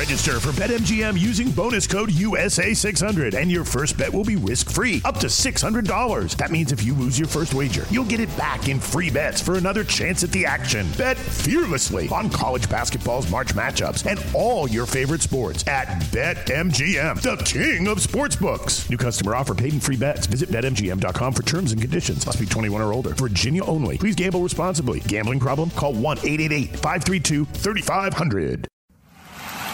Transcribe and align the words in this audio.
Register 0.00 0.40
for 0.40 0.48
BetMGM 0.52 1.20
using 1.20 1.50
bonus 1.50 1.86
code 1.86 2.08
USA600, 2.08 3.34
and 3.34 3.52
your 3.52 3.66
first 3.66 3.98
bet 3.98 4.10
will 4.10 4.24
be 4.24 4.36
risk 4.36 4.70
free 4.70 5.02
up 5.04 5.18
to 5.18 5.26
$600. 5.26 6.36
That 6.36 6.50
means 6.50 6.72
if 6.72 6.82
you 6.82 6.94
lose 6.94 7.18
your 7.18 7.28
first 7.28 7.52
wager, 7.52 7.84
you'll 7.90 8.06
get 8.06 8.18
it 8.18 8.34
back 8.34 8.70
in 8.70 8.80
free 8.80 9.10
bets 9.10 9.42
for 9.42 9.58
another 9.58 9.84
chance 9.84 10.24
at 10.24 10.30
the 10.30 10.46
action. 10.46 10.86
Bet 10.96 11.18
fearlessly 11.18 12.08
on 12.08 12.30
college 12.30 12.66
basketball's 12.70 13.30
March 13.30 13.48
matchups 13.48 14.10
and 14.10 14.18
all 14.34 14.66
your 14.66 14.86
favorite 14.86 15.20
sports 15.20 15.68
at 15.68 15.86
BetMGM, 16.04 17.20
the 17.20 17.36
king 17.44 17.86
of 17.86 17.98
sportsbooks. 17.98 18.88
New 18.88 18.96
customer 18.96 19.34
offer 19.34 19.54
paid 19.54 19.74
in 19.74 19.80
free 19.80 19.98
bets. 19.98 20.26
Visit 20.26 20.48
BetMGM.com 20.48 21.32
for 21.34 21.42
terms 21.42 21.72
and 21.72 21.80
conditions. 21.82 22.24
Must 22.24 22.40
be 22.40 22.46
21 22.46 22.80
or 22.80 22.94
older. 22.94 23.10
Virginia 23.10 23.62
only. 23.66 23.98
Please 23.98 24.14
gamble 24.14 24.40
responsibly. 24.40 25.00
Gambling 25.00 25.40
problem? 25.40 25.68
Call 25.72 25.92
1 25.92 26.20
888 26.20 26.70
532 26.76 27.44
3500. 27.44 28.66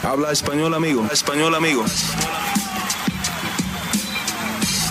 Habla 0.02 0.32
español, 0.32 0.74
amigo. 0.74 1.06
Español, 1.10 1.54
amigo. 1.54 1.84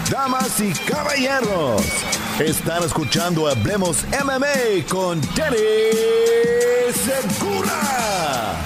Damas 0.09 0.59
y 0.59 0.71
caballeros, 0.89 1.81
están 2.39 2.83
escuchando 2.83 3.47
Hablemos 3.47 4.05
MMA 4.23 4.85
con 4.89 5.21
Danny 5.35 5.57
Segura. 6.93 8.65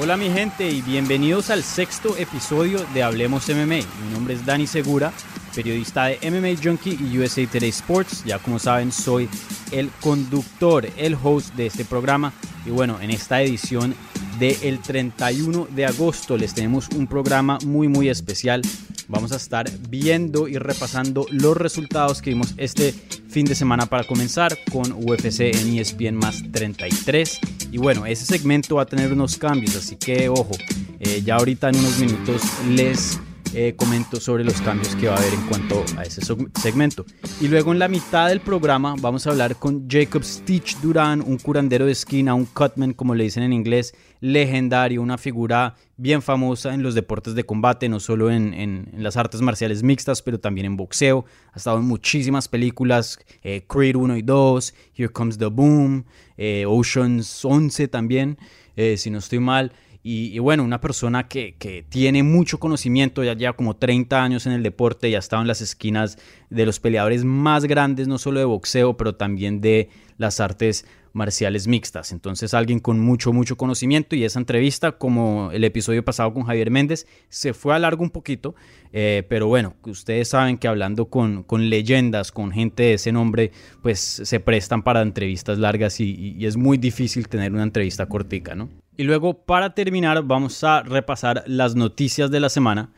Hola 0.00 0.16
mi 0.16 0.30
gente 0.30 0.68
y 0.68 0.80
bienvenidos 0.80 1.50
al 1.50 1.62
sexto 1.62 2.16
episodio 2.16 2.84
de 2.94 3.02
Hablemos 3.02 3.48
MMA. 3.48 3.66
Mi 3.66 4.12
nombre 4.12 4.34
es 4.34 4.46
Dani 4.46 4.66
Segura, 4.66 5.12
periodista 5.54 6.06
de 6.06 6.18
MMA 6.30 6.60
Junkie 6.62 6.98
y 7.00 7.18
USA 7.18 7.46
Today 7.46 7.68
Sports. 7.70 8.24
Ya 8.24 8.38
como 8.38 8.58
saben, 8.58 8.92
soy 8.92 9.28
el 9.72 9.90
conductor, 10.00 10.88
el 10.96 11.16
host 11.22 11.54
de 11.54 11.66
este 11.66 11.84
programa. 11.84 12.32
Y 12.66 12.70
bueno, 12.70 13.00
en 13.00 13.10
esta 13.10 13.42
edición 13.42 13.94
del 14.38 14.80
31 14.80 15.68
de 15.70 15.86
agosto 15.86 16.36
les 16.36 16.54
tenemos 16.54 16.88
un 16.96 17.06
programa 17.06 17.58
muy 17.64 17.88
muy 17.88 18.08
especial. 18.08 18.62
Vamos 19.08 19.32
a 19.32 19.36
estar 19.36 19.68
viendo 19.88 20.46
y 20.46 20.56
repasando 20.56 21.26
los 21.30 21.56
resultados 21.56 22.22
que 22.22 22.30
vimos 22.30 22.54
este 22.56 22.92
fin 23.28 23.44
de 23.44 23.54
semana 23.54 23.86
para 23.86 24.04
comenzar 24.04 24.56
con 24.72 24.92
UFC 24.92 25.40
en 25.40 25.78
ESPN 25.78 26.14
más 26.14 26.42
33. 26.52 27.40
Y 27.72 27.78
bueno, 27.78 28.06
ese 28.06 28.24
segmento 28.24 28.76
va 28.76 28.82
a 28.82 28.86
tener 28.86 29.12
unos 29.12 29.36
cambios, 29.36 29.76
así 29.76 29.96
que 29.96 30.28
ojo, 30.28 30.52
eh, 31.00 31.22
ya 31.24 31.36
ahorita 31.36 31.68
en 31.70 31.76
unos 31.76 31.98
minutos 31.98 32.42
les 32.68 33.18
eh, 33.52 33.74
comento 33.76 34.20
sobre 34.20 34.44
los 34.44 34.60
cambios 34.60 34.94
que 34.94 35.08
va 35.08 35.16
a 35.16 35.18
haber 35.18 35.34
en 35.34 35.46
cuanto 35.48 35.84
a 35.96 36.02
ese 36.04 36.20
segmento. 36.60 37.04
Y 37.40 37.48
luego 37.48 37.72
en 37.72 37.80
la 37.80 37.88
mitad 37.88 38.28
del 38.28 38.40
programa 38.40 38.94
vamos 39.00 39.26
a 39.26 39.30
hablar 39.30 39.56
con 39.56 39.88
Jacob 39.88 40.22
Stitch 40.22 40.78
Duran, 40.80 41.20
un 41.20 41.36
curandero 41.36 41.84
de 41.84 41.90
esquina, 41.90 42.32
un 42.34 42.44
cutman 42.44 42.92
como 42.92 43.14
le 43.14 43.24
dicen 43.24 43.42
en 43.42 43.52
inglés, 43.52 43.92
legendario, 44.20 45.02
una 45.02 45.18
figura 45.18 45.74
bien 45.96 46.22
famosa 46.22 46.74
en 46.74 46.84
los 46.84 46.94
deportes 46.94 47.34
de 47.34 47.42
combate, 47.42 47.88
no 47.88 47.98
solo 47.98 48.30
en, 48.30 48.88
las 48.96 49.16
artes 49.16 49.40
marciales 49.40 49.82
mixtas, 49.82 50.22
pero 50.22 50.38
también 50.38 50.66
en 50.66 50.76
boxeo. 50.76 51.24
Ha 51.52 51.56
estado 51.56 51.78
en 51.78 51.86
muchísimas 51.86 52.46
películas, 52.46 53.18
eh, 53.42 53.64
Creed 53.68 53.96
1 53.96 54.16
y 54.16 54.22
2, 54.22 54.74
Here 54.94 55.08
Comes 55.08 55.38
the 55.38 55.46
Boom, 55.46 56.04
eh, 56.36 56.66
Oceans 56.68 57.44
11 57.44 57.88
también, 57.88 58.38
si 58.96 59.10
no 59.10 59.18
estoy 59.18 59.40
mal. 59.40 59.72
Y, 60.02 60.38
bueno, 60.38 60.64
una 60.64 60.80
persona 60.80 61.28
que, 61.28 61.84
tiene 61.90 62.22
mucho 62.22 62.58
conocimiento, 62.58 63.22
ya 63.22 63.34
lleva 63.34 63.52
como 63.52 63.76
30 63.76 64.22
años 64.22 64.46
en 64.46 64.52
el 64.52 64.62
deporte, 64.62 65.10
ya 65.10 65.18
ha 65.18 65.20
estado 65.20 65.42
en 65.42 65.48
las 65.48 65.60
esquinas 65.60 66.16
de 66.48 66.64
los 66.64 66.80
peleadores 66.80 67.24
más 67.24 67.66
grandes, 67.66 68.08
no 68.08 68.16
solo 68.16 68.40
de 68.40 68.46
boxeo, 68.46 68.96
pero 68.96 69.14
también 69.14 69.60
de 69.60 69.90
las 70.16 70.40
artes 70.40 70.86
marciales 71.12 71.66
mixtas. 71.66 72.12
Entonces 72.12 72.54
alguien 72.54 72.80
con 72.80 72.98
mucho, 72.98 73.32
mucho 73.32 73.56
conocimiento 73.56 74.16
y 74.16 74.24
esa 74.24 74.38
entrevista, 74.38 74.92
como 74.92 75.50
el 75.52 75.64
episodio 75.64 76.04
pasado 76.04 76.32
con 76.32 76.44
Javier 76.44 76.70
Méndez, 76.70 77.06
se 77.28 77.52
fue 77.52 77.74
a 77.74 77.78
largo 77.78 78.02
un 78.02 78.10
poquito, 78.10 78.54
eh, 78.92 79.24
pero 79.28 79.48
bueno, 79.48 79.74
ustedes 79.84 80.28
saben 80.28 80.56
que 80.56 80.68
hablando 80.68 81.06
con, 81.06 81.42
con, 81.42 81.68
leyendas, 81.68 82.32
con 82.32 82.52
gente 82.52 82.84
de 82.84 82.94
ese 82.94 83.12
nombre, 83.12 83.50
pues 83.82 83.98
se 84.00 84.40
prestan 84.40 84.82
para 84.82 85.02
entrevistas 85.02 85.58
largas 85.58 86.00
y, 86.00 86.34
y 86.38 86.46
es 86.46 86.56
muy 86.56 86.78
difícil 86.78 87.28
tener 87.28 87.52
una 87.52 87.64
entrevista 87.64 88.06
cortica, 88.06 88.54
¿no? 88.54 88.68
Y 89.00 89.04
luego, 89.04 89.32
para 89.32 89.72
terminar, 89.72 90.22
vamos 90.24 90.62
a 90.62 90.82
repasar 90.82 91.42
las 91.46 91.74
noticias 91.74 92.30
de 92.30 92.38
la 92.38 92.50
semana, 92.50 92.90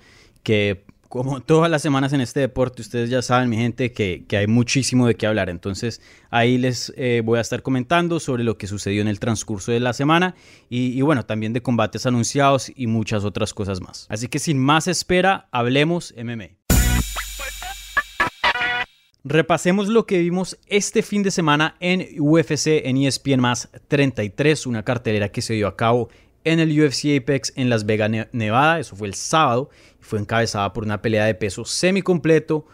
que 0.42 0.84
como 1.08 1.40
todas 1.42 1.70
las 1.70 1.80
semanas 1.80 2.12
en 2.12 2.20
este 2.20 2.40
deporte, 2.40 2.82
ustedes 2.82 3.08
ya 3.08 3.22
saben, 3.22 3.48
mi 3.48 3.56
gente, 3.56 3.92
que, 3.92 4.26
hay 4.36 4.48
muchísimo 4.48 5.06
de 5.06 5.14
qué 5.14 5.28
hablar. 5.28 5.48
Entonces, 5.48 6.00
ahí 6.28 6.58
les 6.58 6.92
eh, 6.96 7.22
voy 7.24 7.38
a 7.38 7.40
estar 7.40 7.62
comentando 7.62 8.18
sobre 8.18 8.42
lo 8.42 8.58
que 8.58 8.66
sucedió 8.66 9.00
en 9.00 9.06
el 9.06 9.20
transcurso 9.20 9.70
de 9.70 9.78
la 9.78 9.92
semana 9.92 10.34
y, 10.68 10.86
y, 10.98 11.02
bueno, 11.02 11.24
también 11.24 11.52
de 11.52 11.62
combates 11.62 12.04
anunciados 12.04 12.72
y 12.74 12.88
muchas 12.88 13.22
otras 13.22 13.54
cosas 13.54 13.80
más. 13.80 14.08
Así 14.10 14.26
que 14.26 14.40
sin 14.40 14.58
más 14.58 14.88
espera, 14.88 15.46
hablemos 15.52 16.12
MMA. 16.20 16.56
Repasemos 19.24 19.86
lo 19.86 20.04
que 20.04 20.18
vimos 20.18 20.58
este 20.66 21.00
fin 21.02 21.22
de 21.22 21.30
semana 21.30 21.76
en 21.78 22.08
UFC 22.18 22.84
en 22.84 22.96
ESPN 22.96 23.40
más 23.40 23.68
33, 23.86 24.66
una 24.66 24.84
cartelera 24.84 25.30
que 25.30 25.42
se 25.42 25.54
dio 25.54 25.68
a 25.68 25.76
cabo 25.76 26.08
en 26.42 26.58
el 26.58 26.72
UFC 26.72 27.20
Apex 27.20 27.52
en 27.54 27.70
Las 27.70 27.86
Vegas, 27.86 28.10
Nevada. 28.32 28.80
Eso 28.80 28.96
fue 28.96 29.06
el 29.06 29.14
sábado 29.14 29.70
y 30.00 30.02
fue 30.02 30.18
encabezada 30.18 30.72
por 30.72 30.82
una 30.82 31.00
pelea 31.02 31.24
de 31.26 31.36
peso 31.36 31.64
semi-completo 31.64 32.66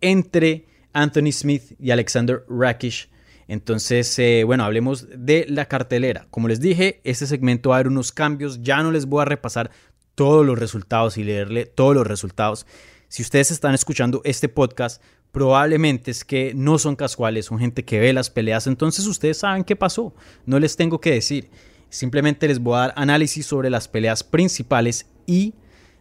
entre 0.00 0.66
Anthony 0.92 1.30
Smith 1.30 1.76
y 1.78 1.92
Alexander 1.92 2.44
Rakish. 2.48 3.08
Entonces, 3.46 4.18
eh, 4.18 4.42
bueno, 4.44 4.64
hablemos 4.64 5.06
de 5.16 5.46
la 5.48 5.66
cartelera. 5.66 6.26
Como 6.30 6.48
les 6.48 6.58
dije, 6.58 7.00
este 7.04 7.28
segmento 7.28 7.70
va 7.70 7.76
a 7.76 7.78
haber 7.78 7.88
unos 7.88 8.10
cambios. 8.10 8.60
Ya 8.60 8.82
no 8.82 8.90
les 8.90 9.06
voy 9.06 9.22
a 9.22 9.26
repasar 9.26 9.70
todos 10.16 10.44
los 10.44 10.58
resultados 10.58 11.16
y 11.16 11.22
leerle 11.22 11.66
todos 11.66 11.94
los 11.94 12.08
resultados. 12.08 12.66
Si 13.06 13.22
ustedes 13.22 13.50
están 13.50 13.74
escuchando 13.74 14.20
este 14.24 14.48
podcast, 14.48 15.00
probablemente 15.32 16.10
es 16.10 16.24
que 16.24 16.52
no 16.54 16.78
son 16.78 16.94
casuales, 16.94 17.46
son 17.46 17.58
gente 17.58 17.84
que 17.84 17.98
ve 17.98 18.12
las 18.12 18.30
peleas, 18.30 18.66
entonces 18.66 19.06
ustedes 19.06 19.38
saben 19.38 19.64
qué 19.64 19.74
pasó, 19.74 20.14
no 20.44 20.60
les 20.60 20.76
tengo 20.76 21.00
que 21.00 21.10
decir, 21.10 21.50
simplemente 21.88 22.46
les 22.46 22.60
voy 22.60 22.76
a 22.76 22.80
dar 22.80 22.94
análisis 22.96 23.46
sobre 23.46 23.70
las 23.70 23.88
peleas 23.88 24.22
principales 24.22 25.06
y 25.26 25.54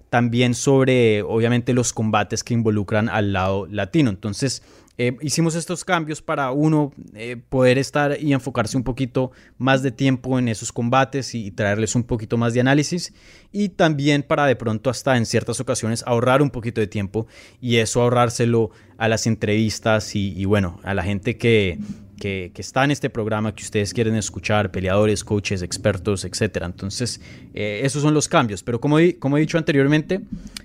también 0.09 0.53
sobre 0.53 1.21
obviamente 1.21 1.73
los 1.73 1.93
combates 1.93 2.43
que 2.43 2.53
involucran 2.53 3.07
al 3.07 3.31
lado 3.31 3.65
latino, 3.67 4.09
entonces 4.09 4.63
eh, 5.03 5.17
hicimos 5.21 5.55
estos 5.55 5.83
cambios 5.83 6.21
para 6.21 6.51
uno 6.51 6.93
eh, 7.15 7.35
poder 7.49 7.79
estar 7.79 8.21
y 8.21 8.33
enfocarse 8.33 8.77
un 8.77 8.83
poquito 8.83 9.31
más 9.57 9.81
de 9.81 9.91
tiempo 9.91 10.37
en 10.37 10.47
esos 10.47 10.71
combates 10.71 11.33
y, 11.33 11.49
traerles 11.49 11.95
un 11.95 12.03
poquito 12.03 12.37
más 12.37 12.53
de 12.53 12.59
análisis. 12.59 13.11
Y 13.51 13.69
también 13.69 14.21
para 14.21 14.45
de 14.45 14.55
pronto 14.55 14.91
hasta 14.91 15.17
en 15.17 15.25
ciertas 15.25 15.59
ocasiones 15.59 16.03
ahorrar 16.05 16.43
un 16.43 16.51
poquito 16.51 16.81
de 16.81 16.85
tiempo 16.85 17.25
y 17.59 17.77
eso 17.77 18.03
ahorrárselo 18.03 18.69
a 18.99 19.07
las 19.07 19.25
entrevistas 19.25 20.15
y 20.15 20.45
bueno, 20.45 20.79
a 20.83 20.93
la 20.93 21.01
gente 21.01 21.35
que, 21.35 21.79
que, 22.21 22.51
está 22.57 22.83
en 22.85 22.91
este 22.91 23.09
programa 23.09 23.55
que 23.55 23.63
ustedes 23.63 23.95
quieren 23.95 24.15
escuchar, 24.15 24.71
peleadores, 24.71 25.23
coaches, 25.23 25.63
expertos, 25.63 26.23
etc. 26.23 26.59
Entonces, 26.63 27.19
eh, 27.55 27.81
esos 27.83 28.03
son 28.03 28.13
los 28.13 28.27
cambios. 28.27 28.61
Pero 28.61 28.79
como, 28.79 28.97
como 29.17 29.37
he 29.37 29.41
dicho 29.41 29.57
anteriormente, 29.57 30.21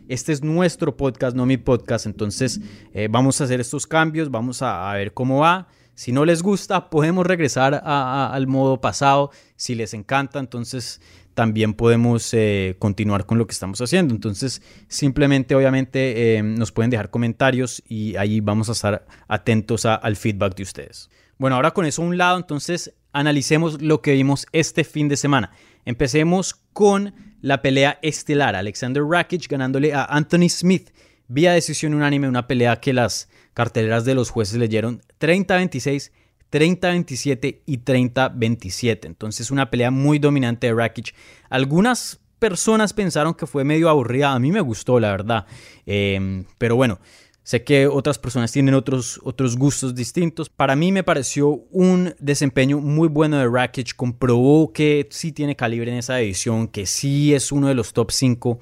este 0.07 0.33
es 0.33 0.43
nuestro 0.43 0.99
podcast, 0.99 1.35
no 1.35 1.47
mi 1.47 1.57
podcast. 1.57 2.05
Entonces, 2.05 2.61
eh, 2.93 3.09
vamos 3.11 3.41
a 3.41 3.45
hacer 3.45 3.59
estos 3.59 3.87
cambios, 3.87 4.31
vamos 4.31 4.61
a, 4.61 4.93
ver 4.93 5.15
cómo 5.15 5.41
va. 5.41 5.69
Si 5.95 6.13
no 6.13 6.27
les 6.27 6.43
gusta, 6.43 6.91
podemos 6.91 7.27
regresar 7.27 7.81
al 7.83 8.47
modo 8.47 8.83
pasado. 8.83 9.31
Si 9.57 9.75
les 9.75 9.95
encanta, 9.95 10.39
entonces 10.39 11.01
también 11.33 11.73
podemos 11.73 12.35
eh, 12.35 12.77
continuar 12.79 13.25
con 13.25 13.39
lo 13.39 13.47
que 13.47 13.53
estamos 13.53 13.81
haciendo. 13.81 14.15
Entonces, 14.15 14.61
simplemente, 14.89 15.55
obviamente, 15.55 16.43
nos 16.43 16.71
pueden 16.71 16.91
dejar 16.91 17.09
comentarios 17.09 17.83
y 17.89 18.15
ahí 18.17 18.41
vamos 18.41 18.69
a 18.69 18.73
estar 18.73 19.07
atentos 19.27 19.87
al 19.87 20.17
feedback 20.17 20.55
de 20.55 20.63
ustedes. 20.63 21.09
Bueno, 21.39 21.57
ahora 21.57 21.73
con 21.73 21.87
eso 21.87 22.03
a 22.03 22.07
un 22.07 22.19
lado, 22.19 22.39
entonces 22.39 22.95
analicemos 23.13 23.83
lo 23.83 24.03
que 24.03 24.13
vimos 24.13 24.47
este 24.53 24.85
fin 24.85 25.09
de 25.09 25.17
semana. 25.17 25.53
Empecemos 25.85 26.55
con 26.73 27.15
la 27.41 27.63
pelea 27.63 27.99
estelar, 28.03 28.57
Alexander 28.57 29.03
Rakic 29.03 29.49
ganándole 29.49 29.95
a 29.95 30.05
Anthony 30.05 30.49
Smith 30.49 30.91
vía 31.29 31.53
decisión 31.53 31.95
unánime, 31.95 32.29
una 32.29 32.47
pelea 32.47 32.81
que 32.81 32.93
las 32.93 33.29
carteleras 33.55 34.05
de 34.05 34.15
los 34.15 34.31
jueces 34.31 34.59
leyeron 34.59 35.03
30-26, 35.21 36.11
30-27 36.51 37.63
y 37.67 37.79
30-27. 37.79 39.07
Entonces 39.07 39.51
una 39.51 39.71
pelea 39.71 39.91
muy 39.91 40.19
dominante 40.19 40.69
de 40.69 40.75
Rakic. 40.75 41.15
Algunas 41.49 42.21
personas 42.39 42.93
pensaron 42.93 43.35
que 43.35 43.47
fue 43.47 43.65
medio 43.65 43.89
aburrida, 43.89 44.33
a 44.33 44.39
mí 44.39 44.53
me 44.53 44.61
gustó 44.61 45.01
la 45.01 45.11
verdad, 45.11 45.47
eh, 45.87 46.45
pero 46.59 46.77
bueno. 46.77 46.99
Sé 47.47 47.63
que 47.63 47.87
otras 47.87 48.19
personas 48.19 48.51
tienen 48.51 48.75
otros, 48.75 49.21
otros 49.23 49.57
gustos 49.57 49.95
distintos. 49.95 50.49
Para 50.49 50.75
mí 50.75 50.91
me 50.91 51.05
pareció 51.05 51.63
un 51.71 52.13
desempeño 52.19 52.81
muy 52.81 53.07
bueno 53.07 53.39
de 53.39 53.47
Rakic. 53.47 53.95
Comprobó 53.95 54.73
que 54.73 55.07
sí 55.13 55.31
tiene 55.31 55.55
calibre 55.55 55.93
en 55.93 55.99
esa 55.99 56.21
edición, 56.21 56.67
que 56.67 56.87
sí 56.87 57.35
es 57.35 57.53
uno 57.53 57.69
de 57.69 57.77
los 57.77 57.93
top 57.93 58.11
5 58.11 58.59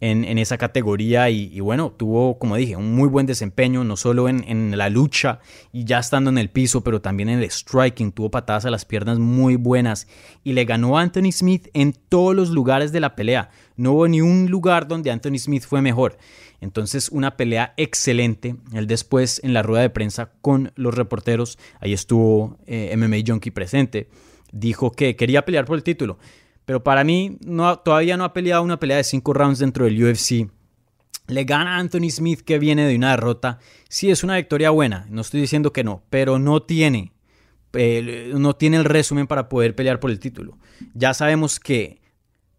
en, 0.00 0.38
esa 0.38 0.56
categoría 0.58 1.28
y, 1.28 1.58
bueno, 1.60 1.90
tuvo, 1.90 2.38
como 2.38 2.56
dije, 2.56 2.76
un 2.76 2.94
muy 2.94 3.08
buen 3.08 3.26
desempeño, 3.26 3.82
no 3.82 3.96
solo 3.96 4.28
en, 4.28 4.78
la 4.78 4.88
lucha 4.88 5.40
y 5.72 5.84
ya 5.84 5.98
estando 5.98 6.30
en 6.30 6.38
el 6.38 6.50
piso, 6.50 6.82
pero 6.82 7.00
también 7.00 7.28
en 7.28 7.40
el 7.40 7.50
striking, 7.50 8.12
tuvo 8.12 8.30
patadas 8.30 8.64
a 8.64 8.70
las 8.70 8.84
piernas 8.84 9.18
muy 9.18 9.56
buenas 9.56 10.06
y 10.42 10.52
le 10.52 10.64
ganó 10.64 10.96
a 10.96 11.02
Anthony 11.02 11.32
Smith 11.32 11.68
en 11.74 11.92
todos 11.92 12.34
los 12.34 12.50
lugares 12.50 12.92
de 12.92 13.00
la 13.00 13.14
pelea. 13.14 13.50
No 13.76 13.92
hubo 13.92 14.08
ni 14.08 14.20
un 14.20 14.50
lugar 14.50 14.88
donde 14.88 15.10
Anthony 15.10 15.38
Smith 15.38 15.64
fue 15.64 15.82
mejor. 15.82 16.16
Entonces, 16.60 17.08
una 17.08 17.36
pelea 17.36 17.74
excelente. 17.76 18.56
Él 18.72 18.86
después 18.86 19.40
en 19.42 19.54
la 19.54 19.62
rueda 19.62 19.82
de 19.82 19.90
prensa 19.90 20.32
con 20.42 20.72
los 20.76 20.94
reporteros, 20.94 21.58
ahí 21.80 21.92
estuvo 21.92 22.58
eh, 22.66 22.94
MMA 22.96 23.18
Junkie 23.26 23.50
presente, 23.50 24.08
dijo 24.52 24.92
que 24.92 25.16
quería 25.16 25.44
pelear 25.44 25.64
por 25.64 25.76
el 25.76 25.82
título 25.82 26.18
pero 26.70 26.84
para 26.84 27.02
mí 27.02 27.36
todavía 27.84 28.16
no 28.16 28.22
ha 28.22 28.32
peleado 28.32 28.62
una 28.62 28.78
pelea 28.78 28.98
de 28.98 29.02
cinco 29.02 29.32
rounds 29.32 29.58
dentro 29.58 29.86
del 29.86 30.04
UFC. 30.04 30.48
Le 31.26 31.42
gana 31.42 31.74
a 31.74 31.78
Anthony 31.80 32.10
Smith 32.10 32.42
que 32.42 32.60
viene 32.60 32.86
de 32.86 32.94
una 32.94 33.10
derrota. 33.10 33.58
Sí, 33.88 34.08
es 34.08 34.22
una 34.22 34.36
victoria 34.36 34.70
buena, 34.70 35.04
no 35.10 35.20
estoy 35.20 35.40
diciendo 35.40 35.72
que 35.72 35.82
no, 35.82 36.04
pero 36.10 36.38
no 36.38 36.62
tiene, 36.62 37.12
eh, 37.72 38.30
no 38.36 38.54
tiene 38.54 38.76
el 38.76 38.84
resumen 38.84 39.26
para 39.26 39.48
poder 39.48 39.74
pelear 39.74 39.98
por 39.98 40.12
el 40.12 40.20
título. 40.20 40.58
Ya 40.94 41.12
sabemos 41.12 41.58
que 41.58 41.99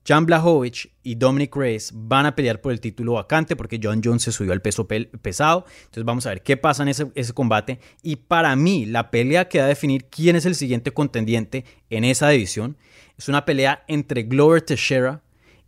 Jan 0.07 0.25
Blachowicz 0.25 0.87
y 1.03 1.15
Dominic 1.15 1.55
Reyes 1.55 1.91
van 1.93 2.25
a 2.25 2.35
pelear 2.35 2.61
por 2.61 2.71
el 2.71 2.79
título 2.79 3.13
vacante 3.13 3.55
porque 3.55 3.79
John 3.81 4.01
Jones 4.03 4.23
se 4.23 4.31
subió 4.31 4.51
al 4.51 4.61
peso 4.61 4.87
pesado. 4.87 5.65
Entonces 5.81 6.03
vamos 6.03 6.25
a 6.25 6.29
ver 6.29 6.41
qué 6.43 6.57
pasa 6.57 6.83
en 6.83 6.89
ese, 6.89 7.11
ese, 7.15 7.33
combate. 7.33 7.79
Y 8.01 8.15
para 8.15 8.55
mí, 8.55 8.85
la 8.85 9.11
pelea 9.11 9.47
que 9.47 9.59
va 9.59 9.65
a 9.65 9.67
definir 9.67 10.05
quién 10.05 10.35
es 10.35 10.45
el 10.45 10.55
siguiente 10.55 10.91
contendiente 10.91 11.65
en 11.89 12.03
esa 12.03 12.29
división 12.29 12.77
es 13.17 13.29
una 13.29 13.45
pelea 13.45 13.83
entre 13.87 14.23
Glover 14.23 14.61
Teixeira 14.61 15.21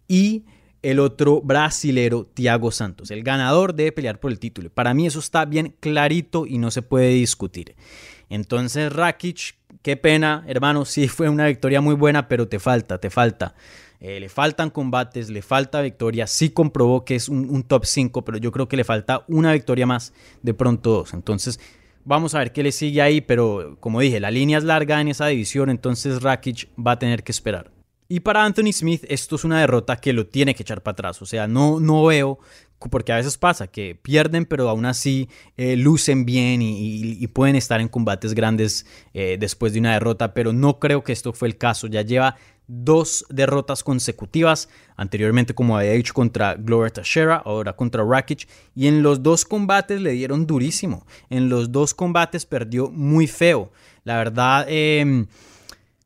y 0.08 0.46
el 0.82 1.00
otro 1.00 1.42
brasilero, 1.42 2.26
Thiago 2.26 2.72
Santos. 2.72 3.10
El 3.10 3.24
ganador 3.24 3.74
debe 3.74 3.94
pelear 3.94 4.20
por 4.20 4.32
el 4.32 4.40
título. 4.40 4.70
Para 4.70 4.94
mí 4.94 5.08
eso 5.08 5.20
está 5.20 5.46
bien 5.46 5.76
clarito 5.80 6.46
y 6.46 6.58
no 6.58 6.72
se 6.72 6.82
puede 6.82 7.10
discutir. 7.10 7.76
Entonces, 8.30 8.92
Rakic, 8.92 9.56
qué 9.82 9.96
pena, 9.96 10.44
hermano, 10.48 10.86
sí 10.86 11.08
fue 11.08 11.30
una 11.30 11.48
victoria 11.48 11.80
muy 11.80 11.96
buena, 11.96 12.28
pero 12.28 12.48
te 12.48 12.60
falta, 12.60 13.00
te 13.00 13.10
falta. 13.10 13.56
Eh, 14.06 14.20
le 14.20 14.28
faltan 14.28 14.70
combates, 14.70 15.30
le 15.30 15.42
falta 15.42 15.82
victoria. 15.82 16.28
Sí 16.28 16.50
comprobó 16.50 17.06
que 17.06 17.16
es 17.16 17.30
un, 17.30 17.64
top 17.64 17.86
5, 17.86 18.26
pero 18.26 18.38
yo 18.38 18.52
creo 18.52 18.68
que 18.68 18.76
le 18.76 18.84
falta 18.84 19.24
una 19.30 19.54
victoria 19.54 19.86
más, 19.88 20.14
de 20.42 20.54
pronto 20.54 20.92
dos. 20.92 21.14
Entonces, 21.14 21.60
Vamos 22.06 22.36
a 22.36 22.40
ver 22.40 22.52
qué 22.52 22.64
le 22.64 22.74
sigue 22.74 23.02
ahí, 23.02 23.22
pero 23.22 23.78
como 23.80 24.02
dije, 24.02 24.20
la 24.20 24.30
línea 24.30 24.58
es 24.58 24.66
larga 24.66 25.00
en 25.00 25.08
esa 25.08 25.28
división, 25.28 25.70
entonces 25.70 26.22
Rakic 26.22 26.68
va 26.78 26.92
a 26.92 27.00
tener 27.00 27.24
que 27.24 27.32
esperar. 27.32 27.72
Y 28.10 28.20
para 28.20 28.44
Anthony 28.44 28.74
Smith 28.74 29.06
esto 29.08 29.38
es 29.38 29.46
una 29.46 29.62
derrota 29.62 29.96
que 29.96 30.12
lo 30.12 30.28
tiene 30.28 30.54
que 30.54 30.64
echar 30.64 30.84
para 30.84 30.92
atrás. 30.94 31.22
O 31.22 31.26
sea, 31.26 31.48
no, 31.48 31.80
no 31.80 32.04
veo, 32.04 32.40
porque 32.90 33.12
a 33.12 33.18
veces 33.18 33.38
pasa 33.38 33.68
que 33.68 33.96
pierden, 33.96 34.46
pero 34.46 34.70
aún 34.70 34.86
así 34.86 35.30
eh, 35.58 35.76
lucen 35.76 36.26
bien 36.26 36.62
y, 36.62 37.26
pueden 37.28 37.56
estar 37.56 37.82
en 37.82 37.88
combates 37.88 38.34
grandes 38.36 38.86
eh, 39.14 39.38
después 39.40 39.74
de 39.74 39.80
una 39.80 39.94
derrota, 39.94 40.34
pero 40.34 40.54
no 40.54 40.80
creo 40.80 41.04
que 41.04 41.14
esto 41.14 41.34
fue 41.34 41.48
el 41.48 41.58
caso. 41.58 41.88
Ya 41.88 42.02
lleva 42.02 42.36
dos 42.68 43.26
derrotas 43.30 43.84
consecutivas, 43.84 44.70
anteriormente 44.96 45.54
como 45.54 45.78
había 45.78 45.92
dicho 45.92 46.14
contra 46.14 46.56
Glover 46.56 46.92
Teixeira, 46.92 47.38
ahora 47.38 47.74
contra 47.74 48.04
Rakic, 48.04 48.48
y 48.76 48.88
en 48.88 49.04
los 49.04 49.22
dos 49.22 49.46
combates 49.46 50.02
le 50.02 50.12
dieron 50.12 50.48
durísimo, 50.48 51.06
en 51.30 51.50
los 51.50 51.72
dos 51.72 51.94
combates 51.94 52.46
perdió 52.46 52.90
muy 52.90 53.28
feo. 53.28 53.72
La 54.04 54.18
verdad, 54.18 54.66
em, 54.70 55.28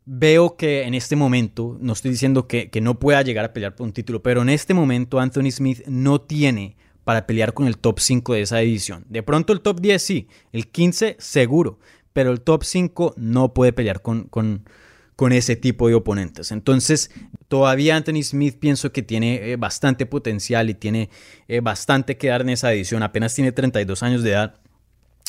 veo 0.06 0.56
que 0.56 0.84
en 0.84 0.94
este 0.94 1.16
momento, 1.16 1.78
no 1.80 1.94
estoy 1.94 2.12
diciendo 2.12 2.48
que, 2.48 2.70
que 2.70 2.82
no 2.82 3.00
pueda 3.00 3.22
llegar 3.22 3.46
a 3.46 3.54
pelear 3.54 3.76
por 3.76 3.86
un 3.86 3.94
título, 3.94 4.24
pero 4.24 4.42
en 4.42 4.50
este 4.50 4.74
momento 4.74 5.20
Anthony 5.20 5.52
Smith 5.52 5.86
no 5.88 6.22
tiene 6.22 6.76
para 7.04 7.26
pelear 7.26 7.54
con 7.54 7.68
el 7.68 7.78
top 7.78 8.00
5 8.00 8.34
de 8.34 8.42
esa 8.42 8.58
división. 8.58 9.06
De 9.10 9.24
pronto 9.24 9.54
el 9.54 9.62
top 9.62 9.80
10 9.80 10.02
sí, 10.02 10.28
el 10.52 10.68
15 10.68 11.18
seguro, 11.20 11.80
pero 12.14 12.32
el 12.32 12.42
top 12.42 12.64
5 12.64 13.14
no 13.16 13.54
puede 13.54 13.74
pelear 13.74 14.02
con 14.02 14.28
con 15.18 15.34
ese 15.34 15.56
tipo 15.56 15.90
de 15.90 15.96
oponentes. 15.96 16.52
Entonces, 16.52 17.10
todavía 17.48 17.98
Anthony 17.98 18.22
Smith 18.22 18.58
pienso 18.60 18.94
que 18.94 19.02
tiene 19.02 19.52
eh, 19.52 19.56
bastante 19.58 20.06
potencial 20.06 20.70
y 20.70 20.76
tiene 20.76 21.10
eh, 21.48 21.60
bastante 21.60 22.18
que 22.18 22.28
dar 22.28 22.42
en 22.42 22.50
esa 22.50 22.72
edición. 22.72 23.02
Apenas 23.02 23.34
tiene 23.34 23.52
32 23.52 24.04
años 24.04 24.22
de 24.22 24.30
edad. 24.30 24.60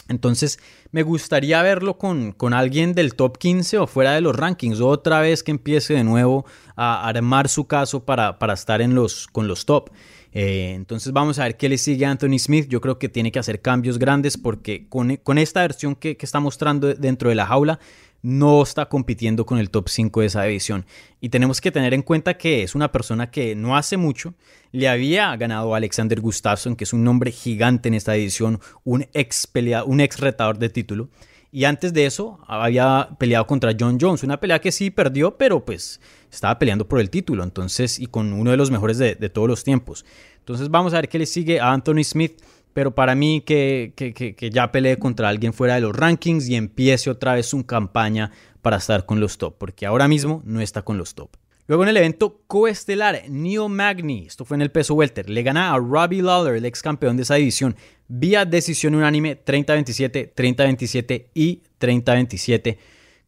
Entonces, 0.09 0.59
me 0.91 1.03
gustaría 1.03 1.63
verlo 1.63 1.97
con, 1.97 2.33
con, 2.33 2.53
alguien 2.53 2.93
del 2.93 3.15
top 3.15 3.39
15 3.39 3.79
o 3.79 3.87
fuera 3.87 4.13
de 4.13 4.21
los 4.21 4.37
rankings. 4.37 4.81
Otra 4.81 5.21
vez 5.21 5.43
que 5.43 5.53
empiece 5.53 5.95
de 5.95 6.05
nuevo 6.05 6.45
a 6.77 7.09
armar 7.09 7.49
su 7.49 7.67
caso 7.67 8.05
para, 8.05 8.39
para 8.39 8.53
estar 8.53 8.83
en 8.83 8.95
los, 8.95 9.27
con 9.27 9.49
los 9.49 9.65
top. 9.65 9.91
Eh, 10.33 10.75
entonces 10.75 11.13
vamos 11.13 11.39
a 11.39 11.45
ver 11.45 11.57
qué 11.57 11.69
le 11.69 11.79
sigue 11.79 12.05
a 12.05 12.11
Anthony 12.11 12.39
Smith. 12.39 12.69
Yo 12.69 12.81
creo 12.81 12.99
que 12.99 13.09
tiene 13.09 13.33
que 13.33 13.39
hacer 13.39 13.61
cambios 13.63 13.99
grandes 13.99 14.37
porque 14.37 14.87
con, 14.89 15.17
con 15.17 15.39
esta 15.39 15.63
versión 15.63 15.95
que, 15.95 16.17
que, 16.17 16.27
está 16.27 16.41
mostrando 16.41 16.95
dentro 16.95 17.31
de 17.31 17.35
la 17.35 17.47
jaula, 17.47 17.79
no 18.23 18.63
está 18.63 18.89
compitiendo 18.89 19.47
con 19.47 19.59
el 19.59 19.71
top 19.71 19.89
5 19.89 20.21
de 20.21 20.27
esa 20.27 20.43
división. 20.45 20.87
Y 21.21 21.29
tenemos 21.29 21.61
que 21.61 21.71
tener 21.71 21.95
en 21.95 22.03
cuenta 22.03 22.37
que 22.37 22.63
es 22.63 22.75
una 22.75 22.91
persona 22.91 23.31
que 23.31 23.55
no 23.55 23.77
hace 23.77 23.97
mucho 23.97 24.35
le 24.73 24.89
había 24.89 25.35
ganado 25.37 25.75
a 25.75 25.79
Alexander 25.79 26.21
Gustafsson, 26.21 26.77
que 26.77 26.85
es 26.85 26.93
un 26.93 27.05
nombre 27.05 27.31
gigante 27.31 27.89
en 27.89 27.95
esta 27.95 28.13
división, 28.13 28.61
un 28.85 29.07
ex, 29.15 29.49
un 29.87 30.01
ex 30.01 30.21
retador 30.21 30.59
de 30.59 30.69
título. 30.69 31.09
Y 31.51 31.65
antes 31.65 31.95
de 31.95 32.05
eso 32.05 32.39
había 32.47 33.09
peleado 33.19 33.47
contra 33.47 33.75
John 33.79 33.97
Jones, 33.99 34.23
una 34.23 34.39
pelea 34.39 34.61
que 34.61 34.71
sí 34.71 34.91
perdió, 34.91 35.39
pero 35.39 35.65
pues 35.65 35.99
estaba 36.31 36.59
peleando 36.59 36.87
por 36.87 37.01
el 37.01 37.09
título, 37.09 37.43
entonces, 37.43 37.99
y 37.99 38.07
con 38.07 38.35
uno 38.35 38.51
de 38.51 38.59
los 38.59 38.71
mejores 38.71 38.99
de 38.99 39.31
todos 39.31 39.49
los 39.49 39.65
tiempos. 39.65 40.05
Entonces 40.49 40.71
vamos 40.71 40.95
a 40.95 40.97
ver 40.97 41.11
qué 41.11 41.19
le 41.19 41.27
sigue 41.27 41.61
a 41.61 41.73
Anthony 41.73 42.05
Smith 42.05 42.41
pero 42.79 42.95
para 42.95 43.17
mí 43.17 43.43
que, 43.45 43.93
que, 43.97 44.51
ya 44.53 44.71
pelee 44.71 45.01
contra 45.01 45.29
alguien 45.29 45.53
fuera 45.53 45.75
de 45.75 45.81
los 45.81 45.97
rankings 45.97 46.49
y 46.49 46.55
empiece 46.55 47.11
otra 47.11 47.35
vez 47.35 47.47
su 47.47 47.67
campaña 47.67 48.31
para 48.63 48.77
estar 48.77 49.05
con 49.05 49.19
los 49.19 49.37
top, 49.37 49.59
porque 49.59 49.85
ahora 49.85 50.07
mismo 50.07 50.43
no 50.45 50.61
está 50.61 50.83
con 50.83 50.97
los 50.97 51.17
top. 51.17 51.29
Luego 51.67 51.83
en 51.83 51.89
el 51.89 51.97
evento 51.97 52.41
coestelar, 52.47 53.25
Neil 53.29 53.69
Magny, 53.69 54.27
esto 54.29 54.45
fue 54.45 54.59
en 54.59 54.63
el 54.63 54.71
peso 54.71 54.95
welter, 54.95 55.29
le 55.29 55.43
gana 55.43 55.75
a 55.75 55.77
Robbie 55.77 56.23
Lawler, 56.23 56.55
el 56.55 56.65
ex 56.67 56.81
campeón 56.81 57.17
de 57.17 57.25
esa 57.25 57.35
división, 57.35 57.75
vía 58.07 58.45
decisión 58.45 58.95
unánime 58.95 59.45
30-27, 59.45 60.33
30-27 60.33 61.25
y 61.35 61.63
30-27. 61.81 62.79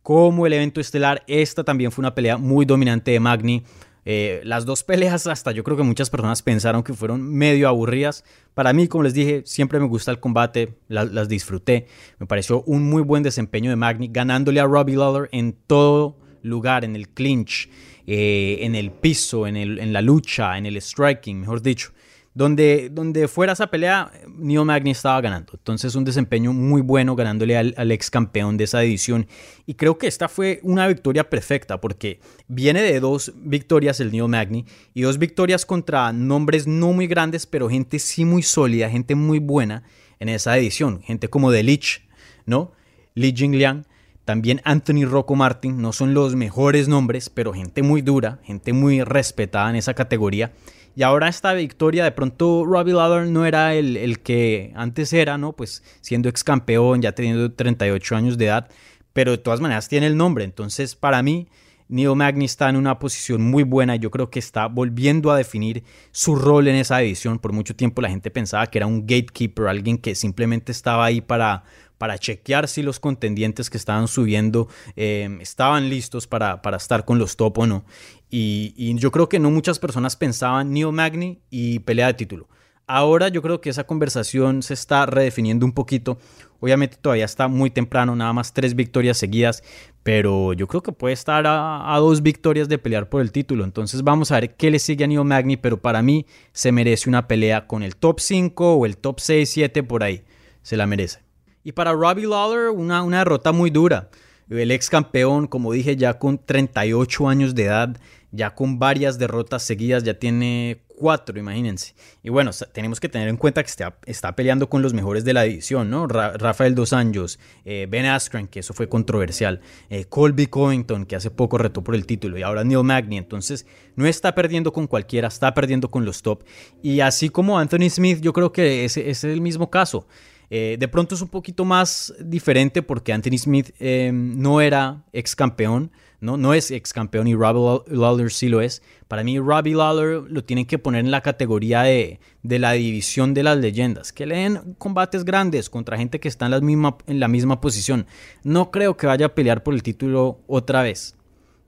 Como 0.00 0.46
el 0.46 0.53
evento 0.53 0.81
estelar, 0.81 1.25
esta 1.26 1.64
también 1.64 1.91
fue 1.91 2.03
una 2.03 2.14
pelea 2.14 2.37
muy 2.37 2.67
dominante 2.67 3.11
de 3.11 3.19
Magny. 3.19 3.64
Eh, 4.05 4.41
las 4.44 4.64
dos 4.64 4.82
peleas 4.82 5.26
hasta 5.26 5.52
yo 5.52 5.62
creo 5.62 5.76
que 5.76 5.82
muchas 5.82 6.11
personas 6.11 6.43
pensaron 6.43 6.82
que 6.82 6.94
fueron 6.94 7.23
medio 7.23 7.69
aburridas. 7.69 8.25
Para 8.55 8.73
mí, 8.73 8.88
como 8.88 9.05
les 9.05 9.14
dije, 9.14 9.43
siempre 9.44 9.79
me 9.79 9.87
gusta 9.87 10.11
el 10.11 10.20
combate, 10.20 10.75
las 10.88 11.29
disfruté. 11.29 11.87
Me 12.19 12.26
pareció 12.26 12.62
un 12.62 12.88
muy 12.88 13.02
buen 13.02 13.23
desempeño 13.23 13.70
de 13.70 13.76
Magni, 13.76 14.08
ganándole 14.11 14.61
a 14.61 14.64
Robbie 14.64 14.97
Lawler 14.97 15.29
en 15.32 15.52
todo 15.52 16.17
lugar, 16.43 16.85
en 16.85 16.97
el 16.97 17.08
clinch, 17.08 17.69
eh, 18.06 18.58
en 18.62 18.75
el 18.75 18.91
piso, 18.91 19.47
en, 19.47 19.56
el, 19.56 19.79
en 19.79 19.93
la 19.93 20.03
lucha, 20.03 20.56
en 20.56 20.67
el 20.67 20.81
striking, 20.81 21.41
mejor 21.41 21.62
dicho. 21.62 21.93
Donde, 22.32 22.91
donde 22.91 23.27
fuera 23.27 23.55
esa 23.55 23.67
pelea, 23.67 24.13
Neil 24.29 24.65
Magny 24.65 24.93
estaba 24.93 25.20
ganando. 25.20 25.53
Entonces 25.55 25.96
un 25.96 26.05
desempeño 26.05 26.53
muy 26.53 26.81
bueno 26.81 27.17
ganándole 27.17 27.56
al, 27.56 27.91
ex 27.91 28.08
campeón 28.08 28.56
de 28.56 28.65
esa 28.65 28.82
edición. 28.84 29.27
Y 29.67 29.75
creo 29.75 29.99
que 29.99 30.06
esta 30.06 30.29
fue 30.29 30.60
una 30.63 30.87
victoria 30.87 31.29
perfecta 31.29 31.81
porque 31.81 32.20
viene 32.46 32.82
de 32.82 33.01
dos 33.01 33.32
victorias 33.37 33.99
el 33.99 34.13
Neil 34.13 34.29
Magny 34.29 34.65
y 34.94 35.03
dos 35.03 35.19
victorias 35.19 35.67
contra 35.67 36.13
nombres 36.13 36.69
no 36.69 36.93
muy 36.93 37.08
grandes, 37.08 37.46
pero 37.46 37.69
gente 37.69 37.99
sí 37.99 38.25
muy 38.25 38.43
sólida, 38.43 38.89
gente 38.89 39.17
muy 39.17 39.41
buena 39.41 39.82
en 40.20 40.29
esa 40.29 40.56
edición. 40.56 41.03
Gente 41.03 41.29
como 41.29 41.51
The 41.51 41.65
Lich, 41.65 42.06
¿no? 42.46 42.72
Li 43.15 43.34
Jingliang. 43.37 43.87
También 44.25 44.60
Anthony 44.65 45.06
Rocco 45.06 45.34
Martin, 45.34 45.82
no 45.82 45.93
son 45.93 46.15
los 46.15 46.37
mejores 46.37 46.87
nombres, 46.87 47.29
pero 47.31 47.53
gente 47.53 47.82
muy 47.82 48.01
dura, 48.01 48.39
gente 48.44 48.72
muy 48.72 49.03
respetada 49.03 49.70
en 49.70 49.77
esa 49.77 49.94
categoría. 49.94 50.53
Y 50.97 51.03
ahora 51.03 51.29
esta 51.29 51.53
victoria, 51.55 52.05
de 52.05 52.13
pronto 52.13 52.65
Robbie 52.65 52.93
Lawler 52.93 53.27
no 53.29 53.47
era 53.47 53.75
el, 53.75 54.20
que 54.20 54.73
antes 54.75 55.13
era, 55.13 55.39
¿no? 55.39 55.53
Pues 55.53 55.82
siendo 56.01 56.29
ex 56.29 56.44
campeón, 56.44 57.01
ya 57.03 57.13
teniendo 57.13 57.53
38 57.53 58.17
años 58.17 58.37
de 58.37 58.47
edad, 58.47 58.69
pero 59.13 59.31
de 59.32 59.39
todas 59.39 59.61
maneras 59.61 59.89
tiene 59.89 60.06
el 60.06 60.17
nombre. 60.17 60.44
Entonces, 60.44 60.97
para 60.97 61.23
mí, 61.23 61.49
Neil 61.89 62.15
Magny 62.15 62.44
está 62.44 62.69
en 62.69 62.77
una 62.77 62.99
posición 62.99 63.43
muy 63.43 63.63
buena. 63.63 63.97
Yo 63.97 64.11
creo 64.11 64.31
que 64.31 64.39
está 64.39 64.67
volviendo 64.67 65.31
a 65.31 65.37
definir 65.37 65.85
su 66.13 66.37
rol 66.37 66.69
en 66.69 66.77
esa 66.77 66.99
división. 66.99 67.39
Por 67.39 67.53
mucho 67.53 67.75
tiempo 67.75 68.03
la 68.03 68.11
gente 68.11 68.31
pensaba 68.31 68.67
que 68.67 68.79
era 68.79 68.87
un 68.87 69.03
gatekeeper, 69.03 69.67
alguien 69.67 69.99
que 69.99 70.15
simplemente 70.15 70.70
estaba 70.70 71.05
ahí 71.05 71.20
para, 71.20 71.65
para 71.99 72.17
chequear 72.17 72.69
si 72.69 72.82
los 72.82 72.99
contendientes 72.99 73.69
que 73.69 73.77
estaban 73.77 74.09
subiendo 74.09 74.69
eh, 74.97 75.37
estaban 75.41 75.91
listos 75.91 76.27
para, 76.27 76.63
para, 76.63 76.77
estar 76.77 77.05
con 77.05 77.19
los 77.19 77.37
top 77.37 77.59
o 77.59 77.67
no. 77.67 77.85
Y, 78.31 78.94
yo 78.96 79.10
creo 79.10 79.29
que 79.29 79.41
no 79.41 79.51
muchas 79.51 79.79
personas 79.79 80.17
pensaban 80.17 80.72
Neil 80.72 80.93
Magny 80.93 81.41
y 81.51 81.81
pelea 81.81 82.06
de 82.06 82.15
título. 82.15 82.49
ahora 82.87 83.29
yo 83.29 83.41
creo 83.43 83.60
que 83.60 83.70
esa 83.70 83.84
conversación 83.84 84.63
se 84.63 84.75
está 84.75 85.06
redefiniendo 85.06 85.65
un 85.67 85.72
poquito. 85.72 86.19
Obviamente 86.60 86.96
todavía 87.01 87.25
está 87.25 87.49
muy 87.49 87.70
temprano, 87.70 88.15
nada 88.15 88.32
más 88.32 88.53
tres 88.53 88.75
victorias 88.75 89.17
seguidas, 89.17 89.63
pero 90.03 90.53
yo 90.53 90.67
creo 90.67 90.82
que 90.82 90.93
puede 90.93 91.15
estar 91.15 91.44
a, 91.46 91.96
dos 91.99 92.22
victorias 92.22 92.69
de 92.69 92.79
pelear 92.79 93.08
por 93.08 93.22
el 93.22 93.32
título. 93.32 93.65
Entonces 93.65 94.03
vamos 94.03 94.31
a 94.31 94.41
ver 94.41 94.55
qué 94.56 94.70
le 94.70 94.79
sigue 94.79 95.05
a 95.05 95.06
Neil 95.06 95.25
Magny, 95.25 95.56
pero 95.56 95.81
para 95.81 96.03
mí 96.03 96.27
se 96.53 96.72
merece 96.72 97.08
una 97.08 97.29
pelea 97.29 97.67
con 97.67 97.82
el 97.82 97.96
top 97.96 98.20
5 98.20 98.75
o 98.75 98.87
el 98.87 98.96
top 98.96 99.20
6, 99.20 99.49
7 99.49 99.82
por 99.82 100.03
ahí. 100.03 100.22
Se 100.63 100.77
la 100.77 100.87
merece. 100.87 101.20
Y 101.65 101.72
para 101.72 101.93
Robbie 101.93 102.27
Lawler, 102.27 102.70
una, 102.70 103.03
una 103.03 103.19
derrota 103.19 103.53
muy 103.53 103.70
dura. 103.70 104.10
El 104.51 104.72
ex 104.72 104.91
campeón, 104.91 105.46
como 105.46 105.72
dije, 105.72 105.94
ya 105.96 106.19
con 106.19 106.44
38 106.44 107.29
años 107.29 107.55
de 107.55 107.65
edad, 107.65 107.96
ya 108.32 108.55
con 108.55 108.79
varias 108.79 109.19
derrotas 109.19 109.63
seguidas, 109.63 110.05
ya 110.05 110.15
tiene 110.15 110.82
cuatro, 111.01 111.39
imagínense. 111.39 111.94
Y 112.22 112.29
bueno, 112.29 112.51
tenemos 112.72 113.01
que 113.01 113.08
tener 113.08 113.29
en 113.29 113.37
cuenta 113.39 113.63
que 113.63 113.70
está, 113.70 113.96
está 114.05 114.37
peleando 114.37 114.69
con 114.69 114.82
los 114.82 114.93
mejores 114.93 115.25
de 115.25 115.32
la 115.32 115.43
división, 115.43 115.91
¿no? 115.91 116.06
Rafael 116.06 116.75
Dos 116.75 116.93
Anjos, 116.93 117.41
eh, 117.65 117.87
Ben 117.89 118.05
Askren, 118.05 118.46
que 118.46 118.60
eso 118.60 118.75
fue 118.75 118.89
controversial, 118.89 119.60
eh, 119.89 120.05
Colby 120.05 120.46
Covington, 120.46 121.06
que 121.06 121.17
hace 121.17 121.31
poco 121.31 121.58
retó 121.58 121.82
por 121.82 121.94
el 121.94 122.06
título, 122.06 122.39
y 122.39 122.43
ahora 122.43 122.63
Neil 122.63 122.84
Magny. 122.84 123.17
Entonces, 123.17 123.67
no 123.96 124.06
está 124.06 124.34
perdiendo 124.34 124.72
con 124.72 124.87
cualquiera, 124.87 125.29
está 125.29 125.53
perdiendo 125.55 125.91
con 125.91 126.05
los 126.05 126.22
top. 126.22 126.44
Y 126.82 127.01
así 127.01 127.31
como 127.31 127.58
Anthony 127.58 127.89
Smith, 127.89 128.20
yo 128.20 128.32
creo 128.32 128.53
que 128.53 128.84
ese, 128.84 129.10
es 129.10 129.25
el 129.25 129.41
mismo 129.41 129.70
caso. 129.70 130.06
Eh, 130.53 130.77
de 130.79 130.89
pronto 130.89 131.15
es 131.15 131.22
un 131.22 131.29
poquito 131.29 131.65
más 131.65 132.13
diferente 132.19 132.82
porque 132.82 133.13
Anthony 133.13 133.39
Smith 133.39 133.70
no 133.81 134.60
era 134.60 135.05
ex 135.13 135.37
campeón, 135.37 135.93
¿no? 136.20 136.36
No 136.36 136.55
es 136.55 136.70
ex 136.70 136.93
campeón 136.93 137.27
y 137.27 137.34
Robbie 137.34 137.82
Lawler 137.89 138.31
sí 138.31 138.48
lo 138.48 138.60
es. 138.60 138.82
Para 139.08 139.24
mí, 139.24 139.39
Robbie 139.39 139.74
Lawler 139.74 140.22
lo 140.29 140.44
tienen 140.44 140.67
que 140.67 140.79
poner 140.79 141.05
en 141.05 141.10
la 141.10 141.20
categoría 141.20 141.82
de, 141.82 142.20
de 142.43 142.58
la 142.58 142.72
división 142.72 143.34
de 143.34 143.43
las 143.43 143.58
leyendas. 143.58 144.12
Que 144.12 144.27
leen 144.27 144.74
combates 144.79 145.24
grandes 145.24 145.70
contra 145.70 145.96
gente 145.96 146.20
que 146.20 146.29
está 146.29 146.46
en 146.46 146.50
la, 146.53 146.60
misma, 146.60 146.98
en 147.06 147.20
la 147.20 147.29
misma 147.29 147.60
posición. 147.60 148.06
No 148.44 148.70
creo 148.70 148.96
que 148.96 149.06
vaya 149.06 149.27
a 149.27 149.34
pelear 149.34 149.62
por 149.62 149.74
el 149.74 149.82
título 149.82 150.41
otra 150.46 150.82
vez. 150.82 151.17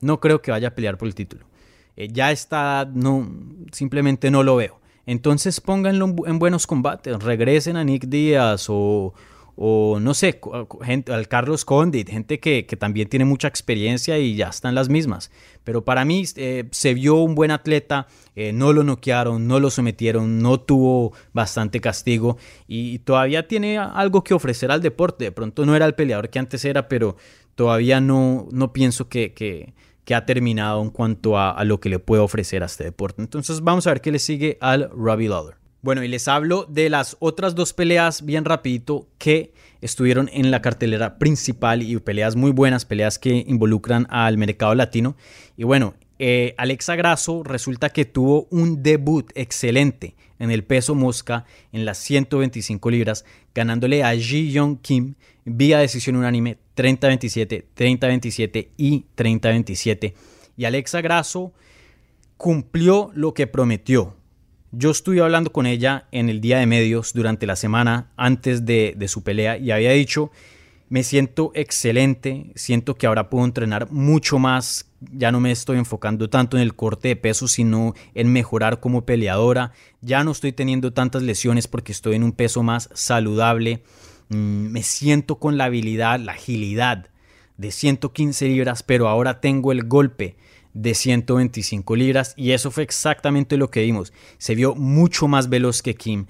No 0.01 0.21
creo 0.21 0.43
que 0.43 0.51
vaya 0.51 0.69
a 0.69 0.75
pelear 0.75 0.99
por 0.99 1.09
el 1.09 1.15
título. 1.15 1.47
Eh, 1.97 2.09
ya 2.13 2.33
está, 2.33 2.89
no, 2.93 3.29
simplemente 3.73 4.31
no 4.31 4.43
lo 4.43 4.57
veo. 4.57 4.81
Entonces 5.07 5.61
pónganlo 5.61 6.15
en 6.27 6.39
buenos 6.39 6.67
combates. 6.67 7.23
Regresen 7.23 7.77
a 7.77 7.85
Nick 7.85 8.07
Díaz 8.07 8.67
o, 8.69 9.15
o 9.57 9.99
no 10.01 10.15
sé, 10.15 10.41
gente, 10.83 11.13
al 11.13 11.29
Carlos 11.29 11.65
Condit, 11.65 12.09
gente 12.09 12.41
que, 12.41 12.63
también 12.79 13.09
tiene 13.09 13.25
mucha 13.25 13.49
experiencia 13.49 14.19
y 14.19 14.35
ya 14.35 14.49
están 14.49 14.75
las 14.75 14.89
mismas. 14.89 15.31
Pero 15.63 15.85
para 15.85 16.05
mí 16.05 16.25
eh, 16.37 16.65
se 16.71 16.95
vio 16.95 17.17
un 17.17 17.35
buen 17.35 17.51
atleta, 17.51 18.07
eh, 18.35 18.53
no 18.53 18.73
lo 18.73 18.83
noquearon, 18.83 19.47
no 19.47 19.61
lo 19.61 19.71
sometieron, 19.71 20.41
no 20.41 20.59
tuvo 20.61 21.13
bastante 21.33 21.81
castigo 21.81 22.39
y, 22.67 23.01
todavía 23.01 23.49
tiene 23.49 23.79
algo 23.79 24.25
que 24.25 24.35
ofrecer 24.35 24.71
al 24.71 24.81
deporte. 24.81 25.25
De 25.25 25.33
pronto 25.33 25.67
no 25.67 25.77
era 25.77 25.87
el 25.87 25.95
peleador 25.95 26.31
que 26.31 26.39
antes 26.39 26.65
era, 26.65 26.89
pero 26.89 27.17
todavía 27.55 28.01
no, 28.01 28.49
no 28.53 28.73
pienso 28.73 29.09
que, 29.09 29.35
que, 29.35 29.75
ha 30.15 30.27
terminado 30.27 30.83
en 30.83 30.91
cuanto 30.91 31.39
a, 31.39 31.51
a, 31.53 31.65
lo 31.65 31.81
que 31.81 31.89
le 31.89 31.99
puede 31.99 32.21
ofrecer 32.21 32.63
a 32.63 32.67
este 32.67 32.85
deporte. 32.85 33.23
Entonces 33.23 33.63
vamos 33.63 33.87
a 33.87 33.91
ver 33.91 34.03
qué 34.03 34.13
le 34.13 34.19
sigue 34.19 34.59
al 34.61 34.91
Robbie 34.91 35.29
Lawler. 35.29 35.62
Bueno, 35.83 36.05
y 36.05 36.09
les 36.09 36.29
hablo 36.29 36.65
de 36.69 36.89
las 36.89 37.17
otras 37.19 37.57
dos 37.57 37.73
peleas 37.73 38.25
bien 38.25 38.45
rapidito 38.45 39.09
que 39.19 39.53
estuvieron 39.81 40.31
en 40.33 40.53
la 40.53 40.63
cartelera 40.63 41.19
principal 41.19 41.83
y 41.83 41.99
peleas 41.99 42.37
muy 42.37 42.53
buenas, 42.53 42.85
peleas 42.85 43.19
que 43.19 43.45
involucran 43.49 44.07
al 44.09 44.39
mercado 44.39 44.77
latino. 44.77 45.17
Y 45.57 45.65
bueno, 45.65 45.95
eh, 46.21 46.55
Alexa 46.57 46.95
Grasso 46.95 47.43
resulta 47.43 47.89
que 47.89 48.05
tuvo 48.05 48.47
un 48.51 48.85
debut 48.85 49.33
excelente 49.35 50.15
en 50.39 50.53
el 50.53 50.63
peso 50.63 50.95
mosca 50.95 51.47
en 51.73 51.85
las 51.85 51.99
125 51.99 52.89
libras, 52.89 53.25
ganándole 53.53 54.05
a 54.05 54.15
Ji 54.15 54.53
Young 54.53 54.79
Kim 54.81 55.15
vía 55.45 55.81
decisión 55.81 56.15
unánime 56.15 56.59
30-27, 56.77 57.65
30-27 57.77 58.69
y 58.77 59.07
30-27. 59.17 60.15
Y 60.57 60.65
Alexa 60.65 61.01
Grasso 61.01 61.53
cumplió 62.37 63.11
lo 63.15 63.35
que 63.35 63.49
prometió 63.49 64.22
yo 64.73 64.91
estuve 64.91 65.21
hablando 65.21 65.53
con 65.53 65.67
ella 65.67 66.07
en 66.13 66.31
el 66.31 66.41
día 66.41 66.59
de 66.59 66.67
medios 66.67 67.13
durante 67.13 67.47
la 67.47 67.57
semana 67.57 68.11
antes 68.17 68.65
de, 68.65 68.97
su 69.07 69.23
pelea 69.23 69.59
y 69.59 69.71
había 69.71 69.93
dicho, 69.93 70.31
me 70.89 71.03
siento 71.03 71.53
excelente, 71.55 72.53
siento 72.55 72.95
que 72.95 73.07
ahora 73.07 73.29
puedo 73.29 73.45
entrenar 73.45 73.91
mucho 73.91 74.39
más, 74.39 74.87
ya 75.13 75.31
no 75.31 75.41
me 75.41 75.53
estoy 75.53 75.77
enfocando 75.77 76.31
tanto 76.31 76.57
en 76.57 76.63
el 76.63 76.75
corte 76.75 77.09
de 77.09 77.17
peso, 77.17 77.49
sino 77.49 77.95
en 78.15 78.33
mejorar 78.33 78.81
como 78.81 79.05
peleadora, 79.05 79.73
ya 80.01 80.25
no 80.25 80.31
estoy 80.31 80.53
teniendo 80.53 80.95
tantas 80.95 81.23
lesiones 81.23 81.69
porque 81.69 81.93
estoy 81.93 82.17
en 82.17 82.23
un 82.23 82.33
peso 82.33 82.63
más 82.63 82.89
saludable, 82.95 83.83
mm, 84.31 84.37
me 84.37 84.83
siento 84.83 85.37
con 85.37 85.59
la 85.59 85.65
habilidad, 85.65 86.19
la 86.19 86.33
agilidad 86.33 87.09
de 87.59 87.71
115 87.71 88.49
libras, 88.49 88.83
pero 88.83 89.09
ahora 89.09 89.41
tengo 89.41 89.71
el 89.71 89.85
golpe 89.85 90.37
de 90.75 90.95
125 90.95 91.97
libras 91.97 92.35
y 92.37 92.53
eso 92.53 92.71
fue 92.71 92.83
exactamente 92.83 93.57
lo 93.57 93.71
que 93.71 93.83
vimos. 93.83 94.13
Se 94.39 94.55
vio 94.55 94.75
mucho 94.75 95.29
más 95.29 95.49
veloz 95.49 95.83
que 95.83 95.95
Kim. 95.95 96.27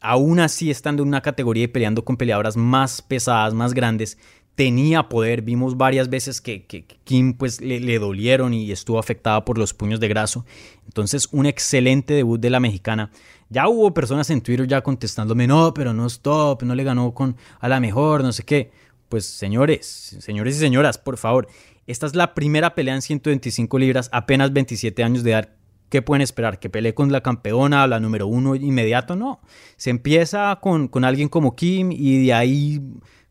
Aún 0.00 0.40
así, 0.40 0.70
estando 0.70 1.02
en 1.02 1.08
una 1.08 1.20
categoría 1.20 1.64
y 1.64 1.68
peleando 1.68 2.04
con 2.04 2.16
peleadoras 2.16 2.56
más 2.56 3.02
pesadas, 3.02 3.52
más 3.52 3.74
grandes, 3.74 4.16
tenía 4.54 5.08
poder. 5.08 5.42
Vimos 5.42 5.76
varias 5.76 6.08
veces 6.08 6.40
que, 6.40 6.66
Kim 7.04 7.34
pues 7.34 7.60
le, 7.60 7.98
dolieron 7.98 8.54
y 8.54 8.70
estuvo 8.72 8.98
afectada 8.98 9.44
por 9.44 9.58
los 9.58 9.74
puños 9.74 10.00
de 10.00 10.08
graso. 10.08 10.44
Entonces, 10.86 11.28
un 11.32 11.46
excelente 11.46 12.14
debut 12.14 12.40
de 12.40 12.50
la 12.50 12.60
mexicana. 12.60 13.10
Ya 13.48 13.68
hubo 13.68 13.92
personas 13.92 14.30
en 14.30 14.40
Twitter 14.40 14.66
ya 14.66 14.82
contestándome, 14.82 15.46
no, 15.46 15.74
pero 15.74 15.92
no 15.92 16.06
stop, 16.06 16.62
no 16.62 16.74
le 16.74 16.84
ganó 16.84 17.12
con 17.12 17.36
a 17.58 17.68
la 17.68 17.80
mejor, 17.80 18.22
no 18.22 18.32
sé 18.32 18.42
qué. 18.44 18.70
Pues 19.08 19.26
señores, 19.26 20.16
señores 20.20 20.56
y 20.56 20.60
señoras, 20.60 20.96
por 20.98 21.16
favor, 21.16 21.48
esta 21.90 22.06
es 22.06 22.14
la 22.14 22.34
primera 22.34 22.74
pelea 22.74 22.94
en 22.94 23.02
125 23.02 23.78
libras, 23.78 24.08
apenas 24.12 24.52
27 24.52 25.02
años 25.02 25.22
de 25.24 25.32
edad. 25.32 25.48
¿Qué 25.88 26.02
pueden 26.02 26.22
esperar? 26.22 26.60
¿Que 26.60 26.70
pelee 26.70 26.94
con 26.94 27.10
la 27.10 27.20
campeona, 27.20 27.86
la 27.88 27.98
número 27.98 28.28
uno 28.28 28.54
inmediato? 28.54 29.16
No. 29.16 29.40
Se 29.76 29.90
empieza 29.90 30.56
con, 30.62 30.86
con 30.86 31.04
alguien 31.04 31.28
como 31.28 31.56
Kim 31.56 31.90
y 31.90 32.26
de 32.26 32.32
ahí 32.32 32.80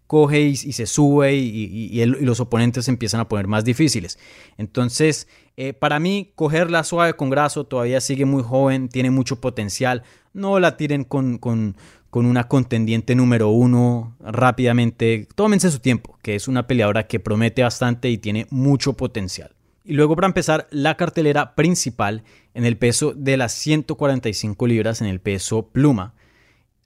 coge 0.09 0.41
y, 0.41 0.55
se 0.55 0.87
sube 0.87 1.35
y, 1.35 2.03
los 2.03 2.39
oponentes 2.39 2.85
se 2.85 2.91
empiezan 2.91 3.21
a 3.21 3.29
poner 3.29 3.45
más 3.45 3.63
difíciles. 3.63 4.17
Entonces, 4.57 5.27
eh, 5.55 5.73
para 5.73 5.99
mí, 5.99 6.33
cogerla 6.33 6.83
suave 6.83 7.13
con 7.13 7.29
graso 7.29 7.65
todavía 7.65 8.01
sigue 8.01 8.25
muy 8.25 8.41
joven, 8.41 8.89
tiene 8.89 9.11
mucho 9.11 9.39
potencial. 9.39 10.01
No 10.33 10.59
la 10.59 10.77
tiren 10.77 11.03
con, 11.03 11.37
con, 11.37 11.77
con 12.09 12.25
una 12.25 12.47
contendiente 12.47 13.15
número 13.15 13.49
uno 13.49 14.15
rápidamente. 14.19 15.27
Tómense 15.35 15.71
su 15.71 15.79
tiempo, 15.79 16.17
que 16.21 16.35
es 16.35 16.47
una 16.47 16.67
peleadora 16.67 17.07
que 17.07 17.19
promete 17.19 17.63
bastante 17.63 18.09
y 18.09 18.17
tiene 18.17 18.47
mucho 18.49 18.93
potencial. 18.93 19.55
Y 19.83 19.93
luego 19.93 20.15
para 20.15 20.27
empezar, 20.27 20.67
la 20.71 20.97
cartelera 20.97 21.55
principal 21.55 22.23
en 22.53 22.65
el 22.65 22.77
peso 22.77 23.13
de 23.15 23.37
las 23.37 23.53
145 23.53 24.67
libras, 24.67 25.01
en 25.01 25.07
el 25.07 25.19
peso 25.19 25.69
pluma. 25.69 26.13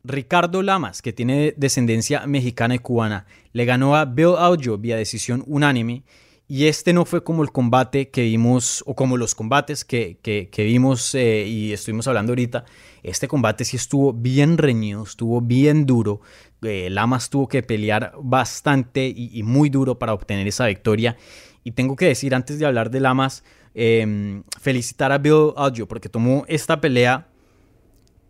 Ricardo 0.06 0.62
Lamas, 0.62 1.02
que 1.02 1.14
tiene 1.14 1.54
descendencia 1.58 2.28
mexicana 2.28 2.76
y 2.76 2.80
cubana, 2.80 3.26
le 3.54 3.66
ganó 3.66 3.96
a 3.96 4.06
Bill 4.06 4.36
Audio 4.38 4.78
vía 4.78 4.98
decisión 4.98 5.44
unánime 5.48 6.04
y 6.48 6.68
este 6.68 6.92
no 6.94 7.06
fue 7.06 7.24
como 7.24 7.42
el 7.42 7.52
combate 7.52 8.10
que 8.10 8.24
vimos, 8.24 8.84
o 8.86 8.96
como 8.96 9.16
los 9.18 9.34
combates 9.34 9.86
que, 9.86 10.18
que, 10.22 10.64
vimos 10.64 11.16
eh, 11.16 11.46
y 11.48 11.72
estuvimos 11.72 12.08
hablando 12.08 12.32
ahorita. 12.32 12.66
Este 13.02 13.28
combate 13.28 13.64
sí 13.64 13.78
estuvo 13.78 14.14
bien 14.14 14.58
reñido, 14.58 15.04
estuvo 15.04 15.40
bien 15.40 15.86
duro. 15.86 16.22
Eh, 16.62 16.90
Lamas 16.90 17.30
tuvo 17.30 17.48
que 17.48 17.64
pelear 17.64 18.14
bastante 18.22 19.08
y, 19.08 19.42
muy 19.44 19.70
duro 19.70 19.98
para 19.98 20.14
obtener 20.14 20.48
esa 20.48 20.68
victoria. 20.68 21.18
Y 21.64 21.72
tengo 21.72 21.96
que 21.96 22.08
decir, 22.08 22.36
antes 22.36 22.60
de 22.60 22.66
hablar 22.66 22.92
de 22.92 23.00
Lamas, 23.00 23.44
em, 23.74 24.44
felicitar 24.60 25.14
a 25.14 25.18
Bill 25.18 25.54
Algio 25.56 25.88
porque 25.88 26.10
tomó 26.10 26.44
esta 26.48 26.82
pelea 26.82 27.28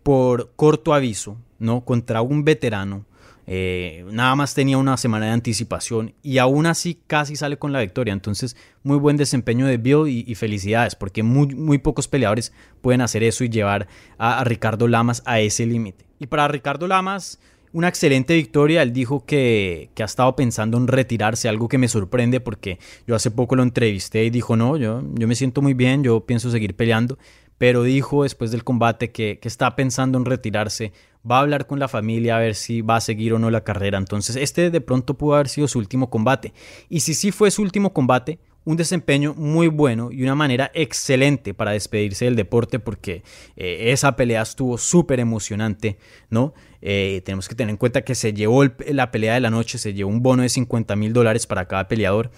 por 0.04 0.52
corto 0.54 0.94
aviso, 0.94 1.36
¿no? 1.58 1.84
Contra 1.84 2.22
un 2.22 2.44
veterano 2.44 3.06
eh, 3.46 4.04
nada 4.10 4.34
más 4.36 4.54
tenía 4.54 4.78
una 4.78 4.96
semana 4.96 5.26
de 5.26 5.32
anticipación 5.32 6.14
y 6.22 6.38
aún 6.38 6.66
así 6.66 6.98
casi 7.06 7.36
sale 7.36 7.58
con 7.58 7.72
la 7.72 7.80
victoria. 7.80 8.12
Entonces, 8.12 8.56
muy 8.82 8.96
buen 8.96 9.16
desempeño 9.16 9.66
de 9.66 9.76
Bill 9.76 10.08
y, 10.08 10.34
felicidades, 10.34 10.94
porque 10.94 11.22
muy, 11.22 11.78
pocos 11.78 12.08
peleadores 12.08 12.52
pueden 12.80 13.00
hacer 13.00 13.22
eso 13.22 13.44
y 13.44 13.48
llevar 13.48 13.86
a, 14.18 14.42
Ricardo 14.44 14.88
Lamas 14.88 15.22
a 15.26 15.40
ese 15.40 15.66
límite. 15.66 16.06
Y 16.18 16.26
para 16.26 16.48
Ricardo 16.48 16.86
Lamas, 16.86 17.38
una 17.72 17.88
excelente 17.88 18.34
victoria. 18.34 18.82
Él 18.82 18.92
dijo 18.92 19.26
que, 19.26 19.90
que, 19.94 20.02
ha 20.02 20.06
estado 20.06 20.36
pensando 20.36 20.78
en 20.78 20.86
retirarse, 20.86 21.48
algo 21.48 21.68
que 21.68 21.76
me 21.76 21.88
sorprende 21.88 22.40
porque 22.40 22.78
yo 23.06 23.14
hace 23.14 23.30
poco 23.30 23.56
lo 23.56 23.62
entrevisté 23.62 24.24
y 24.24 24.30
dijo, 24.30 24.56
no, 24.56 24.76
yo 24.76 25.02
me 25.02 25.34
siento 25.34 25.60
muy 25.60 25.74
bien, 25.74 26.04
yo 26.04 26.20
pienso 26.20 26.50
seguir 26.50 26.74
peleando 26.76 27.18
pero 27.58 27.82
dijo 27.82 28.22
después 28.22 28.50
del 28.50 28.64
combate 28.64 29.10
que, 29.10 29.38
está 29.42 29.76
pensando 29.76 30.18
en 30.18 30.24
retirarse, 30.24 30.92
va 31.28 31.38
a 31.38 31.40
hablar 31.40 31.66
con 31.66 31.78
la 31.78 31.88
familia 31.88 32.36
a 32.36 32.40
ver 32.40 32.54
si 32.54 32.80
va 32.80 32.96
a 32.96 33.00
seguir 33.00 33.32
o 33.32 33.38
no 33.38 33.50
la 33.50 33.64
carrera. 33.64 33.98
Entonces, 33.98 34.36
este 34.36 34.70
de 34.70 34.80
pronto 34.80 35.14
pudo 35.14 35.34
haber 35.34 35.48
sido 35.48 35.68
su 35.68 35.78
último 35.78 36.10
combate. 36.10 36.52
Y 36.88 37.00
si 37.00 37.14
sí 37.14 37.32
fue 37.32 37.50
su 37.50 37.62
último 37.62 37.92
combate, 37.92 38.38
un 38.64 38.76
desempeño 38.76 39.34
muy 39.34 39.68
bueno 39.68 40.10
y 40.10 40.22
una 40.22 40.34
manera 40.34 40.70
excelente 40.74 41.54
para 41.54 41.72
despedirse 41.72 42.24
del 42.24 42.36
deporte 42.36 42.78
porque 42.78 43.22
eh, 43.56 43.90
esa 43.92 44.16
pelea 44.16 44.42
estuvo 44.42 44.78
súper 44.78 45.20
emocionante, 45.20 45.98
¿no? 46.30 46.54
Eh, 46.80 47.22
tenemos 47.24 47.48
que 47.48 47.54
tener 47.54 47.70
en 47.70 47.76
cuenta 47.76 48.02
que 48.02 48.14
se 48.14 48.32
llevó 48.32 48.64
la 48.64 49.10
pelea 49.10 49.34
de 49.34 49.40
la 49.40 49.50
noche, 49.50 49.78
se 49.78 49.94
llevó 49.94 50.10
un 50.10 50.22
bono 50.22 50.42
de 50.42 50.48
50 50.48 50.96
mil 50.96 51.12
dólares 51.12 51.46
para 51.46 51.66
cada 51.66 51.88
peleador. 51.88 52.30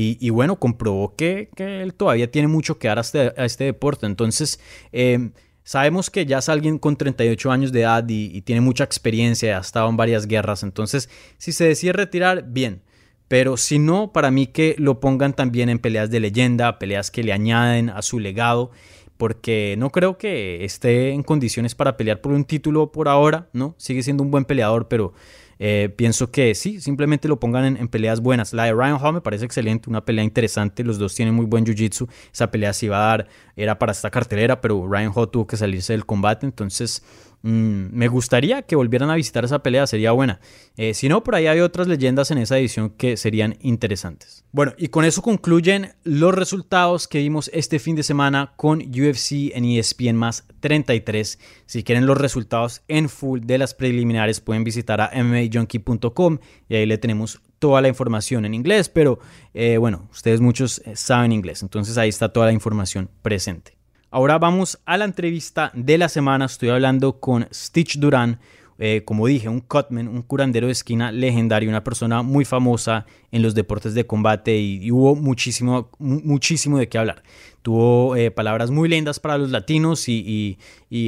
Y, 0.00 0.30
bueno, 0.30 0.60
comprobó 0.60 1.16
que, 1.16 1.50
él 1.56 1.92
todavía 1.92 2.30
tiene 2.30 2.46
mucho 2.46 2.78
que 2.78 2.86
dar 2.86 2.98
a 2.98 3.00
este, 3.00 3.32
este 3.44 3.64
deporte. 3.64 4.06
Entonces, 4.06 4.60
em, 4.92 5.32
sabemos 5.64 6.08
que 6.08 6.24
ya 6.24 6.38
es 6.38 6.48
alguien 6.48 6.78
con 6.78 6.96
38 6.96 7.50
años 7.50 7.72
de 7.72 7.80
edad 7.80 8.08
y, 8.08 8.30
y 8.32 8.42
tiene 8.42 8.60
mucha 8.60 8.84
experiencia, 8.84 9.58
ha 9.58 9.60
estado 9.60 9.88
en 9.88 9.96
varias 9.96 10.26
guerras. 10.26 10.62
Entonces, 10.62 11.10
si 11.36 11.50
se 11.50 11.64
decide 11.64 11.94
retirar, 11.94 12.44
bien. 12.46 12.82
Pero 13.26 13.56
si 13.56 13.80
no, 13.80 14.12
para 14.12 14.30
mí 14.30 14.46
que 14.46 14.76
lo 14.78 15.00
pongan 15.00 15.34
también 15.34 15.68
en 15.68 15.80
peleas 15.80 16.10
de 16.10 16.20
leyenda, 16.20 16.78
peleas 16.78 17.10
que 17.10 17.24
le 17.24 17.32
añaden 17.32 17.90
a 17.90 18.00
su 18.02 18.20
legado, 18.20 18.70
porque 19.18 19.74
no 19.78 19.90
creo 19.90 20.16
que 20.16 20.64
esté 20.64 21.10
en 21.10 21.24
condiciones 21.24 21.74
para 21.74 21.96
pelear 21.96 22.20
por 22.20 22.32
un 22.32 22.44
título 22.44 22.92
por 22.92 23.08
ahora, 23.08 23.48
¿no? 23.52 23.74
Sigue 23.78 24.04
siendo 24.04 24.22
un 24.22 24.30
buen 24.30 24.44
peleador, 24.44 24.86
pero 24.86 25.12
eh, 25.58 25.92
pienso 25.96 26.30
que 26.30 26.54
sí, 26.54 26.80
simplemente 26.80 27.28
lo 27.28 27.40
pongan 27.40 27.76
en, 27.76 27.88
peleas 27.88 28.20
buenas. 28.20 28.52
La 28.52 28.64
de 28.64 28.72
Ryan 28.72 28.98
Hall 29.00 29.14
me 29.14 29.20
parece 29.20 29.44
excelente, 29.44 29.90
una 29.90 30.04
pelea 30.04 30.24
interesante. 30.24 30.84
Los 30.84 30.98
dos 30.98 31.14
tienen 31.14 31.34
muy 31.34 31.46
buen 31.46 31.64
jiu-jitsu. 31.64 32.08
Esa 32.32 32.50
pelea 32.50 32.72
se 32.72 32.86
iba 32.86 32.96
a 32.98 33.06
dar, 33.08 33.28
era 33.56 33.78
para 33.78 33.92
esta 33.92 34.10
cartelera, 34.10 34.60
pero 34.60 34.86
Ryan 34.88 35.12
Hall 35.14 35.30
tuvo 35.30 35.46
que 35.46 35.56
salirse 35.56 35.92
del 35.92 36.06
combate. 36.06 36.46
Entonces, 36.46 37.02
Mm, 37.42 37.90
me 37.92 38.08
gustaría 38.08 38.62
que 38.62 38.74
volvieran 38.74 39.10
a 39.10 39.14
visitar 39.14 39.44
esa 39.44 39.62
pelea, 39.62 39.86
sería 39.86 40.12
buena. 40.12 40.40
Eh, 40.76 40.94
si 40.94 41.08
no, 41.08 41.22
por 41.22 41.34
ahí 41.34 41.46
hay 41.46 41.60
otras 41.60 41.86
leyendas 41.86 42.30
en 42.30 42.38
esa 42.38 42.58
edición 42.58 42.90
que 42.90 43.16
serían 43.16 43.56
interesantes. 43.60 44.44
Bueno, 44.50 44.74
y 44.76 44.88
con 44.88 45.04
eso 45.04 45.22
concluyen 45.22 45.92
los 46.04 46.34
resultados 46.34 47.06
que 47.06 47.18
vimos 47.18 47.50
este 47.54 47.78
fin 47.78 47.94
de 47.94 48.02
semana 48.02 48.52
con 48.56 48.80
UFC 48.80 49.54
en 49.54 49.64
ESPN 49.64 50.16
más 50.16 50.44
33. 50.60 51.38
Si 51.66 51.84
quieren 51.84 52.06
los 52.06 52.18
resultados 52.18 52.82
en 52.88 53.08
full 53.08 53.40
de 53.40 53.58
las 53.58 53.74
preliminares, 53.74 54.40
pueden 54.40 54.64
visitar 54.64 55.00
a 55.00 55.10
mmajunkie.com 55.14 56.38
y 56.68 56.74
ahí 56.74 56.86
le 56.86 56.98
tenemos 56.98 57.40
toda 57.58 57.80
la 57.80 57.88
información 57.88 58.44
en 58.44 58.54
inglés, 58.54 58.88
pero 58.88 59.18
eh, 59.54 59.78
bueno, 59.78 60.08
ustedes 60.12 60.40
muchos 60.40 60.80
eh, 60.84 60.96
saben 60.96 61.32
inglés, 61.32 61.62
entonces 61.62 61.98
ahí 61.98 62.08
está 62.08 62.32
toda 62.32 62.46
la 62.46 62.52
información 62.52 63.10
presente. 63.22 63.77
Ahora 64.10 64.38
vamos 64.38 64.78
a 64.86 64.96
la 64.96 65.04
entrevista 65.04 65.70
de 65.74 65.98
la 65.98 66.08
semana. 66.08 66.46
Estoy 66.46 66.70
hablando 66.70 67.20
con 67.20 67.46
Stitch 67.52 67.98
Duran, 67.98 68.40
eh, 68.78 69.02
como 69.04 69.26
dije, 69.26 69.50
un 69.50 69.60
cutman, 69.60 70.08
un 70.08 70.22
curandero 70.22 70.66
de 70.66 70.72
esquina 70.72 71.12
legendario, 71.12 71.68
una 71.68 71.84
persona 71.84 72.22
muy 72.22 72.46
famosa 72.46 73.04
en 73.32 73.42
los 73.42 73.54
deportes 73.54 73.92
de 73.92 74.06
combate 74.06 74.56
y, 74.56 74.90
hubo 74.90 75.14
muchísimo, 75.14 75.90
muchísimo 75.98 76.78
de 76.78 76.88
qué 76.88 76.96
hablar. 76.96 77.22
Tuvo 77.60 78.16
eh, 78.16 78.30
palabras 78.30 78.70
muy 78.70 78.88
lindas 78.88 79.20
para 79.20 79.36
los 79.36 79.50
latinos 79.50 80.08
y, 80.08 80.56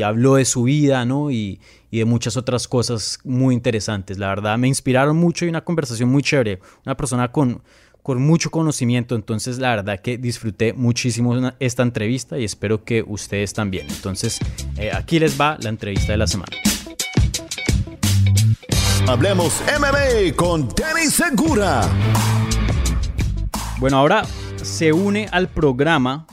habló 0.05 0.35
de 0.35 0.45
su 0.45 0.65
vida 0.65 1.07
¿no? 1.07 1.31
y, 1.31 1.59
de 1.91 2.05
muchas 2.05 2.37
otras 2.37 2.69
cosas 2.69 3.19
muy 3.25 3.55
interesantes. 3.55 4.19
La 4.19 4.29
verdad, 4.29 4.59
me 4.59 4.69
inspiraron 4.69 5.17
mucho 5.17 5.47
y 5.47 5.49
una 5.49 5.65
conversación 5.65 6.11
muy 6.11 6.23
chévere. 6.23 6.61
Una 6.85 6.99
persona 6.99 7.33
con 7.33 7.63
con 8.03 8.23
mucho 8.23 8.51
conocimiento, 8.51 9.15
entonces 9.15 9.59
la 9.59 9.71
verdad 9.71 10.01
que 10.01 10.19
disfruté 10.19 10.73
muchísimo 10.73 11.53
esta 11.59 11.83
entrevista 11.83 12.39
y 12.39 12.45
espero 12.45 12.85
que 12.85 13.05
ustedes 13.07 13.53
también. 13.53 13.87
Entonces 13.89 14.39
eh, 14.77 14.91
aquí 14.93 15.19
les 15.19 15.41
va 15.41 15.59
la 15.61 15.69
entrevista 15.69 16.13
de 16.13 16.19
la 16.19 16.27
semana. 16.27 16.57
Hablemos 19.07 19.61
MMA 19.79 20.37
con 20.37 20.69
Danny 20.69 21.07
Segura. 21.07 21.83
Bueno, 23.79 23.97
ahora 23.97 24.25
se 24.63 24.93
une 24.93 25.27
al 25.33 25.49
programa 25.49 26.27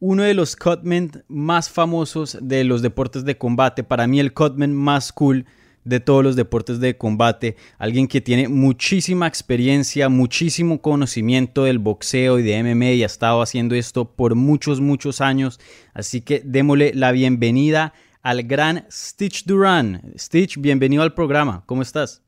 uno 0.00 0.22
de 0.22 0.34
los 0.34 0.54
cutmen 0.54 1.24
más 1.28 1.70
famosos 1.70 2.36
de 2.42 2.64
los 2.64 2.82
deportes 2.82 3.24
de 3.24 3.38
combate. 3.38 3.84
Para 3.84 4.06
mí 4.06 4.20
el 4.20 4.34
cutman 4.34 4.74
más 4.74 5.12
cool 5.12 5.46
de 5.84 6.00
todos 6.00 6.24
los 6.24 6.36
deportes 6.36 6.80
de 6.80 6.96
combate, 6.96 7.56
alguien 7.78 8.08
que 8.08 8.20
tiene 8.20 8.48
muchísima 8.48 9.26
experiencia, 9.26 10.08
muchísimo 10.08 10.80
conocimiento 10.80 11.64
del 11.64 11.78
boxeo 11.78 12.38
y 12.38 12.42
de 12.42 12.62
MMA 12.62 12.92
y 12.92 13.02
ha 13.02 13.06
estado 13.06 13.42
haciendo 13.42 13.74
esto 13.74 14.04
por 14.04 14.34
muchos, 14.34 14.80
muchos 14.80 15.20
años. 15.20 15.60
Así 15.92 16.22
que 16.22 16.40
démosle 16.44 16.92
la 16.94 17.12
bienvenida 17.12 17.92
al 18.22 18.42
gran 18.42 18.86
Stitch 18.90 19.44
Duran. 19.44 20.00
Stitch, 20.16 20.58
bienvenido 20.60 21.02
al 21.02 21.14
programa. 21.14 21.62
¿Cómo 21.66 21.82
estás? 21.82 22.22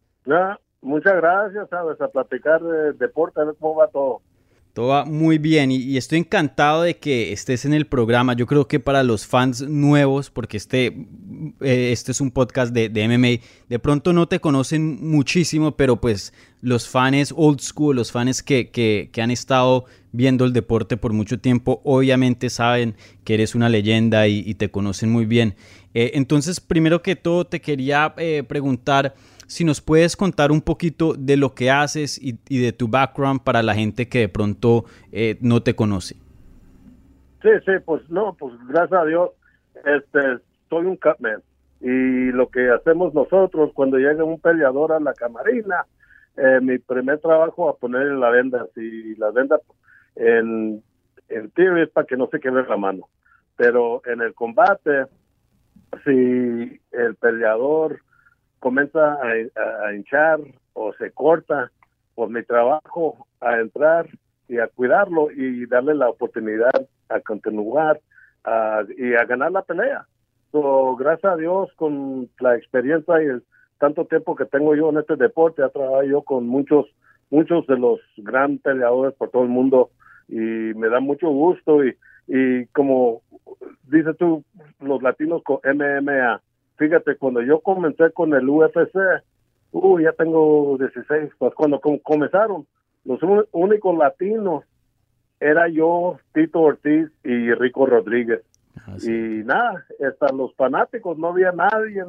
muchas 0.83 1.17
gracias, 1.17 1.69
sabes, 1.69 2.01
a 2.01 2.09
platicar 2.09 2.63
de 2.63 2.93
deporte, 2.93 3.41
a 3.41 3.53
cómo 3.59 3.77
va 3.77 3.89
todo. 3.89 4.21
Todo 4.77 4.89
va 4.89 5.07
muy 5.07 5.39
bien 5.39 5.71
y, 5.71 5.97
estoy 5.97 6.19
encantado 6.19 6.83
de 6.83 6.99
que 6.99 7.33
estés 7.33 7.65
en 7.65 7.73
el 7.73 7.87
programa. 7.87 8.35
Yo 8.35 8.47
creo 8.47 8.69
que 8.69 8.79
para 8.79 9.03
los 9.03 9.27
fans 9.27 9.63
nuevos, 9.63 10.29
porque 10.29 10.59
este, 10.59 10.89
eh, 11.63 11.93
este 11.93 12.13
es 12.13 12.21
un 12.21 12.31
podcast 12.31 12.75
de, 12.75 12.91
MMA, 12.91 13.43
de 13.71 13.79
pronto 13.79 14.13
no 14.13 14.29
te 14.29 14.39
conocen 14.39 14.99
muchísimo, 15.01 15.79
pero 15.79 15.99
pues 15.99 16.35
los 16.61 16.87
fans 16.91 17.33
old 17.35 17.61
school, 17.61 17.97
los 17.97 18.13
fans 18.13 18.43
que, 18.43 18.69
que, 18.69 19.09
que 19.11 19.23
han 19.23 19.31
estado 19.31 19.87
viendo 20.13 20.45
el 20.45 20.53
deporte 20.53 20.99
por 20.99 21.15
mucho 21.15 21.39
tiempo, 21.39 21.81
obviamente 21.83 22.51
saben 22.51 22.97
que 23.25 23.33
eres 23.33 23.55
una 23.55 23.71
leyenda 23.71 24.29
y, 24.29 24.53
te 24.57 24.71
conocen 24.71 25.11
muy 25.11 25.25
bien. 25.25 25.55
Eh, 25.95 26.11
entonces, 26.15 26.61
primero 26.61 27.01
que 27.01 27.17
todo, 27.17 27.47
te 27.47 27.63
quería 27.63 28.13
eh, 28.19 28.45
preguntar 28.47 29.15
si 29.47 29.65
nos 29.65 29.81
puedes 29.81 30.17
contar 30.17 30.51
un 30.51 30.61
poquito 30.61 31.15
de 31.15 31.37
lo 31.37 31.55
que 31.55 31.71
haces 31.71 32.21
y, 32.23 32.37
de 32.61 32.73
tu 32.73 32.89
background 32.89 33.43
para 33.43 33.63
la 33.63 33.75
gente 33.75 34.09
que 34.09 34.21
de 34.21 34.29
pronto 34.29 34.85
eh, 35.13 35.37
no 35.41 35.63
te 35.63 35.75
conoce. 35.75 36.17
Sí, 37.43 37.51
sí, 37.65 37.73
pues 37.85 38.09
no, 38.11 38.35
pues 38.39 38.55
gracias 38.69 39.01
a 39.01 39.05
Dios, 39.05 39.31
este, 39.85 40.39
soy 40.69 40.87
un 40.87 40.97
cutman 40.97 41.43
y 41.81 42.33
lo 42.33 42.49
que 42.49 42.71
hacemos 42.71 43.15
nosotros 43.15 43.71
cuando 43.75 43.99
llega 43.99 44.25
un 44.25 44.41
peleador 44.41 44.93
a 44.93 45.01
la 45.01 45.13
camarina, 45.13 45.85
eh, 46.37 46.59
mi 46.61 46.79
primer 46.79 47.21
trabajo 47.21 47.69
a 47.69 47.77
ponerle 47.77 48.17
la 48.17 48.31
venda, 48.31 48.67
si 48.75 49.15
la 49.17 49.31
venda 49.31 49.61
en, 50.17 50.83
en 51.29 51.51
teoría 51.51 51.85
es 51.85 51.91
para 51.91 52.07
que 52.07 52.17
no 52.17 52.29
se 52.29 52.41
quede 52.41 52.67
la 52.67 52.77
mano, 52.77 53.09
pero 53.57 54.03
en 54.07 54.23
el 54.23 54.35
combate, 54.35 55.05
si 56.05 56.81
el 56.93 57.15
peleador 57.21 58.01
comienza 58.61 59.19
a, 59.23 59.95
hinchar 59.95 60.41
o 60.73 60.93
se 60.95 61.11
corta, 61.13 61.71
por 62.15 62.31
mi 62.31 62.43
trabajo 62.43 63.27
a 63.41 63.61
entrar 63.61 64.09
y 64.49 64.59
a 64.59 64.69
cuidarlo 64.69 65.31
y 65.31 65.67
darle 65.67 65.95
la 65.95 66.09
oportunidad 66.09 66.89
a 67.09 67.21
continuar 67.21 68.01
y 68.97 69.15
a 69.15 69.25
ganar 69.25 69.53
la 69.53 69.63
pelea. 69.63 70.07
So, 70.53 70.97
gracias 70.97 71.33
a 71.33 71.37
Dios, 71.37 71.71
con 71.77 72.31
la 72.41 72.57
experiencia 72.57 73.23
y 73.23 73.27
el 73.27 73.45
tanto 73.79 74.07
tiempo 74.07 74.37
que 74.37 74.47
tengo 74.47 74.75
yo 74.75 74.89
en 74.91 74.99
este 74.99 75.17
deporte, 75.17 75.63
he 75.63 75.69
trabajado 75.69 76.05
yo 76.05 76.23
con 76.23 76.47
muchos, 76.47 76.87
muchos 77.31 77.67
de 77.67 77.77
los 77.77 78.01
grandes 78.17 78.63
peleadores 78.63 79.15
por 79.15 79.31
todo 79.31 79.43
el 79.43 79.49
mundo 79.49 79.91
y 80.29 80.37
me 80.37 80.89
da 80.89 81.01
mucho 81.01 81.29
gusto 81.29 81.85
y, 81.85 81.97
y 82.29 82.67
como 82.67 83.23
dices 83.85 84.17
tú, 84.17 84.45
los 84.81 85.03
latinos 85.03 85.43
con 85.43 85.59
MMA, 85.63 86.41
fíjate, 86.77 87.17
cuando 87.17 87.43
yo 87.43 87.61
comencé 87.61 88.11
con 88.13 88.35
el 88.35 88.49
UFC, 88.49 88.97
uh, 89.73 90.01
ya 90.01 90.13
tengo 90.13 90.77
16, 90.79 91.33
pues 91.39 91.55
cuando 91.55 91.81
comenzaron, 92.03 92.67
los 93.05 93.21
únicos 93.53 93.97
latinos 93.97 94.65
era 95.41 95.69
yo, 95.69 96.19
Tito 96.33 96.61
Ortiz 96.61 97.09
y 97.25 97.53
Rico 97.53 97.87
Rodríguez. 97.87 98.43
Ah, 98.87 98.97
y 99.03 99.43
nada, 99.45 99.85
hasta 100.07 100.33
los 100.35 100.55
fanáticos, 100.55 101.17
no 101.19 101.29
había 101.29 101.53
nadie 101.53 102.03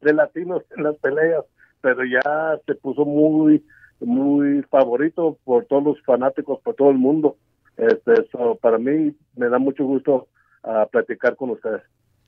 de, 0.00 0.12
latinos 0.12 0.62
en 0.76 0.84
las 0.84 0.96
peleas, 0.96 1.44
pero 1.80 2.04
ya 2.04 2.58
se 2.66 2.74
puso 2.74 3.04
muy, 3.04 3.64
muy 4.00 4.62
favorito 4.62 5.38
por 5.44 5.64
todos 5.66 5.84
los 5.84 6.02
fanáticos, 6.02 6.60
por 6.60 6.74
todo 6.74 6.90
el 6.90 6.98
mundo. 6.98 7.36
Este, 7.76 8.12
para 8.60 8.78
mí 8.78 9.14
me 9.36 9.48
da 9.48 9.58
mucho 9.58 9.84
gusto 9.84 10.28
uh, 10.64 10.88
platicar 10.90 11.36
con 11.36 11.50
ustedes. 11.50 11.82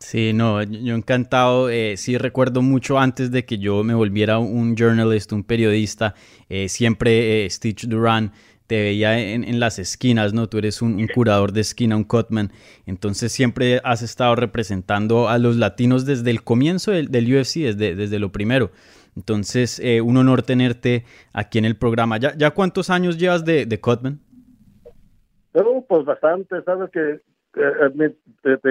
Sí, 0.04 0.34
no, 0.34 0.62
yo 0.62 0.94
encantado. 0.94 1.70
Eh, 1.70 1.96
sí, 1.96 2.18
recuerdo 2.18 2.60
mucho 2.60 2.98
antes 2.98 3.30
de 3.30 3.46
que 3.46 3.56
yo 3.56 3.82
me 3.82 3.94
volviera 3.94 4.38
un 4.38 4.76
journalist, 4.76 5.32
un 5.32 5.44
periodista, 5.44 6.14
eh, 6.50 6.68
siempre 6.68 7.46
eh, 7.46 7.50
Stitch 7.50 7.86
Duran 7.86 8.32
te 8.66 8.82
veía 8.82 9.18
en, 9.18 9.58
las 9.58 9.78
esquinas, 9.78 10.34
¿no? 10.34 10.46
Tú 10.46 10.58
eres 10.58 10.82
un, 10.82 11.06
curador 11.08 11.52
de 11.52 11.62
esquina, 11.62 11.96
un 11.96 12.04
cutman. 12.04 12.50
Entonces 12.84 13.32
siempre 13.32 13.80
has 13.82 14.02
estado 14.02 14.36
representando 14.36 15.28
a 15.30 15.38
los 15.38 15.56
latinos 15.56 16.04
desde 16.04 16.30
el 16.30 16.42
comienzo 16.42 16.90
del, 16.90 17.08
UFC, 17.08 17.60
desde, 17.60 17.94
desde 17.94 18.18
lo 18.18 18.30
primero. 18.30 18.70
Entonces, 19.16 19.80
un 20.02 20.16
honor 20.16 20.42
tenerte 20.42 21.04
aquí 21.32 21.58
en 21.58 21.66
el 21.66 21.76
programa. 21.76 22.16
¿Ya, 22.18 22.34
ya 22.36 22.52
cuántos 22.52 22.88
años 22.90 23.18
llevas 23.18 23.44
de, 23.44 23.66
de 23.66 23.80
Cutman? 23.80 24.20
pues 25.88 26.04
bastante, 26.04 26.62
sabes 26.62 26.90
que 26.90 27.20
te, 27.52 28.56
te, 28.56 28.70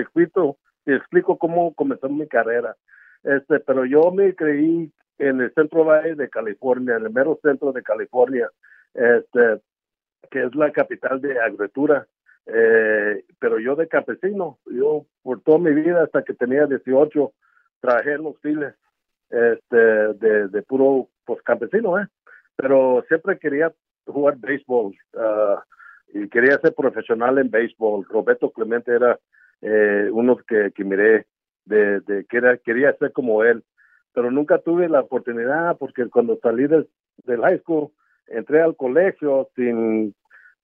te 0.83 0.95
explico 0.95 1.37
cómo 1.37 1.73
comenzó 1.73 2.09
mi 2.09 2.27
carrera. 2.27 2.75
Este, 3.23 3.59
pero 3.59 3.85
yo 3.85 4.11
me 4.11 4.35
creí 4.35 4.91
en 5.17 5.41
el 5.41 5.53
centro 5.53 5.85
valle 5.85 6.15
de 6.15 6.29
California, 6.29 6.97
en 6.97 7.05
el 7.05 7.13
mero 7.13 7.39
centro 7.41 7.71
de 7.71 7.83
California. 7.83 8.49
Este, 8.93 9.61
que 10.29 10.43
es 10.43 10.55
la 10.55 10.71
capital 10.71 11.21
de 11.21 11.39
agricultura. 11.39 12.07
Eh, 12.45 13.23
pero 13.39 13.59
yo 13.59 13.75
de 13.75 13.87
campesino, 13.87 14.59
yo 14.65 15.05
por 15.21 15.41
toda 15.41 15.59
mi 15.59 15.71
vida 15.73 16.03
hasta 16.03 16.23
que 16.23 16.33
tenía 16.33 16.65
18 16.65 17.31
trabajé 17.79 18.13
en 18.13 18.23
los 18.23 18.37
files 18.39 18.73
este, 19.29 19.77
de, 19.77 20.47
de 20.49 20.61
puro 20.63 21.07
pues 21.25 21.41
campesino, 21.43 21.99
¿eh? 21.99 22.07
Pero 22.55 23.03
siempre 23.07 23.39
quería 23.39 23.71
jugar 24.05 24.37
béisbol 24.37 24.95
ah, 25.17 25.63
y 26.13 26.27
quería 26.29 26.59
ser 26.59 26.73
profesional 26.75 27.37
en 27.37 27.49
béisbol. 27.49 28.05
Roberto 28.09 28.51
Clemente 28.51 28.93
era 28.93 29.17
eh, 29.63 30.09
uno 30.11 30.37
que, 30.37 30.71
que 30.75 30.83
miré 30.83 31.25
de, 31.65 32.01
de 32.01 32.25
que 32.25 32.37
era, 32.37 32.57
quería 32.57 32.93
ser 32.97 33.11
como 33.11 33.43
él, 33.43 33.63
pero 34.13 34.29
nunca 34.29 34.59
tuve 34.59 34.87
la 34.89 35.01
oportunidad 35.01 35.77
porque 35.77 36.09
cuando 36.09 36.37
salí 36.41 36.67
del, 36.67 36.87
del 37.23 37.41
high 37.41 37.59
school 37.59 37.89
entré 38.27 38.61
al 38.61 38.75
colegio 38.75 39.49
sin 39.55 40.13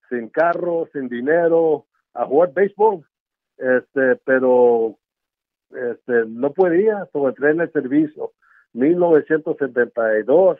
sin 0.09 0.29
carro, 0.29 0.87
sin 0.91 1.07
dinero, 1.07 1.85
a 2.13 2.25
jugar 2.25 2.53
béisbol. 2.53 3.05
Este, 3.57 4.15
pero 4.25 4.97
este, 5.71 6.25
no 6.27 6.51
podía, 6.51 7.07
so 7.13 7.29
entré 7.29 7.51
en 7.51 7.61
el 7.61 7.71
servicio. 7.71 8.31
1972 8.73 10.57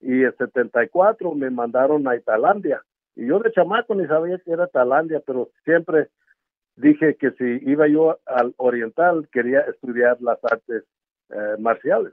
y 0.00 0.24
en 0.24 0.36
74 0.36 1.34
me 1.34 1.50
mandaron 1.50 2.06
a 2.06 2.18
Tailandia. 2.20 2.82
Y 3.14 3.26
yo 3.26 3.38
de 3.40 3.52
chamaco 3.52 3.94
ni 3.94 4.06
sabía 4.06 4.38
que 4.38 4.52
era 4.52 4.66
Tailandia, 4.66 5.20
pero 5.26 5.50
siempre 5.64 6.08
dije 6.76 7.16
que 7.16 7.30
si 7.32 7.70
iba 7.70 7.86
yo 7.88 8.18
al 8.26 8.54
oriental 8.56 9.28
quería 9.32 9.60
estudiar 9.60 10.20
las 10.20 10.38
artes 10.44 10.84
eh, 11.30 11.56
marciales. 11.58 12.12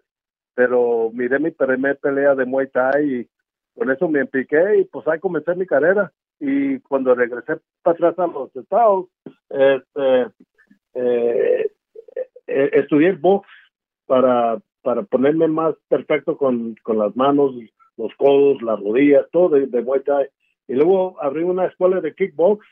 Pero 0.56 1.12
miré 1.14 1.40
mi 1.40 1.52
primer 1.52 1.98
pelea 1.98 2.36
de 2.36 2.46
Muay 2.46 2.68
Thai 2.68 3.14
y 3.14 3.30
con 3.78 3.90
eso 3.90 4.08
me 4.10 4.20
empiqué 4.20 4.80
y 4.80 4.86
pues 4.86 5.08
ahí 5.08 5.20
comencé 5.20 5.56
mi 5.56 5.66
carrera 5.66 6.12
y 6.40 6.80
cuando 6.80 7.16
regresé 7.16 7.60
para 7.82 7.96
atrás 7.96 8.20
a 8.20 8.28
los 8.28 8.56
estados, 8.56 9.08
este, 9.50 10.28
eh, 10.96 11.72
eh, 12.48 12.70
estudié 12.74 13.14
box 13.14 13.48
para, 14.06 14.60
para 14.82 15.04
ponerme 15.04 15.48
más 15.48 15.76
perfecto 15.88 16.38
con, 16.38 16.76
con 16.84 16.98
las 16.98 17.16
manos, 17.16 17.56
los 17.98 18.14
codos, 18.16 18.62
las 18.62 18.80
rodillas, 18.80 19.26
todo 19.32 19.50
de, 19.50 19.68
de 19.68 19.82
Muay 19.82 20.02
Thai. 20.04 20.28
Y 20.68 20.74
luego 20.74 21.22
abrí 21.22 21.44
una 21.44 21.66
escuela 21.66 22.00
de 22.00 22.14
kickbox 22.14 22.66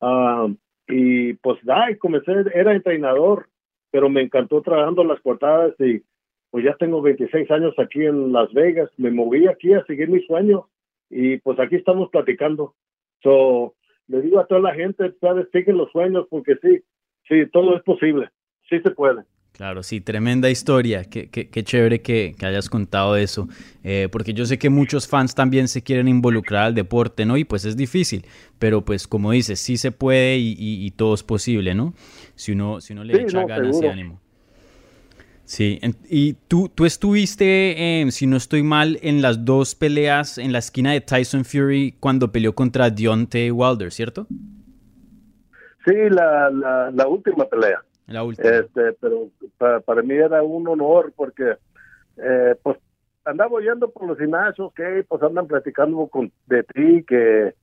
ah, 0.00 0.48
y 0.88 1.34
pues 1.34 1.58
da, 1.64 1.86
comencé, 1.98 2.32
era 2.54 2.74
entrenador, 2.74 3.48
pero 3.90 4.08
me 4.08 4.22
encantó 4.22 4.62
trabajando 4.62 5.04
las 5.04 5.20
portadas 5.20 5.74
y 5.80 6.02
pues 6.50 6.64
ya 6.64 6.74
tengo 6.76 7.02
26 7.02 7.50
años 7.50 7.74
aquí 7.78 8.04
en 8.04 8.32
Las 8.32 8.52
Vegas, 8.52 8.90
me 8.96 9.10
moví 9.10 9.46
aquí 9.46 9.72
a 9.72 9.84
seguir 9.84 10.08
mis 10.08 10.26
sueños 10.26 10.64
y 11.10 11.38
pues 11.38 11.58
aquí 11.58 11.76
estamos 11.76 12.10
platicando. 12.10 12.74
So, 13.22 13.74
le 14.08 14.22
digo 14.22 14.38
a 14.38 14.46
toda 14.46 14.60
la 14.60 14.74
gente, 14.74 15.12
sabes, 15.20 15.48
siguen 15.52 15.78
los 15.78 15.90
sueños 15.90 16.26
porque 16.30 16.56
sí, 16.62 16.82
sí, 17.28 17.46
todo 17.52 17.76
es 17.76 17.82
posible, 17.82 18.30
sí 18.68 18.80
se 18.80 18.90
puede. 18.90 19.22
Claro, 19.56 19.82
sí, 19.82 20.02
tremenda 20.02 20.50
historia. 20.50 21.04
Qué, 21.04 21.30
qué, 21.30 21.48
qué 21.48 21.64
chévere 21.64 22.02
que, 22.02 22.34
que, 22.38 22.44
hayas 22.44 22.68
contado 22.68 23.16
eso. 23.16 23.48
Eh, 23.82 24.08
porque 24.12 24.34
yo 24.34 24.44
sé 24.44 24.58
que 24.58 24.68
muchos 24.68 25.08
fans 25.08 25.34
también 25.34 25.66
se 25.68 25.82
quieren 25.82 26.08
involucrar 26.08 26.64
al 26.64 26.74
deporte, 26.74 27.24
¿no? 27.24 27.38
Y 27.38 27.44
pues 27.44 27.64
es 27.64 27.74
difícil. 27.74 28.26
Pero 28.58 28.84
pues 28.84 29.08
como 29.08 29.30
dices, 29.32 29.58
sí 29.58 29.78
se 29.78 29.92
puede 29.92 30.36
y, 30.36 30.52
y, 30.58 30.84
y 30.84 30.90
todo 30.90 31.14
es 31.14 31.22
posible, 31.22 31.74
¿no? 31.74 31.94
Si 32.34 32.52
uno, 32.52 32.82
si 32.82 32.92
uno 32.92 33.02
le 33.04 33.14
Sí, 33.14 33.22
echa 33.22 33.38
no, 33.38 33.46
ganas 33.46 33.80
y 33.80 33.86
ánimo. 33.86 34.20
Sí, 35.46 35.78
en- 35.80 35.96
y 36.10 36.34
tú, 36.48 36.68
tú 36.68 36.84
estuviste, 36.84 38.02
eh, 38.02 38.10
si 38.10 38.26
no 38.26 38.36
estoy 38.36 38.62
mal, 38.62 38.98
en 39.02 39.22
las 39.22 39.44
dos 39.44 39.74
peleas 39.74 40.38
en 40.38 40.52
la 40.52 40.58
esquina 40.58 40.92
de 40.92 41.00
Tyson 41.00 41.44
Fury 41.44 41.96
cuando 42.00 42.32
peleó 42.32 42.54
contra 42.54 42.90
Deontay 42.90 43.50
Wilder, 43.52 43.92
¿cierto? 43.92 44.26
Sí, 45.84 45.92
la, 46.10 46.50
la, 46.50 46.90
la 46.90 47.06
última 47.06 47.46
pelea. 47.48 47.85
La 48.06 48.22
última. 48.22 48.48
Este, 48.48 48.92
pero 49.00 49.28
pa- 49.58 49.80
para 49.80 50.02
mí 50.02 50.14
era 50.14 50.42
un 50.42 50.66
honor 50.68 51.12
porque, 51.16 51.56
eh, 52.16 52.54
pues, 52.62 52.76
andaba 53.24 53.52
oyendo 53.52 53.90
por 53.90 54.06
los 54.06 54.18
gimnasios 54.18 54.72
que, 54.74 55.04
pues, 55.08 55.22
andan 55.22 55.46
platicando 55.46 56.06
con, 56.06 56.30
de 56.46 56.62
ti, 56.62 57.04
que 57.06 57.54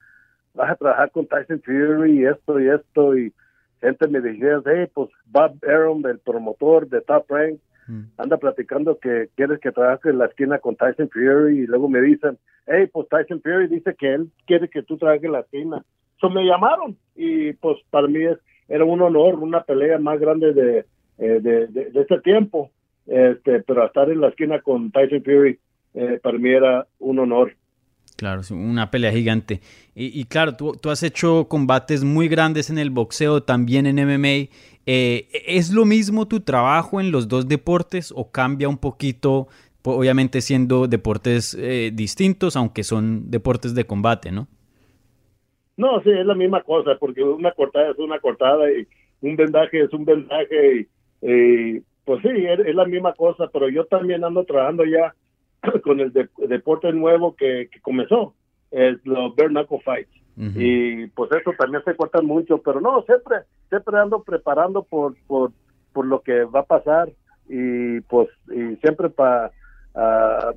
vas 0.53 0.71
a 0.71 0.75
trabajar 0.75 1.12
con 1.12 1.25
Tyson 1.27 1.62
Fury 1.63 2.19
y 2.19 2.25
esto 2.25 2.60
y 2.60 2.69
esto, 2.69 3.17
y 3.17 3.34
gente 3.82 4.08
me 4.08 4.19
decía, 4.21 4.62
hey, 4.65 4.88
pues, 4.93 5.10
Bob 5.25 5.58
Arum, 5.67 6.06
el 6.06 6.19
promotor 6.19 6.88
de 6.88 7.01
Top 7.01 7.25
Rank, 7.29 7.60
Mm. 7.86 8.03
anda 8.17 8.38
platicando 8.38 8.97
que 8.97 9.27
quieres 9.36 9.60
que 9.60 9.73
trabaje 9.73 10.10
en 10.10 10.17
la 10.17 10.27
esquina 10.27 10.58
con 10.60 10.73
Tyson 10.77 11.10
Fury, 11.10 11.60
y 11.60 11.65
luego 11.67 11.89
me 11.89 11.99
dicen, 11.99 12.38
hey, 12.65 12.88
pues, 12.91 13.10
Tyson 13.10 13.41
Fury 13.41 13.67
dice 13.67 13.93
que 13.99 14.13
él 14.13 14.32
quiere 14.47 14.69
que 14.69 14.84
tú 14.84 14.97
trabajes 14.97 15.25
en 15.25 15.34
la 15.34 15.41
esquina. 15.41 15.84
So, 16.21 16.29
me 16.29 16.45
llamaron, 16.45 16.97
y, 17.13 17.51
pues, 17.51 17.77
para 17.89 18.08
mí 18.08 18.23
es, 18.23 18.38
era 18.73 18.86
un 18.86 19.01
honor, 19.01 19.36
una 19.36 19.62
pelea 19.63 19.99
más 19.99 20.19
grande 20.19 20.53
de, 20.53 20.79
eh, 21.19 21.39
de, 21.41 21.67
de, 21.67 21.91
de 21.91 22.01
este 22.01 22.19
tiempo. 22.21 22.69
Este, 23.05 23.62
pero 23.67 23.86
estar 23.86 24.09
en 24.09 24.21
la 24.21 24.29
esquina 24.29 24.62
con 24.62 24.89
Tyson 24.91 25.23
Fury 25.23 25.59
eh, 25.93 26.19
para 26.23 26.38
mí 26.38 26.49
era 26.49 26.88
un 26.99 27.19
honor. 27.19 27.55
Claro, 28.15 28.41
una 28.51 28.89
pelea 28.91 29.12
gigante. 29.12 29.59
Y, 29.95 30.19
y 30.19 30.25
claro, 30.25 30.55
tú, 30.55 30.73
tú 30.81 30.89
has 30.89 31.03
hecho 31.03 31.47
combates 31.49 32.03
muy 32.03 32.27
grandes 32.27 32.69
en 32.69 32.77
el 32.77 32.89
boxeo, 32.91 33.43
también 33.43 33.86
en 33.86 33.97
MMA. 33.99 34.49
Eh, 34.86 35.27
¿Es 35.47 35.71
lo 35.71 35.83
mismo 35.86 36.27
tu 36.27 36.39
trabajo 36.41 37.01
en 37.01 37.12
los 37.12 37.27
dos 37.27 37.47
deportes 37.47 38.13
o 38.15 38.31
cambia 38.31 38.69
un 38.69 38.77
poquito, 38.77 39.47
po- 39.81 39.95
obviamente 39.97 40.41
siendo 40.41 40.88
deportes 40.88 41.57
eh, 41.59 41.91
distintos, 41.93 42.55
aunque 42.55 42.83
son 42.83 43.29
deportes 43.31 43.73
de 43.75 43.86
combate, 43.86 44.31
¿no? 44.31 44.47
No, 45.77 46.01
sí, 46.01 46.12
es 46.12 46.25
la 46.25 46.36
misma 46.36 46.62
cosa, 46.62 46.97
porque 46.99 47.23
una 47.23 47.51
cortada 47.51 47.89
es 47.91 47.97
una 47.97 48.19
cortada 48.19 48.71
y 48.71 48.88
un 49.21 49.36
vendaje 49.36 49.81
es 49.81 49.93
un 49.93 50.05
vendaje 50.05 50.88
y, 51.21 51.27
y, 51.31 51.79
pues 52.05 52.21
sí, 52.21 52.29
es, 52.29 52.59
es 52.59 52.75
la 52.75 52.86
misma 52.86 53.13
cosa, 53.13 53.49
pero 53.51 53.69
yo 53.69 53.86
también 53.86 54.23
ando 54.23 54.43
trabajando 54.45 54.86
ya 54.86 55.15
con 55.83 55.99
el 55.99 56.12
de- 56.13 56.29
deporte 56.47 56.91
nuevo 56.93 57.36
que, 57.36 57.69
que 57.71 57.79
comenzó, 57.81 58.36
es 58.71 58.97
los 59.05 59.36
bare 59.36 59.49
knuckle 59.49 59.79
fights. 59.83 60.12
Y 60.55 61.07
pues 61.07 61.31
eso 61.31 61.51
también 61.57 61.83
se 61.86 61.95
cortan 61.95 62.25
mucho, 62.25 62.57
pero 62.59 62.81
no, 62.81 63.03
siempre, 63.03 63.38
siempre 63.69 63.97
ando 63.99 64.23
preparando 64.23 64.83
por, 64.83 65.15
por, 65.27 65.51
por 65.93 66.05
lo 66.07 66.21
que 66.21 66.43
va 66.43 66.62
a 66.62 66.65
pasar 66.65 67.12
y 67.47 67.99
pues 68.01 68.29
y 68.51 68.75
siempre 68.77 69.09
para 69.09 69.51
a, 69.93 70.53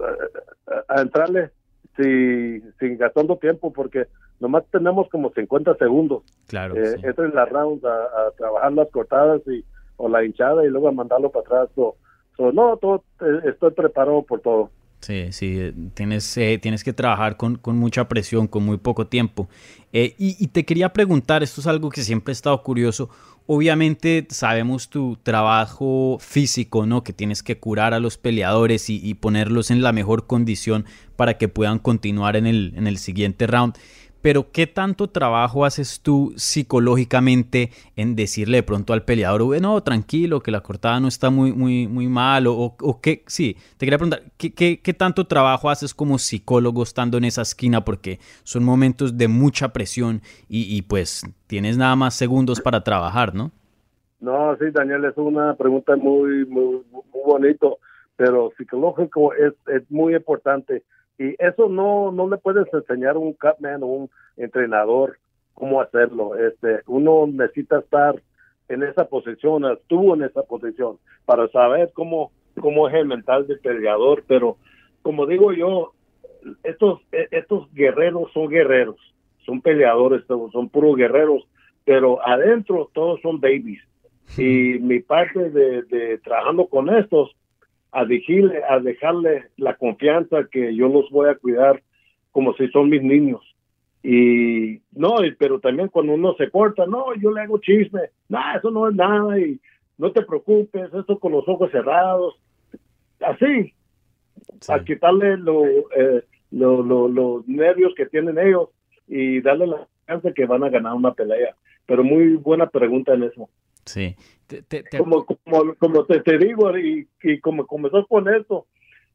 a- 0.00 0.84
a 0.88 1.00
entrarle 1.02 1.50
si, 1.96 2.60
sin 2.78 2.98
gastando 2.98 3.36
tiempo 3.36 3.72
porque 3.72 4.06
nomás 4.40 4.64
tenemos 4.70 5.08
como 5.10 5.30
50 5.32 5.74
segundos 5.76 6.22
Claro. 6.48 6.74
eh, 6.76 6.96
sí. 6.98 7.06
entre 7.06 7.28
las 7.28 7.48
rounds 7.48 7.84
a, 7.84 7.88
a 7.88 8.30
trabajar 8.36 8.72
las 8.72 8.88
cortadas 8.90 9.42
y 9.46 9.64
o 9.96 10.08
la 10.08 10.24
hinchada 10.24 10.64
y 10.64 10.68
luego 10.70 10.88
a 10.88 10.92
mandarlo 10.92 11.30
para 11.30 11.44
atrás. 11.44 11.68
So, 11.74 11.94
so, 12.36 12.50
no, 12.52 12.76
todo, 12.78 13.04
eh, 13.20 13.50
estoy 13.50 13.70
preparado 13.72 14.22
por 14.22 14.40
todo. 14.40 14.70
Sí, 15.00 15.30
sí, 15.32 15.56
eh, 15.58 15.74
tienes, 15.94 16.36
eh, 16.38 16.58
tienes 16.60 16.84
que 16.84 16.92
trabajar 16.94 17.36
con, 17.36 17.56
con 17.56 17.76
mucha 17.76 18.08
presión, 18.08 18.46
con 18.46 18.64
muy 18.64 18.76
poco 18.78 19.06
tiempo. 19.06 19.48
Eh, 19.92 20.14
y, 20.18 20.36
y 20.42 20.48
te 20.48 20.64
quería 20.64 20.92
preguntar, 20.92 21.42
esto 21.42 21.60
es 21.60 21.66
algo 21.66 21.90
que 21.90 22.00
siempre 22.02 22.32
he 22.32 22.34
estado 22.34 22.62
curioso. 22.62 23.08
Obviamente 23.46 24.26
sabemos 24.30 24.88
tu 24.88 25.16
trabajo 25.22 26.18
físico, 26.20 26.86
¿no? 26.86 27.02
Que 27.02 27.12
tienes 27.12 27.42
que 27.42 27.58
curar 27.58 27.94
a 27.94 27.98
los 28.00 28.16
peleadores 28.16 28.88
y, 28.90 29.00
y 29.02 29.14
ponerlos 29.14 29.70
en 29.70 29.82
la 29.82 29.92
mejor 29.92 30.26
condición 30.26 30.84
para 31.16 31.36
que 31.36 31.48
puedan 31.48 31.78
continuar 31.78 32.36
en 32.36 32.46
el, 32.46 32.72
en 32.76 32.86
el 32.86 32.96
siguiente 32.98 33.46
round. 33.46 33.74
Pero 34.22 34.50
¿qué 34.52 34.66
tanto 34.66 35.08
trabajo 35.08 35.64
haces 35.64 36.00
tú 36.00 36.32
psicológicamente 36.36 37.70
en 37.96 38.16
decirle 38.16 38.58
de 38.58 38.62
pronto 38.62 38.92
al 38.92 39.04
peleador, 39.04 39.44
bueno, 39.44 39.82
tranquilo, 39.82 40.40
que 40.40 40.50
la 40.50 40.60
cortada 40.60 41.00
no 41.00 41.08
está 41.08 41.30
muy, 41.30 41.52
muy, 41.52 41.86
muy 41.86 42.08
mal? 42.08 42.46
O, 42.46 42.76
o, 42.80 43.00
qué, 43.00 43.22
sí, 43.26 43.56
te 43.78 43.86
quería 43.86 43.98
preguntar, 43.98 44.22
¿qué, 44.36 44.52
qué, 44.52 44.80
qué 44.80 44.94
tanto 44.94 45.26
trabajo 45.26 45.70
haces 45.70 45.94
como 45.94 46.18
psicólogo 46.18 46.82
estando 46.82 47.18
en 47.18 47.24
esa 47.24 47.42
esquina? 47.42 47.84
Porque 47.84 48.18
son 48.44 48.64
momentos 48.64 49.16
de 49.16 49.28
mucha 49.28 49.72
presión 49.72 50.20
y, 50.48 50.76
y 50.76 50.82
pues 50.82 51.22
tienes 51.46 51.78
nada 51.78 51.96
más 51.96 52.14
segundos 52.14 52.60
para 52.60 52.82
trabajar, 52.82 53.34
¿no? 53.34 53.50
No, 54.20 54.54
sí, 54.58 54.66
Daniel, 54.70 55.06
es 55.06 55.16
una 55.16 55.54
pregunta 55.54 55.96
muy, 55.96 56.44
muy, 56.44 56.82
muy 56.92 57.02
bonito, 57.24 57.78
pero 58.16 58.52
psicológico 58.56 59.32
es, 59.32 59.54
es 59.66 59.90
muy 59.90 60.14
importante. 60.14 60.82
Y 61.20 61.36
eso 61.38 61.68
no, 61.68 62.10
no 62.12 62.30
le 62.30 62.38
puedes 62.38 62.66
enseñar 62.72 63.16
a 63.16 63.18
un 63.18 63.34
cutman 63.34 63.82
o 63.82 63.86
un 63.86 64.10
entrenador 64.38 65.18
cómo 65.52 65.82
hacerlo. 65.82 66.34
Este, 66.34 66.80
uno 66.86 67.26
necesita 67.26 67.80
estar 67.80 68.14
en 68.70 68.82
esa 68.84 69.04
posición, 69.04 69.66
estuvo 69.66 70.14
en 70.14 70.22
esa 70.22 70.42
posición, 70.44 70.96
para 71.26 71.46
saber 71.48 71.90
cómo, 71.92 72.32
cómo 72.58 72.88
es 72.88 72.94
el 72.94 73.04
mental 73.04 73.46
del 73.46 73.58
peleador. 73.60 74.24
Pero, 74.26 74.56
como 75.02 75.26
digo 75.26 75.52
yo, 75.52 75.92
estos, 76.62 77.02
estos 77.12 77.70
guerreros 77.74 78.32
son 78.32 78.48
guerreros, 78.48 78.96
son 79.44 79.60
peleadores, 79.60 80.24
son 80.26 80.70
puros 80.70 80.96
guerreros, 80.96 81.46
pero 81.84 82.26
adentro 82.26 82.88
todos 82.94 83.20
son 83.20 83.40
babies. 83.40 83.82
Y 84.38 84.78
mi 84.78 85.00
parte 85.00 85.50
de, 85.50 85.82
de 85.82 86.16
trabajando 86.24 86.64
con 86.64 86.88
estos, 86.88 87.36
a 87.92 88.04
decirle, 88.04 88.62
a 88.68 88.78
dejarle 88.78 89.44
la 89.56 89.74
confianza 89.76 90.48
que 90.50 90.74
yo 90.74 90.88
los 90.88 91.10
voy 91.10 91.28
a 91.28 91.34
cuidar 91.34 91.82
como 92.30 92.54
si 92.54 92.68
son 92.68 92.88
mis 92.88 93.02
niños. 93.02 93.40
Y 94.02 94.80
no, 94.92 95.16
pero 95.38 95.60
también 95.60 95.88
cuando 95.88 96.14
uno 96.14 96.34
se 96.36 96.50
corta, 96.50 96.86
no, 96.86 97.14
yo 97.16 97.32
le 97.32 97.42
hago 97.42 97.58
chisme, 97.58 98.00
no, 98.28 98.38
eso 98.56 98.70
no 98.70 98.88
es 98.88 98.94
nada 98.94 99.38
y 99.38 99.60
no 99.98 100.12
te 100.12 100.22
preocupes, 100.22 100.92
esto 100.94 101.18
con 101.18 101.32
los 101.32 101.46
ojos 101.46 101.70
cerrados, 101.70 102.40
así, 103.20 103.74
a 104.68 104.82
quitarle 104.82 105.36
lo, 105.36 105.64
eh, 105.66 106.24
los 106.50 107.46
nervios 107.46 107.92
que 107.94 108.06
tienen 108.06 108.38
ellos 108.38 108.70
y 109.06 109.40
darle 109.42 109.66
la 109.66 109.86
chance 110.06 110.32
que 110.32 110.46
van 110.46 110.64
a 110.64 110.70
ganar 110.70 110.94
una 110.94 111.12
pelea. 111.12 111.54
Pero 111.86 112.02
muy 112.02 112.36
buena 112.36 112.68
pregunta 112.68 113.12
en 113.14 113.24
eso. 113.24 113.50
Sí. 113.84 114.16
Como, 114.96 115.24
como, 115.24 115.74
como 115.76 116.04
te, 116.04 116.20
te 116.20 116.38
digo, 116.38 116.76
y, 116.78 117.08
y, 117.22 117.40
como 117.40 117.66
comenzó 117.66 118.06
con 118.06 118.28
esto, 118.32 118.66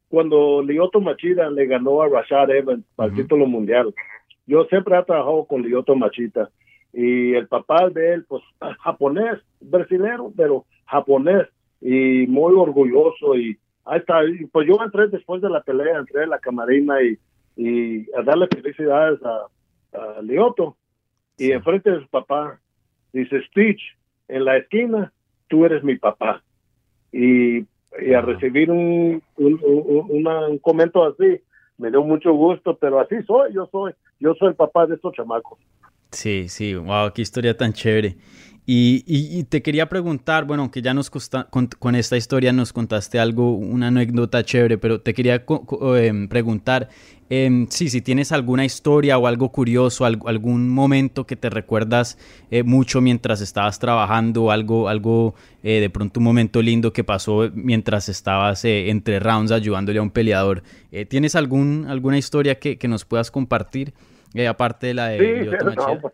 cuando 0.07 0.61
Lyoto 0.61 1.01
Machida 1.01 1.49
le 1.49 1.65
ganó 1.65 2.01
a 2.01 2.09
Rashad 2.09 2.49
Evans 2.51 2.85
para 2.95 3.09
el 3.09 3.15
título 3.15 3.45
mundial, 3.45 3.93
yo 4.45 4.65
siempre 4.65 4.97
he 4.97 5.03
trabajado 5.03 5.45
con 5.45 5.63
Lyoto 5.63 5.95
Machida 5.95 6.49
y 6.93 7.33
el 7.33 7.47
papá 7.47 7.89
de 7.89 8.13
él, 8.13 8.25
pues 8.27 8.43
japonés, 8.79 9.39
brasileño, 9.59 10.31
pero 10.35 10.65
japonés 10.85 11.47
y 11.81 12.25
muy 12.27 12.53
orgulloso 12.55 13.35
y 13.35 13.57
ahí 13.85 13.99
está, 13.99 14.21
pues 14.51 14.67
yo 14.67 14.77
entré 14.83 15.07
después 15.07 15.41
de 15.41 15.49
la 15.49 15.61
pelea, 15.61 15.99
entré 15.99 16.23
a 16.23 16.27
la 16.27 16.39
camarina 16.39 17.01
y, 17.01 17.17
y 17.57 18.07
a 18.13 18.23
darle 18.23 18.47
felicidades 18.47 19.19
a, 19.23 19.47
a 19.97 20.21
Lioto 20.21 20.77
y 21.37 21.51
enfrente 21.51 21.91
de 21.91 22.01
su 22.01 22.07
papá 22.07 22.59
dice 23.11 23.41
Stitch 23.47 23.81
en 24.27 24.45
la 24.45 24.57
esquina 24.57 25.11
tú 25.47 25.65
eres 25.65 25.83
mi 25.83 25.95
papá. 25.95 26.43
Y, 27.11 27.65
y 27.99 28.13
a 28.13 28.21
recibir 28.21 28.69
un, 28.71 29.21
un, 29.37 29.59
un, 29.63 30.27
un, 30.27 30.57
comento 30.59 31.05
así 31.05 31.41
me 31.77 31.89
dio 31.89 32.03
mucho 32.03 32.33
gusto 32.33 32.77
pero 32.77 32.99
así 32.99 33.15
soy 33.23 33.53
yo 33.53 33.67
soy 33.71 33.93
yo 34.19 34.33
soy 34.35 34.49
el 34.49 34.55
papá 34.55 34.85
de 34.85 34.95
estos 34.95 35.13
chamacos 35.13 35.59
sí 36.15 36.49
sí 36.49 36.73
wow 36.75 37.11
qué 37.13 37.21
historia 37.21 37.55
tan 37.55 37.73
chévere 37.73 38.17
y, 38.67 39.43
te 39.43 39.61
quería 39.61 39.87
preguntar, 39.89 40.45
bueno, 40.45 40.71
que 40.71 40.81
ya 40.81 40.95
nos 40.95 41.11
con, 41.11 41.95
esta 41.95 42.17
historia 42.17 42.51
nos 42.51 42.73
contaste 42.73 43.19
algo, 43.19 43.51
una 43.51 43.89
anécdota 43.89 44.43
chévere, 44.43 44.79
pero 44.79 45.01
te 45.01 45.13
quería 45.13 45.45
em, 45.99 46.27
preguntar 46.27 46.89
eh, 47.29 47.65
sí, 47.69 47.89
si 47.89 48.01
tienes 48.01 48.31
alguna 48.31 48.65
historia 48.65 49.17
o 49.17 49.27
algo 49.27 49.51
curioso, 49.51 50.05
algún 50.05 50.69
momento 50.69 51.25
que 51.25 51.35
te 51.35 51.49
recuerdas 51.49 52.17
eh, 52.51 52.63
mucho 52.63 53.01
mientras 53.01 53.41
estabas 53.41 53.77
trabajando, 53.79 54.51
algo, 54.51 54.89
algo 54.89 55.35
eh, 55.63 55.79
de 55.79 55.89
pronto 55.89 56.19
un 56.19 56.23
momento 56.23 56.61
lindo 56.61 56.93
que 56.93 57.03
pasó 57.03 57.49
mientras 57.53 58.09
estabas 58.09 58.65
eh, 58.65 58.89
entre 58.89 59.19
rounds 59.19 59.51
ayudándole 59.51 59.99
a 59.99 60.01
un 60.01 60.11
peleador. 60.11 60.63
¿Tienes 61.09 61.35
algún, 61.35 61.87
alguna 61.89 62.17
historia 62.17 62.57
que, 62.57 62.77
que 62.77 62.87
nos 62.87 63.03
puedas 63.03 63.29
compartir, 63.29 63.93
aparte 64.47 64.87
de 64.87 64.93
la 64.93 65.07
de... 65.09 65.19
Sí, 65.19 66.09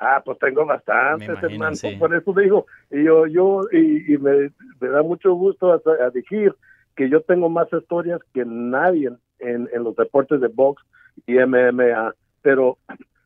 Ah, 0.00 0.22
pues 0.24 0.38
tengo 0.38 0.64
bastantes, 0.64 1.42
hermano. 1.42 1.76
Por 1.98 2.14
eso 2.14 2.32
digo, 2.32 2.66
y 2.90 3.02
yo, 3.02 3.26
yo, 3.26 3.62
y, 3.72 4.16
me, 4.18 4.52
da 4.80 5.02
mucho 5.02 5.34
gusto 5.34 5.72
a, 5.72 6.10
decir 6.10 6.54
que 6.94 7.10
yo 7.10 7.20
tengo 7.22 7.48
más 7.48 7.66
historias 7.72 8.20
que 8.32 8.44
nadie 8.44 9.10
en, 9.40 9.68
en 9.72 9.84
los 9.84 9.96
deportes 9.96 10.40
de 10.40 10.48
box 10.48 10.82
y 11.26 11.34
MMA. 11.34 12.14
Pero 12.42 12.78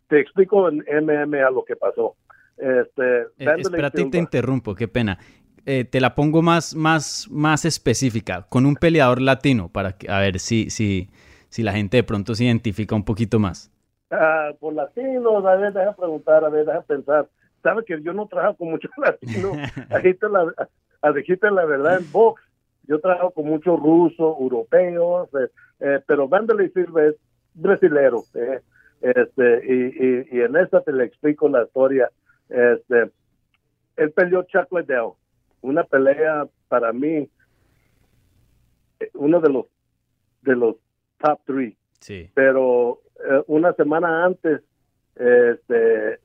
te 0.08 0.20
explico 0.20 0.68
en 0.68 0.78
MMA 0.78 1.50
lo 1.50 1.64
que 1.64 1.76
pasó. 1.76 2.16
Este, 2.56 3.22
eh, 3.38 3.54
espérate, 3.58 4.04
te 4.04 4.18
interrumpo, 4.18 4.74
qué 4.74 4.88
pena. 4.88 5.18
Eh, 5.64 5.84
te 5.84 6.00
la 6.00 6.14
pongo 6.14 6.42
más, 6.42 6.74
más, 6.74 7.28
más 7.30 7.64
específica, 7.64 8.46
con 8.48 8.66
un 8.66 8.76
peleador 8.76 9.20
latino, 9.20 9.68
para 9.68 9.92
que, 9.92 10.10
a 10.10 10.18
ver 10.18 10.38
si, 10.38 10.70
si, 10.70 11.08
si 11.48 11.62
la 11.62 11.72
gente 11.72 11.98
de 11.98 12.02
pronto 12.02 12.34
se 12.34 12.44
identifica 12.44 12.94
un 12.94 13.04
poquito 13.04 13.38
más. 13.38 13.71
Ah, 14.14 14.52
por 14.60 14.74
latinos, 14.74 15.42
a 15.46 15.56
ver, 15.56 15.72
deja 15.72 15.96
preguntar, 15.96 16.44
a 16.44 16.50
ver, 16.50 16.66
deja 16.66 16.82
pensar. 16.82 17.28
Sabes 17.62 17.86
que 17.86 18.00
yo 18.02 18.12
no 18.12 18.26
trabajo 18.26 18.58
con 18.58 18.70
muchos 18.70 18.90
latinos, 18.98 19.56
dijiste 20.04 20.28
la, 20.28 20.52
la 21.02 21.64
verdad 21.64 21.98
en 21.98 22.12
box. 22.12 22.42
Yo 22.84 23.00
trabajo 23.00 23.30
con 23.30 23.46
muchos 23.46 23.80
rusos, 23.80 24.36
europeos, 24.38 25.30
eh, 25.34 25.48
eh, 25.80 26.00
pero 26.06 26.28
Vanderlei 26.28 26.68
Silva 26.70 27.04
es 27.04 27.16
brasilero. 27.54 28.24
Eh, 28.34 28.60
este, 29.00 29.62
y, 29.64 30.36
y, 30.36 30.40
en 30.42 30.56
esta 30.56 30.82
te 30.82 30.92
le 30.92 31.04
explico 31.04 31.48
la 31.48 31.62
historia. 31.62 32.10
Este, 32.50 33.10
él 33.96 34.10
peleó 34.12 34.42
Chuck 34.42 34.70
Liddell, 34.72 35.12
una 35.62 35.84
pelea 35.84 36.46
para 36.68 36.92
mí, 36.92 37.30
uno 39.14 39.40
de 39.40 39.48
los 39.48 39.66
de 40.42 40.56
los 40.56 40.76
top 41.18 41.40
three. 41.46 41.76
Sí. 42.02 42.28
Pero 42.34 43.00
eh, 43.24 43.42
una 43.46 43.72
semana 43.74 44.24
antes 44.24 44.60
este, 45.14 46.18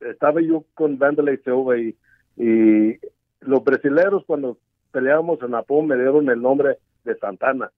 estaba 0.00 0.40
yo 0.42 0.64
con 0.74 0.98
Vanderlei 0.98 1.38
Silva 1.38 1.78
y, 1.78 1.96
y 2.36 2.98
los 3.40 3.64
brasileños 3.64 4.24
cuando 4.26 4.58
peleábamos 4.92 5.42
en 5.42 5.52
Japón 5.52 5.86
me 5.86 5.96
dieron 5.96 6.28
el 6.28 6.40
nombre 6.40 6.78
de 7.04 7.16
Santana. 7.16 7.70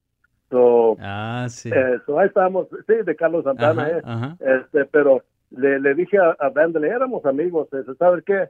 So, 0.51 0.97
ah, 1.01 1.47
sí. 1.49 1.71
Eh, 1.71 2.01
ahí 2.19 2.27
estábamos, 2.27 2.67
sí, 2.87 2.95
de 3.05 3.15
Carlos 3.15 3.45
Santana, 3.45 3.89
eh. 3.89 4.03
Este, 4.41 4.85
pero 4.87 5.23
le, 5.51 5.79
le 5.79 5.95
dije 5.95 6.19
a, 6.19 6.31
a 6.39 6.51
Vanderlei, 6.51 6.91
éramos 6.91 7.25
amigos, 7.25 7.69
¿sabes 7.99 8.25
qué? 8.25 8.49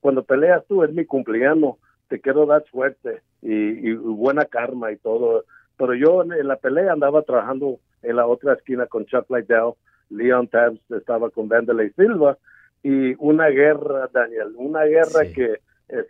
Cuando 0.00 0.22
peleas 0.22 0.64
tú 0.68 0.84
es 0.84 0.92
mi 0.92 1.04
cumpleaños, 1.04 1.76
te 2.08 2.20
quiero 2.20 2.46
dar 2.46 2.64
suerte 2.70 3.22
y, 3.42 3.52
y 3.90 3.94
buena 3.94 4.44
karma 4.44 4.92
y 4.92 4.96
todo. 4.98 5.44
Pero 5.76 5.94
yo 5.94 6.22
en 6.22 6.46
la 6.46 6.56
pelea 6.56 6.92
andaba 6.92 7.22
trabajando 7.22 7.80
en 8.02 8.16
la 8.16 8.26
otra 8.26 8.54
esquina 8.54 8.86
con 8.86 9.06
Chuck 9.06 9.30
Liddell, 9.30 9.74
Leon 10.10 10.48
Tabs 10.48 10.80
estaba 10.90 11.30
con 11.30 11.48
Vanderlei 11.48 11.90
Silva 11.90 12.38
y 12.82 13.14
una 13.18 13.48
guerra, 13.48 14.08
Daniel, 14.12 14.54
una 14.56 14.84
guerra 14.84 15.22
que 15.34 15.60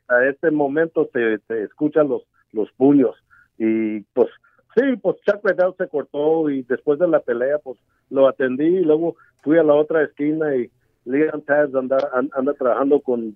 a 0.08 0.24
este 0.26 0.50
momento 0.50 1.06
te, 1.06 1.38
te 1.38 1.64
escuchan 1.64 2.08
los, 2.08 2.22
los 2.52 2.70
puños. 2.72 3.16
Y 3.58 4.00
pues 4.14 4.28
sí, 4.74 4.96
pues 5.02 5.16
Chuck 5.22 5.44
Liddell 5.44 5.74
se 5.76 5.88
cortó 5.88 6.48
y 6.48 6.62
después 6.62 6.98
de 6.98 7.08
la 7.08 7.20
pelea 7.20 7.58
pues 7.58 7.78
lo 8.08 8.28
atendí 8.28 8.66
y 8.66 8.84
luego 8.84 9.16
fui 9.42 9.58
a 9.58 9.62
la 9.62 9.74
otra 9.74 10.02
esquina 10.02 10.54
y 10.56 10.70
Leon 11.04 11.42
Tabs 11.42 11.74
anda, 11.74 11.98
anda 12.12 12.54
trabajando 12.54 13.00
con 13.00 13.34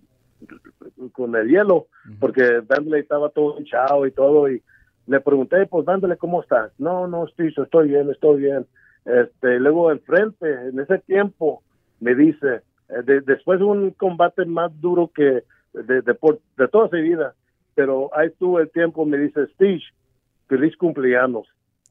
con 1.12 1.34
el 1.36 1.48
hielo, 1.48 1.86
porque 2.20 2.60
Vanderlei 2.66 3.02
estaba 3.02 3.30
todo 3.30 3.58
hinchado 3.58 4.06
y 4.06 4.12
todo, 4.12 4.50
y 4.50 4.62
le 5.06 5.20
pregunté, 5.20 5.66
pues 5.66 5.84
dándole 5.84 6.16
cómo 6.16 6.42
estás. 6.42 6.72
No, 6.78 7.06
no, 7.06 7.26
estoy, 7.26 7.54
estoy 7.56 7.88
bien, 7.88 8.10
estoy 8.10 8.40
bien. 8.40 8.66
Este, 9.04 9.60
luego 9.60 9.90
enfrente, 9.90 10.50
en 10.68 10.78
ese 10.80 10.98
tiempo, 11.00 11.62
me 12.00 12.14
dice, 12.14 12.62
eh, 12.88 13.20
después 13.26 13.58
de 13.58 13.64
un 13.64 13.90
combate 13.90 14.44
más 14.46 14.72
duro 14.80 15.10
que 15.14 15.44
de, 15.74 16.02
de, 16.02 16.16
de 16.56 16.68
toda 16.68 16.88
su 16.88 16.96
vida, 16.96 17.34
pero 17.74 18.10
ahí 18.16 18.28
estuvo 18.28 18.60
el 18.60 18.70
tiempo, 18.70 19.04
me 19.04 19.18
dice, 19.18 19.46
Steve, 19.54 19.82
feliz 20.48 20.76
cumpleaños. 20.76 21.46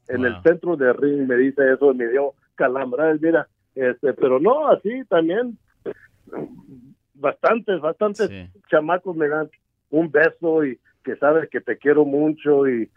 En 0.08 0.24
el 0.24 0.34
centro 0.42 0.76
de 0.76 0.92
ring 0.92 1.26
me 1.26 1.36
dice 1.36 1.72
eso, 1.72 1.94
me 1.94 2.06
dio 2.08 2.34
calambra, 2.56 3.14
mira, 3.20 3.48
este, 3.74 4.12
pero 4.12 4.38
no, 4.38 4.68
así 4.68 5.02
también, 5.08 5.56
bastantes, 7.14 7.80
bastantes 7.80 8.30
chamacos 8.68 9.16
me 9.16 9.28
dan 9.28 9.50
un 9.90 10.10
beso 10.10 10.64
y 10.64 10.78
que 11.02 11.16
sabes 11.16 11.48
que 11.48 11.60
te 11.60 11.78
quiero 11.78 12.04
mucho 12.04 12.68
y 12.68 12.90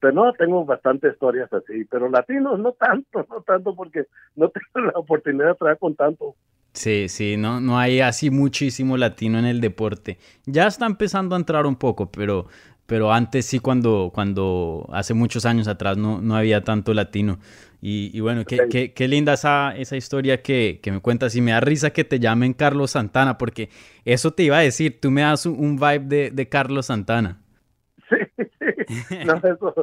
pero 0.00 0.12
no, 0.12 0.32
tengo 0.34 0.64
bastantes 0.64 1.12
historias 1.12 1.52
así, 1.52 1.84
pero 1.90 2.08
latinos 2.08 2.58
no 2.58 2.72
tanto, 2.72 3.26
no 3.28 3.42
tanto 3.42 3.74
porque 3.74 4.06
no 4.36 4.48
tengo 4.74 4.86
la 4.86 4.98
oportunidad 4.98 5.48
de 5.48 5.54
trabajar 5.54 5.78
con 5.78 5.94
tanto. 5.94 6.34
Sí, 6.72 7.08
sí, 7.08 7.36
no, 7.36 7.60
no 7.60 7.78
hay 7.78 8.00
así 8.00 8.30
muchísimo 8.30 8.96
latino 8.96 9.38
en 9.38 9.44
el 9.44 9.60
deporte. 9.60 10.18
Ya 10.46 10.66
está 10.66 10.86
empezando 10.86 11.34
a 11.34 11.38
entrar 11.38 11.66
un 11.66 11.76
poco, 11.76 12.10
pero, 12.12 12.46
pero 12.86 13.12
antes 13.12 13.46
sí, 13.46 13.58
cuando, 13.58 14.10
cuando 14.14 14.88
hace 14.92 15.14
muchos 15.14 15.46
años 15.46 15.66
atrás 15.66 15.96
no, 15.96 16.20
no 16.20 16.36
había 16.36 16.62
tanto 16.62 16.94
latino. 16.94 17.38
Y, 17.82 18.20
bueno, 18.20 18.44
qué, 18.44 18.92
qué, 18.94 19.08
linda 19.08 19.32
esa, 19.32 19.74
esa 19.74 19.96
historia 19.96 20.42
que, 20.42 20.80
que, 20.82 20.92
me 20.92 21.00
cuentas 21.00 21.34
y 21.34 21.40
me 21.40 21.52
da 21.52 21.60
risa 21.60 21.90
que 21.90 22.04
te 22.04 22.20
llamen 22.20 22.52
Carlos 22.52 22.90
Santana, 22.90 23.38
porque 23.38 23.70
eso 24.04 24.32
te 24.32 24.42
iba 24.42 24.58
a 24.58 24.60
decir, 24.60 25.00
tú 25.00 25.10
me 25.10 25.22
das 25.22 25.46
un, 25.46 25.76
vibe 25.76 26.00
de, 26.00 26.30
de 26.30 26.48
Carlos 26.48 26.86
Santana. 26.86 27.38
No, 29.26 29.36
eso, 29.36 29.74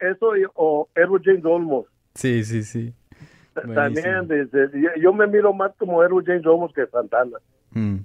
eso 0.00 0.32
o 0.54 0.88
Edward 0.94 1.22
James 1.24 1.44
Olmos. 1.44 1.86
Sí, 2.14 2.44
sí, 2.44 2.62
sí. 2.62 2.94
También, 3.54 4.28
yo 5.00 5.12
me 5.12 5.26
miro 5.26 5.52
más 5.52 5.72
como 5.78 6.02
Edward 6.02 6.24
James 6.26 6.46
Olmos 6.46 6.72
que 6.72 6.86
Santana. 6.86 7.38
Mm. 7.70 7.98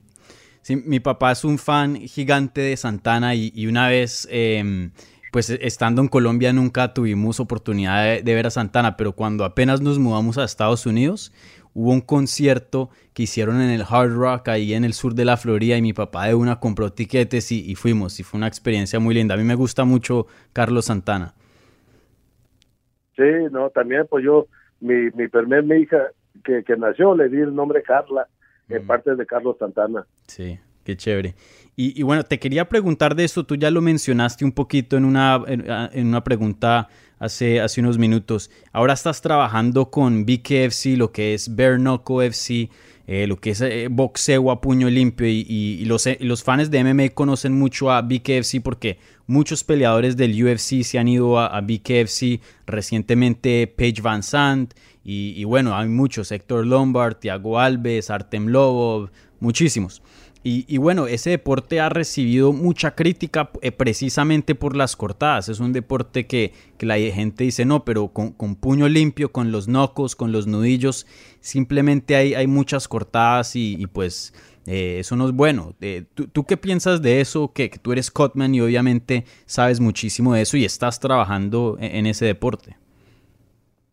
Sí, 0.61 0.75
mi 0.75 0.99
papá 0.99 1.31
es 1.31 1.43
un 1.43 1.57
fan 1.57 1.95
gigante 1.95 2.61
de 2.61 2.77
Santana 2.77 3.33
y, 3.33 3.65
una 3.65 3.87
vez, 3.87 4.27
em, 4.29 4.91
pues 5.31 5.49
estando 5.49 6.01
en 6.01 6.07
Colombia 6.07 6.53
nunca 6.53 6.93
tuvimos 6.93 7.39
oportunidad 7.39 8.21
de, 8.21 8.35
ver 8.35 8.47
a 8.47 8.51
Santana, 8.51 8.97
pero 8.97 9.13
cuando 9.13 9.45
apenas 9.45 9.81
nos 9.81 9.99
mudamos 9.99 10.37
a 10.37 10.43
Estados 10.43 10.85
Unidos, 10.85 11.33
hubo 11.79 11.91
un 11.91 12.01
concierto 12.01 12.89
que 13.13 13.23
hicieron 13.23 13.61
en 13.61 13.69
el 13.69 13.83
Hard 13.89 14.11
Rock 14.11 14.49
ahí 14.49 14.73
en 14.73 14.83
el 14.83 14.91
sur 14.91 15.13
de 15.15 15.23
la 15.23 15.37
Florida 15.37 15.77
y 15.77 15.81
mi 15.81 15.93
papá 15.93 16.27
de 16.27 16.35
una 16.35 16.59
compró 16.59 16.91
tiquetes 16.91 17.53
y, 17.53 17.73
fuimos 17.75 18.19
y 18.19 18.23
fue 18.23 18.37
una 18.37 18.47
experiencia 18.47 18.99
muy 18.99 19.15
linda. 19.15 19.35
A 19.35 19.37
mí 19.37 19.45
me 19.45 19.55
gusta 19.55 19.85
mucho 19.85 20.27
Carlos 20.51 20.85
Santana. 20.85 21.33
Sí, 23.15 23.23
no, 23.51 23.69
también 23.69 24.07
pues 24.09 24.25
yo, 24.25 24.47
mi, 24.81 25.09
mi 25.11 25.29
primer 25.29 25.63
mi 25.63 25.77
hija, 25.77 26.07
que, 26.43 26.65
que 26.65 26.75
nació 26.75 27.15
le 27.15 27.29
di 27.29 27.37
el 27.37 27.55
nombre 27.55 27.81
Carla 27.81 28.27
en 28.67 28.85
parte 28.85 29.15
de 29.15 29.25
Carlos 29.25 29.55
Santana. 29.57 30.05
Sí, 30.27 30.59
qué 30.83 30.97
chévere. 30.97 31.33
Y, 31.77 32.03
bueno, 32.03 32.23
te 32.23 32.39
quería 32.39 32.67
preguntar 32.67 33.15
de 33.15 33.23
esto, 33.23 33.45
tú 33.45 33.55
ya 33.55 33.71
lo 33.71 33.81
mencionaste 33.81 34.43
un 34.43 34.51
poquito 34.51 34.97
en 34.97 35.05
una, 35.05 35.41
en, 35.47 36.07
una 36.07 36.25
pregunta 36.25 36.89
hace, 37.19 37.61
hace 37.61 37.81
unos 37.81 37.97
minutos. 37.97 38.49
Ahora 38.71 38.93
estás 38.93 39.21
trabajando 39.21 39.91
con 39.91 40.25
BKFC, 40.25 40.97
lo 40.97 41.11
que 41.11 41.33
es 41.33 41.55
Bare 41.55 41.77
Knuckle 41.77 42.27
FC, 42.27 42.69
eh, 43.07 43.27
lo 43.27 43.37
que 43.37 43.51
es 43.51 43.61
eh, 43.61 43.87
boxeo 43.89 44.51
a 44.51 44.61
puño 44.61 44.89
limpio 44.89 45.27
y, 45.27 45.83
los, 45.85 46.05
eh, 46.05 46.17
los, 46.21 46.43
fans 46.43 46.69
de 46.69 46.83
MMA 46.83 47.09
conocen 47.09 47.57
mucho 47.57 47.91
a 47.91 48.03
BKFC 48.03 48.61
porque 48.63 48.99
muchos 49.25 49.63
peleadores 49.63 50.15
del 50.15 50.43
UFC 50.43 50.83
se 50.83 50.99
han 50.99 51.07
ido 51.07 51.39
a, 51.39 51.59
BKFC 51.59 52.39
recientemente, 52.67 53.65
Paige 53.65 54.01
Van 54.01 54.21
Sant 54.21 54.73
y, 55.03 55.33
y, 55.35 55.43
bueno, 55.43 55.75
hay 55.75 55.87
muchos, 55.87 56.31
Héctor 56.31 56.67
Lombard, 56.67 57.15
Thiago 57.15 57.57
Alves, 57.59 58.11
Artem 58.11 58.45
Lobov, 58.47 59.09
muchísimos. 59.39 60.03
Y, 60.41 60.77
bueno, 60.77 61.07
ese 61.07 61.31
deporte 61.31 61.81
ha 61.81 61.89
recibido 61.89 62.53
mucha 62.53 62.95
crítica 62.95 63.49
eh, 63.61 63.73
precisamente 63.73 64.55
por 64.55 64.73
las 64.73 64.95
cortadas. 64.95 65.49
Es 65.49 65.59
un 65.59 65.73
deporte 65.73 66.27
que, 66.27 66.53
la 66.79 66.95
gente 66.97 67.43
dice, 67.43 67.65
no, 67.65 67.83
pero 67.83 68.07
con, 68.07 68.55
puño 68.55 68.87
limpio, 68.87 69.33
con 69.33 69.51
los 69.51 69.67
nocos, 69.67 70.15
con 70.15 70.31
los 70.31 70.47
nudillos, 70.47 71.05
simplemente 71.41 72.15
hay, 72.15 72.35
hay 72.35 72.47
muchas 72.47 72.87
cortadas 72.87 73.57
y, 73.57 73.85
pues 73.87 74.33
eh, 74.65 74.99
eso 74.99 75.17
no 75.17 75.25
es 75.25 75.33
bueno. 75.33 75.73
Eh, 75.81 76.05
¿tú, 76.13 76.45
qué 76.45 76.55
piensas 76.55 77.01
de 77.01 77.19
eso? 77.19 77.51
Que, 77.53 77.69
tú 77.69 77.91
eres 77.91 78.09
Cotman 78.09 78.55
y 78.55 78.61
obviamente 78.61 79.25
sabes 79.45 79.81
muchísimo 79.81 80.35
de 80.35 80.43
eso 80.43 80.55
y 80.55 80.63
estás 80.63 81.01
trabajando 81.01 81.75
en, 81.81 81.97
en 81.97 82.05
ese 82.05 82.25
deporte. 82.25 82.77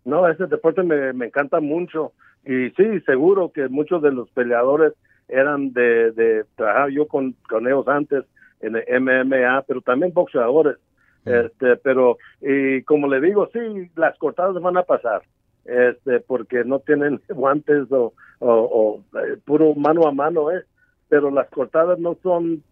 No, 0.05 0.29
ese 0.29 0.47
deporte 0.47 0.85
me, 0.85 1.13
me 1.13 1.27
encanta 1.27 1.59
mucho 1.59 2.13
y 2.47 2.71
sí, 2.77 3.01
seguro 3.05 3.51
que 3.53 3.69
muchos 3.69 4.01
de 4.03 4.13
los 4.13 4.31
peleadores 4.31 4.93
eran 5.29 5.73
de, 5.73 6.13
de 6.13 6.45
trabajar 6.57 6.91
yo 6.91 7.07
con, 7.07 7.35
con 7.49 7.67
ellos 7.67 7.87
antes 7.89 8.25
en 8.61 8.77
el 8.77 9.01
MMA, 9.01 9.63
pero 9.67 9.81
también 9.81 10.13
boxeadores. 10.13 10.77
Este, 11.25 11.77
pero, 11.77 12.19
y 12.41 12.83
como 12.83 13.09
le 13.09 13.21
digo, 13.21 13.49
sí, 13.53 13.91
las 13.97 14.17
cortadas 14.19 14.63
van 14.63 14.77
a 14.77 14.85
pasar, 14.85 15.23
este, 15.65 16.21
porque 16.21 16.65
no 16.65 16.79
tienen 16.79 17.21
guantes 17.29 17.91
o, 17.91 18.13
o, 18.39 19.03
eh, 19.15 19.37
puro 19.45 19.75
mano 19.75 20.07
a 20.07 20.13
mano, 20.13 20.53
¿eh? 20.53 20.63
pero 21.09 21.31
las 21.31 21.49
cortadas 21.51 21.99
no 21.99 22.17
son 22.23 22.63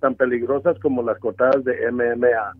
tan 0.00 0.16
peligrosas 0.16 0.78
como 0.80 1.02
las 1.02 1.18
cortadas 1.18 1.64
de 1.64 1.90
MMA. 1.92 2.54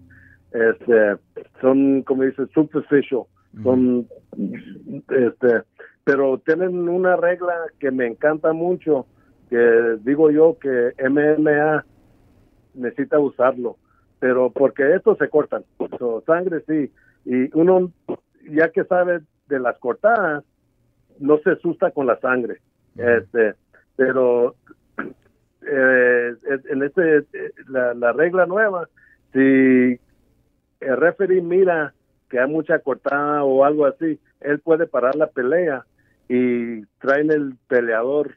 Este, 0.52 1.16
son, 1.60 2.02
como 2.02 2.24
dice, 2.24 2.46
superficial, 2.54 3.22
son, 3.62 4.06
este, 5.08 5.62
pero 6.04 6.38
tienen 6.38 6.88
una 6.88 7.16
regla 7.16 7.54
que 7.78 7.90
me 7.90 8.06
encanta 8.06 8.52
mucho, 8.52 9.06
que 9.50 9.98
digo 10.04 10.30
yo 10.30 10.56
que 10.58 10.92
MMA 11.10 11.84
necesita 12.74 13.18
usarlo, 13.18 13.76
pero 14.20 14.50
porque 14.50 14.94
estos 14.94 15.18
se 15.18 15.28
cortan, 15.28 15.64
sangre 16.24 16.62
sí, 16.66 16.92
y 17.24 17.58
uno 17.58 17.92
ya 18.48 18.70
que 18.70 18.84
sabe 18.84 19.20
de 19.48 19.58
las 19.58 19.76
cortadas, 19.78 20.44
no 21.18 21.38
se 21.38 21.50
asusta 21.50 21.90
con 21.90 22.06
la 22.06 22.18
sangre, 22.20 22.60
este, 22.96 23.54
pero 23.96 24.54
eh, 25.66 26.34
en 26.70 26.82
este 26.82 27.24
la, 27.68 27.92
la 27.94 28.12
regla 28.12 28.46
nueva, 28.46 28.88
si 29.32 29.98
el 30.80 30.96
referee 30.96 31.42
mira 31.42 31.92
que 32.28 32.38
hay 32.38 32.48
mucha 32.48 32.78
cortada 32.78 33.42
o 33.42 33.64
algo 33.64 33.84
así, 33.86 34.20
él 34.40 34.60
puede 34.60 34.86
parar 34.86 35.16
la 35.16 35.26
pelea 35.26 35.84
y 36.28 36.82
traen 37.00 37.32
el 37.32 37.56
peleador 37.66 38.36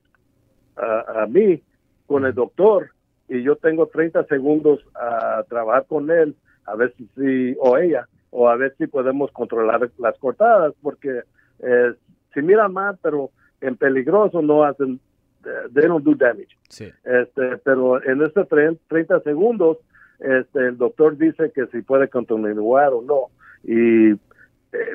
a, 0.76 1.26
mí 1.28 1.62
con 2.08 2.26
el 2.26 2.34
doctor 2.34 2.90
y 3.28 3.42
yo 3.44 3.56
tengo 3.56 3.88
30 3.88 4.26
segundos 4.26 4.80
a 4.96 5.44
trabajar 5.50 5.86
con 5.88 6.12
él, 6.12 6.36
a 6.66 6.76
ver 6.76 6.94
si, 6.98 7.56
o 7.60 7.78
ella, 7.78 8.08
o 8.32 8.50
a 8.50 8.56
ver 8.56 8.76
si 8.78 8.88
podemos 8.88 9.32
controlar 9.32 9.90
las 9.98 10.18
cortadas, 10.18 10.74
porque 10.82 11.22
eh, 11.60 11.94
si 12.34 12.42
miran 12.42 12.74
mal, 12.74 12.98
pero 13.02 13.32
en 13.62 13.78
peligroso 13.78 14.42
no 14.42 14.64
hacen, 14.64 15.00
eh, 15.46 15.50
they 15.74 15.88
don't 15.88 16.04
do 16.04 16.16
damage. 16.16 16.58
Este, 17.04 17.58
pero 17.64 18.04
en 18.04 18.22
este 18.24 18.46
30 18.46 19.20
segundos, 19.22 19.78
este, 20.20 20.68
el 20.68 20.78
doctor 20.78 21.18
dice 21.18 21.52
que 21.54 21.68
si 21.68 21.82
puede 21.82 22.08
continuar 22.10 22.94
o 22.94 23.02
no, 23.02 23.28
y 23.64 24.12
eh, 24.12 24.18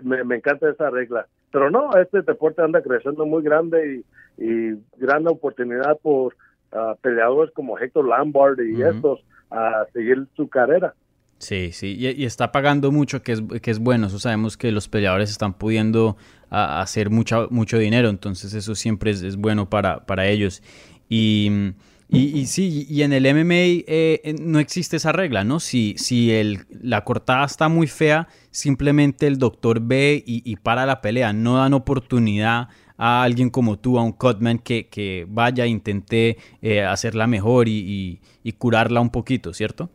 me, 0.02 0.24
me 0.24 0.36
encanta 0.36 0.68
esa 0.68 0.90
regla. 0.90 1.26
Pero 1.50 1.70
no, 1.70 1.96
este 1.96 2.22
deporte 2.22 2.62
anda 2.62 2.82
creciendo 2.82 3.24
muy 3.26 3.42
grande 3.42 4.04
y, 4.38 4.44
y 4.44 4.78
gran 4.96 5.26
oportunidad 5.26 5.98
por 6.02 6.34
uh, 6.72 6.94
peleadores 7.00 7.52
como 7.54 7.78
Héctor 7.78 8.04
Lombard 8.06 8.58
y 8.60 8.82
estos 8.82 9.20
a 9.50 9.86
seguir 9.92 10.26
su 10.36 10.48
carrera. 10.48 10.94
Sí, 11.38 11.70
sí, 11.72 11.96
y, 11.96 12.24
está 12.24 12.50
pagando 12.50 12.90
mucho, 12.90 13.22
que 13.22 13.32
es, 13.32 13.42
que 13.62 13.70
es 13.70 13.78
bueno. 13.78 14.08
Eso 14.08 14.18
sabemos 14.18 14.56
que 14.56 14.72
los 14.72 14.88
peleadores 14.88 15.30
están 15.30 15.54
pudiendo 15.54 16.16
hacer 16.50 17.10
mucho, 17.10 17.46
mucho 17.50 17.78
dinero, 17.78 18.08
entonces 18.08 18.54
eso 18.54 18.74
siempre 18.74 19.12
es, 19.12 19.22
es 19.22 19.36
bueno 19.36 19.70
para, 19.70 20.04
para 20.04 20.26
ellos. 20.26 20.62
Y 21.08 21.72
y, 22.10 22.46
sí, 22.46 22.86
y 22.88 23.02
en 23.02 23.12
el 23.12 23.22
MMA 23.24 23.84
eh, 23.86 24.34
no 24.40 24.60
existe 24.60 24.96
esa 24.96 25.12
regla, 25.12 25.44
¿no? 25.44 25.60
Si, 25.60 25.94
si 25.98 26.32
la 26.70 27.04
cortada 27.04 27.44
está 27.44 27.68
muy 27.68 27.86
fea, 27.86 28.28
simplemente 28.50 29.26
el 29.26 29.38
doctor 29.38 29.80
ve 29.82 30.22
y, 30.24 30.56
para 30.56 30.86
la 30.86 31.02
pelea. 31.02 31.34
No 31.34 31.58
dan 31.58 31.74
oportunidad 31.74 32.68
a 32.96 33.22
alguien 33.22 33.50
como 33.50 33.78
tú, 33.78 33.98
a 33.98 34.02
un 34.02 34.12
cutman, 34.12 34.58
que, 34.58 34.88
que 34.88 35.26
vaya 35.28 35.64
e 35.64 35.68
intente 35.68 36.38
eh, 36.62 36.82
hacerla 36.82 37.26
mejor 37.26 37.68
y, 37.68 38.20
curarla 38.56 39.00
un 39.02 39.10
poquito, 39.10 39.52
¿cierto? 39.52 39.90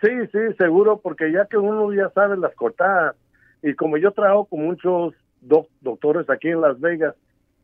Sí, 0.00 0.10
sí, 0.32 0.38
seguro, 0.58 1.00
porque 1.00 1.30
ya 1.30 1.46
que 1.46 1.58
uno 1.58 1.92
ya 1.92 2.10
sabe 2.10 2.36
las 2.36 2.54
cortadas, 2.56 3.14
y 3.62 3.74
como 3.74 3.98
yo 3.98 4.10
trabajo 4.10 4.46
con 4.46 4.64
muchos 4.64 5.14
doctores 5.80 6.28
aquí 6.28 6.48
en 6.48 6.60
Las 6.60 6.80
Vegas 6.80 7.14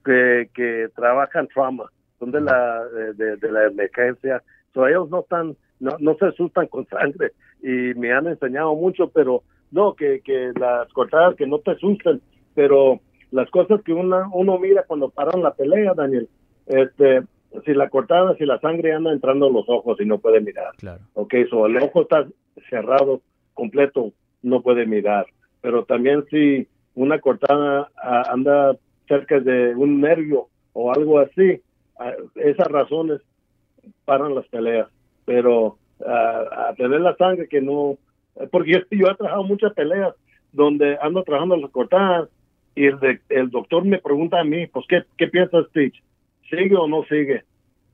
que, 0.04 0.48
que 0.54 0.88
trabajan 0.94 1.48
trauma, 1.48 1.90
son 2.18 2.30
de 2.30 2.40
la, 2.40 2.84
de, 3.16 3.50
la 3.50 3.66
emergencia. 3.66 4.42
So, 4.72 4.86
ellos 4.86 5.08
no 5.10 5.20
están, 5.20 5.56
no, 5.80 5.96
no 6.00 6.16
se 6.16 6.26
asustan 6.26 6.66
con 6.68 6.86
sangre 6.86 7.32
y 7.62 7.94
me 7.98 8.12
han 8.12 8.26
enseñado 8.26 8.74
mucho, 8.74 9.08
pero 9.08 9.42
no, 9.70 9.94
que, 9.94 10.20
que 10.20 10.52
las 10.58 10.92
cortadas 10.92 11.36
que 11.36 11.46
no 11.46 11.58
te 11.58 11.72
asusten, 11.72 12.20
pero 12.54 13.00
las 13.30 13.50
cosas 13.50 13.82
que 13.82 13.92
una, 13.92 14.28
uno 14.32 14.58
mira 14.58 14.84
cuando 14.86 15.10
paran 15.10 15.42
la 15.42 15.54
pelea, 15.54 15.94
Daniel, 15.94 16.28
este, 16.66 17.22
si 17.64 17.74
la 17.74 17.88
cortada, 17.88 18.36
si 18.36 18.44
la 18.44 18.58
sangre 18.60 18.92
anda 18.92 19.12
entrando 19.12 19.48
en 19.48 19.54
los 19.54 19.68
ojos 19.68 20.00
y 20.00 20.04
no 20.04 20.18
puede 20.18 20.40
mirar. 20.40 20.74
Claro. 20.76 21.02
Ok, 21.14 21.34
so 21.50 21.66
el 21.66 21.76
ojo 21.78 22.02
está 22.02 22.26
cerrado 22.70 23.20
completo, 23.52 24.12
no 24.42 24.62
puede 24.62 24.86
mirar. 24.86 25.26
Pero 25.60 25.84
también 25.84 26.24
si 26.30 26.68
una 26.94 27.20
cortada 27.20 27.90
ah, 27.96 28.22
anda 28.28 28.76
cerca 29.08 29.40
de 29.40 29.74
un 29.74 30.00
nervio 30.00 30.48
o 30.72 30.92
algo 30.92 31.18
así, 31.18 31.60
esas 32.34 32.68
razones 32.68 33.20
paran 34.04 34.34
las 34.34 34.46
peleas, 34.48 34.88
pero 35.24 35.78
a 36.04 36.74
tener 36.76 37.00
la 37.00 37.16
sangre 37.16 37.48
que 37.48 37.60
no, 37.60 37.96
porque 38.50 38.72
yo, 38.72 39.08
he 39.08 39.14
trabajado 39.14 39.44
muchas 39.44 39.72
peleas 39.74 40.14
donde 40.52 40.98
ando 41.00 41.22
trabajando 41.22 41.56
las 41.56 41.70
cortadas 41.70 42.28
y 42.74 42.86
el, 42.86 43.50
doctor 43.50 43.84
me 43.84 43.98
pregunta 43.98 44.40
a 44.40 44.44
mí, 44.44 44.66
pues, 44.66 44.84
¿qué, 44.88 45.04
qué 45.16 45.28
piensas, 45.28 45.66
Stitch? 45.68 46.02
¿Sigue 46.50 46.74
o 46.76 46.88
no 46.88 47.04
sigue? 47.04 47.44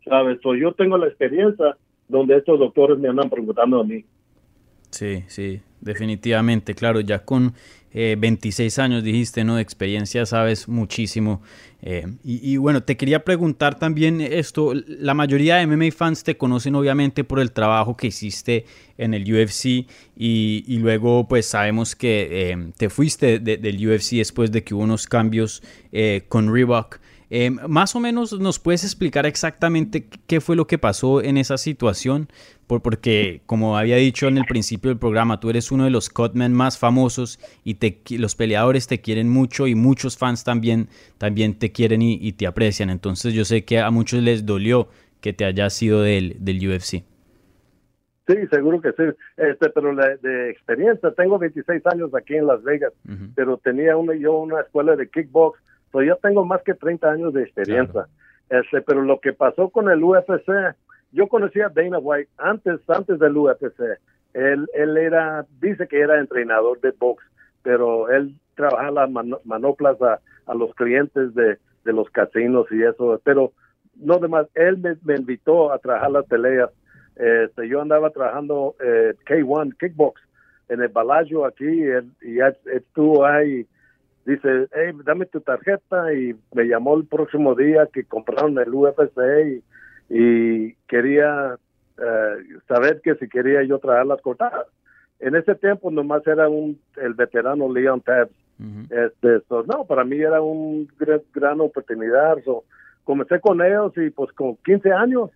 ¿Sabes? 0.04 0.38
yo 0.42 0.72
tengo 0.72 0.96
la 0.96 1.08
experiencia 1.08 1.76
donde 2.08 2.36
estos 2.36 2.58
doctores 2.58 2.98
me 2.98 3.08
andan 3.08 3.28
preguntando 3.28 3.80
a 3.80 3.84
mí. 3.84 4.04
Sí, 4.90 5.22
sí, 5.28 5.60
definitivamente, 5.80 6.74
claro, 6.74 7.00
ya 7.00 7.24
con 7.24 7.52
26 7.92 8.78
eh, 8.78 8.82
años 8.82 9.02
dijiste, 9.02 9.44
¿no? 9.44 9.56
De 9.56 9.62
experiencia 9.62 10.24
sabes 10.26 10.68
muchísimo. 10.68 11.42
Eh, 11.82 12.06
y, 12.24 12.58
bueno, 12.58 12.82
te 12.82 12.96
quería 12.96 13.24
preguntar 13.24 13.78
también 13.78 14.20
esto, 14.20 14.74
la 14.74 15.14
mayoría 15.14 15.56
de 15.56 15.66
MMA 15.66 15.90
fans 15.90 16.22
te 16.22 16.36
conocen 16.36 16.74
obviamente 16.74 17.24
por 17.24 17.40
el 17.40 17.52
trabajo 17.52 17.96
que 17.96 18.08
hiciste 18.08 18.66
en 18.98 19.14
el 19.14 19.22
UFC 19.22 19.86
y, 20.14 20.78
luego 20.78 21.26
pues 21.26 21.46
sabemos 21.46 21.96
que 21.96 22.50
eh, 22.50 22.72
te 22.76 22.90
fuiste 22.90 23.38
del 23.38 23.88
UFC 23.88 24.16
después 24.16 24.52
de 24.52 24.62
que 24.62 24.74
hubo 24.74 24.82
unos 24.82 25.06
cambios 25.06 25.62
con 26.28 26.52
Reebok. 26.52 27.00
Em, 27.32 27.58
más 27.68 27.94
o 27.94 28.00
menos 28.00 28.38
nos 28.40 28.58
puedes 28.58 28.82
explicar 28.82 29.24
exactamente 29.24 30.08
qué 30.26 30.40
fue 30.40 30.56
lo 30.56 30.66
que 30.66 30.78
pasó 30.78 31.22
en 31.22 31.36
esa 31.36 31.58
situación, 31.58 32.26
Por, 32.66 32.82
porque 32.82 33.42
como 33.46 33.78
había 33.78 33.96
dicho 33.96 34.26
en 34.26 34.36
el 34.36 34.44
principio 34.46 34.90
del 34.90 34.98
programa, 34.98 35.38
tú 35.38 35.48
eres 35.48 35.70
uno 35.70 35.84
de 35.84 35.90
los 35.90 36.10
cutmen 36.10 36.52
más 36.52 36.76
famosos 36.76 37.38
y 37.62 37.74
te, 37.74 38.02
los 38.18 38.34
peleadores 38.34 38.88
te 38.88 39.00
quieren 39.00 39.28
mucho 39.28 39.68
y 39.68 39.76
muchos 39.76 40.18
fans 40.18 40.42
también, 40.42 40.88
también 41.18 41.56
te 41.56 41.70
quieren 41.70 42.02
y, 42.02 42.32
te 42.32 42.48
aprecian. 42.48 42.90
Entonces 42.90 43.32
yo 43.32 43.44
sé 43.44 43.64
que 43.64 43.78
a 43.78 43.90
muchos 43.92 44.22
les 44.22 44.44
dolió 44.44 44.88
que 45.20 45.32
te 45.32 45.44
hayas 45.44 45.72
sido 45.72 46.02
del, 46.02 46.36
del 46.40 46.68
UFC. 46.68 47.04
Sí, 48.26 48.36
seguro 48.50 48.80
que 48.80 48.90
sí. 48.92 49.04
Este, 49.36 49.70
pero 49.70 49.94
de 49.94 50.50
experiencia, 50.50 51.12
tengo 51.12 51.38
26 51.38 51.86
años 51.86 52.14
aquí 52.14 52.34
en 52.34 52.46
Las 52.46 52.62
Vegas, 52.64 52.92
pero 53.36 53.56
tenía 53.58 53.96
una, 53.96 54.14
yo 54.14 54.38
una 54.38 54.60
escuela 54.60 54.96
de 54.96 55.08
kickbox 55.08 55.60
So, 55.92 56.02
yo 56.02 56.16
tengo 56.16 56.44
más 56.44 56.62
que 56.62 56.74
30 56.74 57.10
años 57.10 57.32
de 57.34 57.42
experiencia. 57.42 58.06
Este, 58.48 58.82
pero 58.82 59.02
lo 59.02 59.20
que 59.20 59.32
pasó 59.32 59.68
con 59.70 59.88
el 59.88 60.02
UFC, 60.02 60.74
yo 61.12 61.28
conocía 61.28 61.66
a 61.66 61.68
Dana 61.70 61.98
White 61.98 62.30
antes, 62.38 62.80
antes 62.88 63.18
del 63.18 63.36
UFC. 63.36 63.80
Él, 64.34 64.68
él 64.74 64.96
era, 64.96 65.46
dice 65.60 65.88
que 65.88 66.00
era 66.00 66.20
entrenador 66.20 66.80
de 66.80 66.92
box, 66.92 67.24
pero 67.62 68.08
él 68.10 68.34
trabajaba 68.54 69.06
las 69.06 69.44
manoplas 69.44 69.96
a, 70.02 70.20
los 70.54 70.74
clientes 70.74 71.34
de, 71.34 71.58
los 71.84 72.10
casinos 72.10 72.66
y 72.70 72.82
eso, 72.82 73.20
pero 73.24 73.52
no 73.96 74.18
demás, 74.18 74.46
él 74.54 74.78
me, 74.78 75.14
invitó 75.14 75.72
a 75.72 75.78
trabajar 75.78 76.10
las 76.10 76.26
peleas. 76.26 76.70
Este, 77.16 77.68
yo 77.68 77.80
andaba 77.80 78.10
trabajando 78.10 78.76
eh, 78.80 79.14
K1, 79.26 79.76
kickbox, 79.78 80.20
en 80.68 80.82
el 80.82 80.88
Balayo 80.88 81.44
aquí, 81.44 81.66
y 81.66 82.38
él 82.38 82.56
estuvo 82.72 83.24
ahí 83.24 83.66
dice, 84.24 84.68
hey, 84.72 84.92
dame 85.04 85.26
tu 85.26 85.40
tarjeta 85.40 86.12
y 86.12 86.34
me 86.52 86.64
llamó 86.64 86.96
el 86.96 87.06
próximo 87.06 87.54
día 87.54 87.88
que 87.92 88.04
compraron 88.04 88.58
el 88.58 88.72
UFC 88.72 89.62
y, 90.08 90.74
quería 90.88 91.56
eh, 91.98 92.36
saber 92.66 93.00
que 93.00 93.14
si 93.14 93.28
quería 93.28 93.62
yo 93.62 93.78
traer 93.78 94.06
las 94.06 94.20
cortadas. 94.20 94.66
En 95.20 95.36
ese 95.36 95.54
tiempo 95.54 95.90
nomás 95.90 96.26
era 96.26 96.48
un 96.48 96.80
el 96.96 97.14
veterano 97.14 97.72
Leon 97.72 98.00
Tabs. 98.00 98.32
este, 98.90 99.42
no, 99.66 99.84
para 99.84 100.04
mí 100.04 100.18
era 100.18 100.40
un 100.40 100.88
gran, 101.32 101.60
oportunidad. 101.60 102.38
comencé 103.04 103.40
con 103.40 103.62
ellos 103.62 103.92
y 103.96 104.10
pues 104.10 104.32
con 104.32 104.56
15 104.56 104.92
años, 104.92 105.30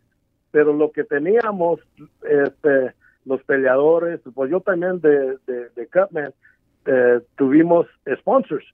pero 0.51 0.73
lo 0.73 0.91
que 0.91 1.05
teníamos, 1.05 1.81
este, 2.23 2.95
los 3.25 3.43
peleadores, 3.45 4.21
pues 4.35 4.51
yo 4.51 4.61
también 4.61 5.01
de, 5.01 5.37
de, 5.47 5.69
de 5.77 5.87
Cutman, 5.87 6.33
eh, 6.87 7.21
tuvimos 7.37 7.87
sponsors, 8.19 8.65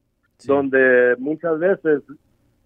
donde 0.45 1.17
muchas 1.19 1.59
veces 1.59 2.03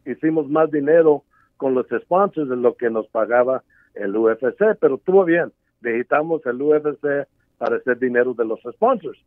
hicimos 0.06 0.48
más 0.48 0.70
dinero 0.70 1.24
con 1.56 1.74
los 1.74 1.86
sponsors 1.88 2.48
de 2.48 2.56
lo 2.56 2.76
que 2.76 2.90
nos 2.90 3.06
pagaba 3.08 3.62
el 3.94 4.16
UFC, 4.16 4.76
pero 4.80 4.96
estuvo 4.96 5.24
bien. 5.24 5.52
Necesitamos 5.80 6.44
el 6.46 6.60
UFC 6.60 7.26
para 7.58 7.76
hacer 7.76 7.98
dinero 7.98 8.34
de 8.34 8.44
los 8.44 8.60
sponsors. 8.72 9.18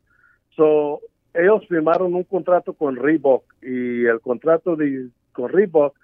So, 0.56 1.02
ellos 1.34 1.66
firmaron 1.68 2.16
un 2.16 2.24
contrato 2.24 2.74
con 2.74 2.96
Reebok 2.96 3.44
y 3.62 4.06
el 4.06 4.20
contrato 4.22 4.76
de, 4.76 5.10
con 5.34 5.50
Reebok 5.50 5.96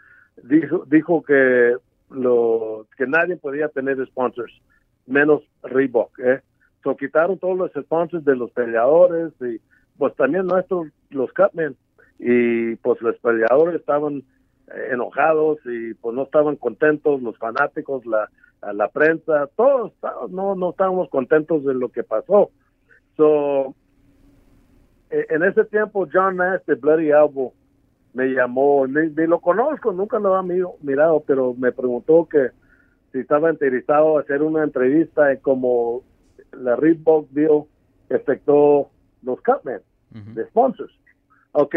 dijo, 0.43 0.86
dijo 0.88 1.24
que 1.24 1.76
lo 2.11 2.86
que 2.97 3.07
nadie 3.07 3.36
podía 3.38 3.68
tener 3.70 4.05
sponsors, 4.05 4.53
menos 5.07 5.41
Reebok. 5.64 6.20
¿eh? 6.20 6.41
So, 6.84 6.95
quitaron 6.95 7.39
todos 7.39 7.57
los 7.57 7.72
sponsors 7.72 8.24
de 8.24 8.36
los 8.36 8.51
peleadores 8.51 9.34
y 9.41 9.59
pues 9.98 10.16
también 10.16 10.48
nuestros, 10.48 10.88
los 11.10 11.32
Cutmen, 11.34 11.76
y 12.20 12.76
pues 12.78 13.02
los 13.02 13.18
peleadores 13.18 13.76
estaban 13.76 14.24
eh, 14.68 14.89
enojados 14.91 15.60
y 15.66 15.94
pues 15.96 16.16
no 16.16 16.24
estaban 16.24 16.56
contentos, 16.56 17.22
los 17.22 17.38
fanáticos, 17.38 18.06
la, 18.06 18.30
la 18.74 18.88
prensa, 18.89 19.48
todos, 19.56 19.91
no, 20.30 20.56
no 20.56 20.70
estábamos 20.72 21.10
contentos 21.10 21.66
de 21.66 21.74
lo 21.74 21.89
que 21.89 22.04
pasó. 22.04 22.50
So, 23.18 23.76
e, 25.10 25.26
en 25.30 25.44
ese 25.44 25.66
tiempo 25.66 26.08
John 26.12 26.38
Nash 26.38 26.62
de 26.66 26.76
Bloody 26.76 27.10
Elbow 27.10 27.54
me 28.14 28.28
llamó, 28.28 28.88
ni, 28.88 29.10
lo 29.28 29.39
conozco, 29.39 29.91
nunca 29.91 30.20
lo 30.20 30.36
había 30.36 30.66
mirado, 30.82 31.24
pero 31.26 31.54
me 31.56 31.72
preguntó 31.72 32.28
que 32.30 32.50
si 33.12 33.20
estaba 33.20 33.52
interesado 33.52 34.18
hacer 34.18 34.41
una 34.41 34.64
entrevista 34.64 35.32
en 35.32 35.39
cómo 35.39 36.04
la 36.52 36.76
Reebok 36.76 37.30
deal 37.32 37.66
afectó 38.10 38.89
los 39.24 39.42
Cutmen 39.42 39.82
de 40.12 40.46
sponsors. 40.46 40.94
Ok, 41.54 41.76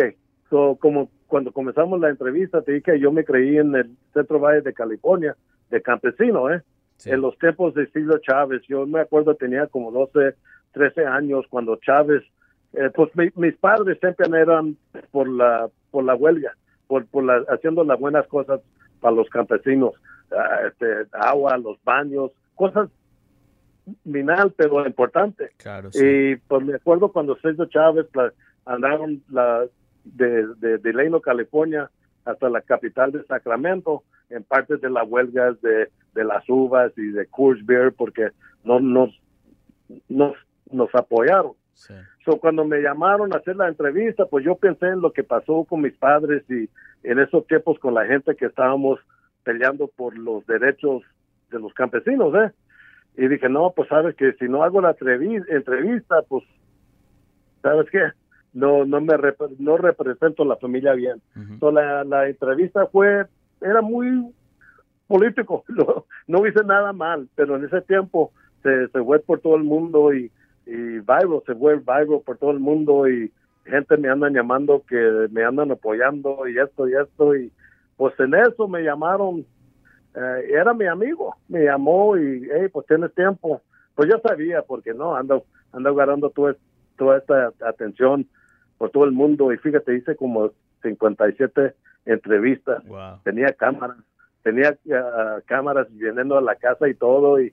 so 0.50 0.76
como 0.80 1.10
cuando 1.26 1.52
comenzamos 1.52 2.00
la 2.00 2.10
entrevista 2.10 2.62
te 2.62 2.72
dije 2.72 2.92
que 2.92 3.00
yo 3.00 3.10
me 3.10 3.24
creí 3.24 3.56
en 3.58 3.74
el 3.74 3.96
Centro 4.12 4.38
Valle 4.38 4.60
de 4.60 4.74
California, 4.74 5.36
de 5.70 5.82
campesino, 5.82 6.50
¿eh? 6.52 6.62
En 7.04 7.20
los 7.20 7.38
tiempos 7.38 7.74
de 7.74 7.86
Siglo 7.90 8.18
Chávez, 8.18 8.62
yo 8.68 8.86
me 8.86 9.00
acuerdo 9.00 9.34
tenía 9.34 9.66
como 9.66 9.90
12, 9.90 10.34
13 10.72 11.04
años 11.04 11.44
cuando 11.50 11.76
Chávez, 11.76 12.22
eh, 12.72 12.90
pues 12.94 13.10
mis 13.36 13.54
padres 13.56 13.98
siempre 14.00 14.26
eran 14.40 14.76
por 15.10 15.28
la 15.28 15.68
por 15.90 16.04
la 16.04 16.14
huelga, 16.14 16.54
por, 16.86 17.06
por 17.06 17.24
la, 17.24 17.44
haciendo 17.48 17.84
las 17.84 17.98
buenas 17.98 18.26
cosas 18.28 18.60
para 19.00 19.14
los 19.14 19.28
campesinos, 19.28 19.94
ah, 20.30 20.60
este, 20.68 21.06
agua, 21.12 21.56
los 21.58 21.82
baños, 21.84 22.32
cosas 22.54 22.90
minal, 24.04 24.52
pero 24.56 24.86
importante. 24.86 25.50
Y 25.94 26.36
pues 26.36 26.64
me 26.64 26.74
acuerdo 26.74 27.12
cuando 27.12 27.36
Sergio 27.38 27.66
Chávez 27.66 28.06
andaron 28.64 29.22
la, 29.30 29.66
de, 30.04 30.46
de, 30.56 30.78
de 30.78 30.92
Leno, 30.92 31.20
California, 31.20 31.90
hasta 32.24 32.48
la 32.48 32.60
capital 32.60 33.12
de 33.12 33.24
Sacramento, 33.24 34.02
en 34.30 34.42
parte 34.42 34.76
de 34.76 34.90
las 34.90 35.08
huelgas 35.08 35.60
de, 35.60 35.88
de 36.14 36.24
las 36.24 36.48
uvas 36.48 36.92
y 36.96 37.08
de 37.10 37.26
Coors 37.26 37.64
Beer, 37.64 37.92
porque 37.92 38.30
no 38.64 38.80
nos, 38.80 39.10
nos, 40.08 40.34
nos 40.70 40.92
apoyaron. 40.94 41.52
So, 42.24 42.38
cuando 42.40 42.64
me 42.64 42.80
llamaron 42.80 43.32
a 43.32 43.38
hacer 43.38 43.54
la 43.54 43.68
entrevista, 43.68 44.24
pues 44.26 44.44
yo 44.44 44.56
pensé 44.56 44.86
en 44.86 45.00
lo 45.00 45.12
que 45.12 45.22
pasó 45.22 45.64
con 45.64 45.82
mis 45.82 45.94
padres 45.94 46.42
y 46.50 46.68
en 47.04 47.18
esos 47.20 47.46
tiempos 47.46 47.78
con 47.78 47.94
la 47.94 48.06
gente 48.06 48.34
que 48.34 48.46
estábamos 48.46 48.98
peleando 49.44 49.86
por 49.86 50.18
los 50.18 50.44
derechos 50.46 51.02
de 51.50 51.60
los 51.60 51.72
campesinos, 51.74 52.34
¿eh? 52.34 52.50
Y 53.16 53.28
dije, 53.28 53.48
no, 53.48 53.72
pues 53.74 53.88
sabes 53.88 54.14
que 54.16 54.32
si 54.34 54.46
no 54.46 54.62
hago 54.62 54.80
la 54.80 54.94
entrevista, 55.00 56.22
pues, 56.28 56.44
¿sabes 57.62 57.88
qué? 57.90 58.02
No, 58.52 58.84
no 58.84 59.00
me 59.00 59.14
no 59.58 59.76
represento 59.76 60.44
la 60.44 60.56
familia 60.56 60.92
bien. 60.92 61.20
la, 61.60 62.28
entrevista 62.28 62.86
fue, 62.86 63.26
era 63.60 63.80
muy 63.80 64.32
político, 65.06 65.64
no, 66.26 66.46
hice 66.46 66.64
nada 66.64 66.92
mal, 66.92 67.28
pero 67.34 67.56
en 67.56 67.64
ese 67.64 67.80
tiempo 67.82 68.32
se, 68.62 68.88
se 68.88 69.02
fue 69.02 69.18
por 69.20 69.40
todo 69.40 69.56
el 69.56 69.64
mundo 69.64 70.12
y, 70.12 70.30
y 70.66 70.72
viral, 71.00 71.42
se 71.46 71.54
fue 71.54 71.76
viral 71.76 72.20
por 72.24 72.38
todo 72.38 72.50
el 72.50 72.60
mundo 72.60 73.08
y 73.08 73.32
gente 73.64 73.96
me 73.96 74.08
andan 74.08 74.34
llamando 74.34 74.82
que 74.88 75.28
me 75.30 75.44
andan 75.44 75.70
apoyando 75.70 76.46
y 76.48 76.58
esto 76.58 76.88
y 76.88 76.94
esto 76.94 77.36
y 77.36 77.52
pues 77.96 78.18
en 78.20 78.34
eso 78.34 78.68
me 78.68 78.82
llamaron 78.82 79.44
eh, 80.16 80.50
era 80.50 80.72
mi 80.72 80.86
amigo, 80.86 81.36
me 81.48 81.64
llamó 81.64 82.16
y, 82.16 82.48
hey, 82.50 82.68
pues 82.72 82.86
tienes 82.86 83.14
tiempo. 83.14 83.60
Pues 83.94 84.08
yo 84.08 84.18
sabía, 84.20 84.62
porque 84.62 84.94
no, 84.94 85.14
ando, 85.14 85.44
ando 85.72 85.90
agarrando 85.90 86.30
toda, 86.30 86.56
toda 86.96 87.18
esta 87.18 87.52
atención 87.60 88.26
por 88.78 88.90
todo 88.90 89.04
el 89.04 89.12
mundo. 89.12 89.52
Y 89.52 89.58
fíjate, 89.58 89.94
hice 89.94 90.16
como 90.16 90.50
57 90.82 91.74
entrevistas, 92.06 92.82
tenía 93.24 93.52
cámaras, 93.52 93.98
tenía 94.42 94.78
uh, 94.86 95.40
cámaras 95.44 95.88
viniendo 95.90 96.38
a 96.38 96.42
la 96.42 96.54
casa 96.54 96.88
y 96.88 96.94
todo. 96.94 97.38
Y 97.40 97.52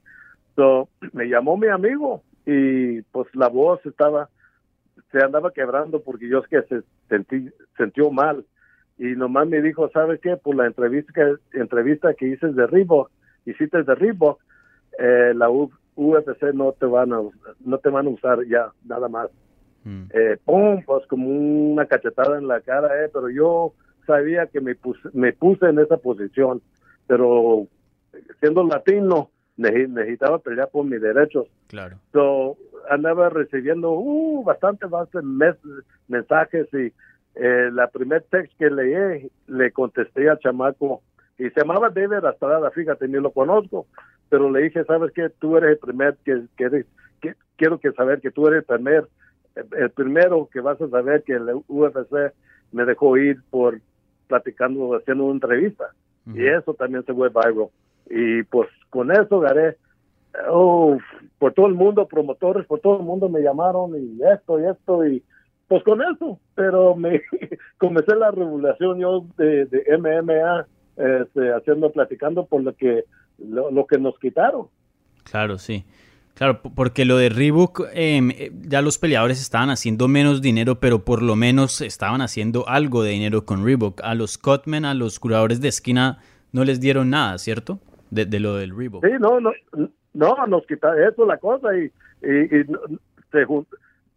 so, 0.56 0.88
me 1.12 1.26
llamó 1.26 1.58
mi 1.58 1.68
amigo 1.68 2.22
y 2.46 3.02
pues 3.02 3.28
la 3.34 3.48
voz 3.48 3.84
estaba, 3.84 4.30
se 5.12 5.22
andaba 5.22 5.52
quebrando 5.52 6.02
porque 6.02 6.28
yo 6.28 6.38
es 6.38 6.48
que 6.48 6.62
se 6.62 6.82
sentí, 7.08 7.50
sintió 7.76 8.10
mal 8.10 8.44
y 8.98 9.16
nomás 9.16 9.48
me 9.48 9.60
dijo, 9.60 9.88
¿sabes 9.90 10.20
qué? 10.20 10.36
Por 10.36 10.56
la 10.56 10.66
entrevista 10.66 11.12
que, 11.12 11.58
entrevista 11.58 12.14
que 12.14 12.28
hice 12.28 12.48
de 12.48 12.66
Reebok, 12.66 13.10
hiciste 13.44 13.82
de 13.82 13.94
Reebok, 13.94 14.40
eh, 14.98 15.32
la 15.34 15.50
UFC 15.50 16.42
no 16.54 16.72
te 16.72 16.86
van 16.86 17.12
a 17.12 17.20
no 17.64 17.78
te 17.78 17.88
van 17.88 18.06
a 18.06 18.10
usar 18.10 18.44
ya 18.46 18.70
nada 18.84 19.08
más. 19.08 19.30
Mm. 19.84 20.04
Eh, 20.12 20.38
pum, 20.44 20.82
pues 20.84 21.06
como 21.08 21.28
una 21.28 21.86
cachetada 21.86 22.38
en 22.38 22.48
la 22.48 22.60
cara, 22.60 23.04
eh, 23.04 23.10
pero 23.12 23.28
yo 23.28 23.74
sabía 24.06 24.46
que 24.46 24.60
me 24.60 24.74
puse, 24.74 25.08
me 25.12 25.32
puse 25.32 25.66
en 25.66 25.78
esa 25.78 25.96
posición, 25.96 26.62
pero 27.06 27.66
siendo 28.40 28.64
latino 28.64 29.30
necesitaba 29.56 30.38
pelear 30.38 30.68
por 30.70 30.84
mis 30.84 31.00
derechos. 31.00 31.46
Claro. 31.68 31.98
So, 32.12 32.56
andaba 32.90 33.28
recibiendo 33.28 33.92
uh, 33.92 34.42
bastante, 34.44 34.86
bastante 34.86 35.26
mensajes 36.08 36.66
y 36.74 36.92
eh, 37.34 37.70
la 37.72 37.88
primer 37.88 38.22
text 38.30 38.52
que 38.58 38.70
leí, 38.70 39.30
le 39.46 39.72
contesté 39.72 40.28
al 40.28 40.38
chamaco, 40.38 41.02
y 41.38 41.50
se 41.50 41.60
llamaba 41.60 41.90
David 41.90 42.24
Astrada, 42.24 42.70
fíjate, 42.70 43.08
ni 43.08 43.20
lo 43.20 43.30
conozco, 43.32 43.86
pero 44.28 44.50
le 44.50 44.62
dije, 44.62 44.84
¿sabes 44.84 45.12
qué? 45.12 45.30
Tú 45.30 45.56
eres 45.56 45.70
el 45.72 45.78
primer 45.78 46.16
que, 46.24 46.44
que, 46.56 46.84
quiero 47.56 47.78
que 47.78 47.92
saber 47.92 48.20
que 48.20 48.30
tú 48.30 48.46
eres 48.46 48.58
el 48.58 48.64
primer, 48.64 49.08
el 49.76 49.90
primero 49.90 50.48
que 50.52 50.60
vas 50.60 50.80
a 50.80 50.88
saber 50.88 51.22
que 51.24 51.32
el 51.34 51.62
UFC 51.68 52.32
me 52.72 52.84
dejó 52.84 53.16
ir 53.16 53.40
por 53.50 53.80
platicando, 54.28 54.96
haciendo 54.96 55.24
una 55.24 55.34
entrevista. 55.34 55.90
Y 56.26 56.46
eso 56.46 56.72
también 56.74 57.04
se 57.04 57.12
fue 57.12 57.28
viral. 57.28 57.68
Y 58.08 58.42
pues 58.44 58.68
con 58.90 59.10
eso 59.10 59.40
gané, 59.40 59.76
oh, 60.48 60.98
por 61.38 61.52
todo 61.52 61.66
el 61.66 61.74
mundo, 61.74 62.06
promotores, 62.06 62.66
por 62.66 62.80
todo 62.80 62.98
el 62.98 63.04
mundo 63.04 63.28
me 63.28 63.40
llamaron 63.40 63.92
y 63.96 64.20
esto 64.32 64.60
y 64.60 64.66
esto 64.66 65.06
y 65.06 65.22
pues 65.68 65.82
con 65.82 66.02
eso, 66.02 66.38
pero 66.54 66.94
me 66.94 67.22
comencé 67.78 68.14
la 68.14 68.30
regulación 68.30 68.98
yo 68.98 69.26
de, 69.36 69.68
MMA 69.98 70.66
este, 70.96 71.52
haciendo, 71.52 71.90
platicando 71.90 72.46
por 72.46 72.62
lo 72.62 72.74
que 72.74 73.04
lo, 73.38 73.86
que 73.86 73.98
nos 73.98 74.18
quitaron. 74.18 74.68
Claro, 75.24 75.58
sí. 75.58 75.84
Claro, 76.34 76.60
porque 76.62 77.04
lo 77.04 77.16
de 77.16 77.28
Reebok, 77.28 77.86
em, 77.92 78.30
eh, 78.32 78.50
ya 78.62 78.82
los 78.82 78.98
peleadores 78.98 79.40
estaban 79.40 79.70
haciendo 79.70 80.08
menos 80.08 80.42
dinero, 80.42 80.80
pero 80.80 81.04
por 81.04 81.22
lo 81.22 81.36
menos 81.36 81.80
estaban 81.80 82.20
haciendo 82.20 82.68
algo 82.68 83.02
de 83.02 83.10
dinero 83.10 83.44
con 83.44 83.64
Reebok. 83.64 84.00
A 84.02 84.14
los 84.14 84.36
Cutmen, 84.36 84.84
a 84.84 84.94
los 84.94 85.20
curadores 85.20 85.60
de 85.60 85.68
esquina, 85.68 86.18
no 86.52 86.64
les 86.64 86.80
dieron 86.80 87.10
nada, 87.10 87.38
¿cierto? 87.38 87.78
De, 88.10 88.26
lo 88.40 88.56
del 88.56 88.76
Reebok. 88.76 89.04
Sí, 89.04 89.12
no, 89.20 89.40
no, 89.40 89.52
no 90.12 90.46
nos 90.46 90.66
quitaron 90.66 91.02
eso 91.02 91.24
la 91.24 91.38
cosa 91.38 91.68
y, 91.76 91.84
y, 92.22 92.64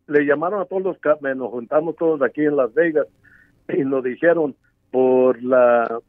le 0.08 0.26
llamaron 0.26 0.62
a 0.62 0.66
todos 0.66 0.84
los 0.84 0.97
nos 1.36 1.51
juntamos 1.51 1.95
todos 1.95 2.22
aquí 2.22 2.41
en 2.41 2.55
Las 2.55 2.74
Vegas 2.74 3.08
y 3.70 3.84
nos 3.84 4.03
dijeron 4.03 4.55
por 4.91 5.41
la 5.43 5.99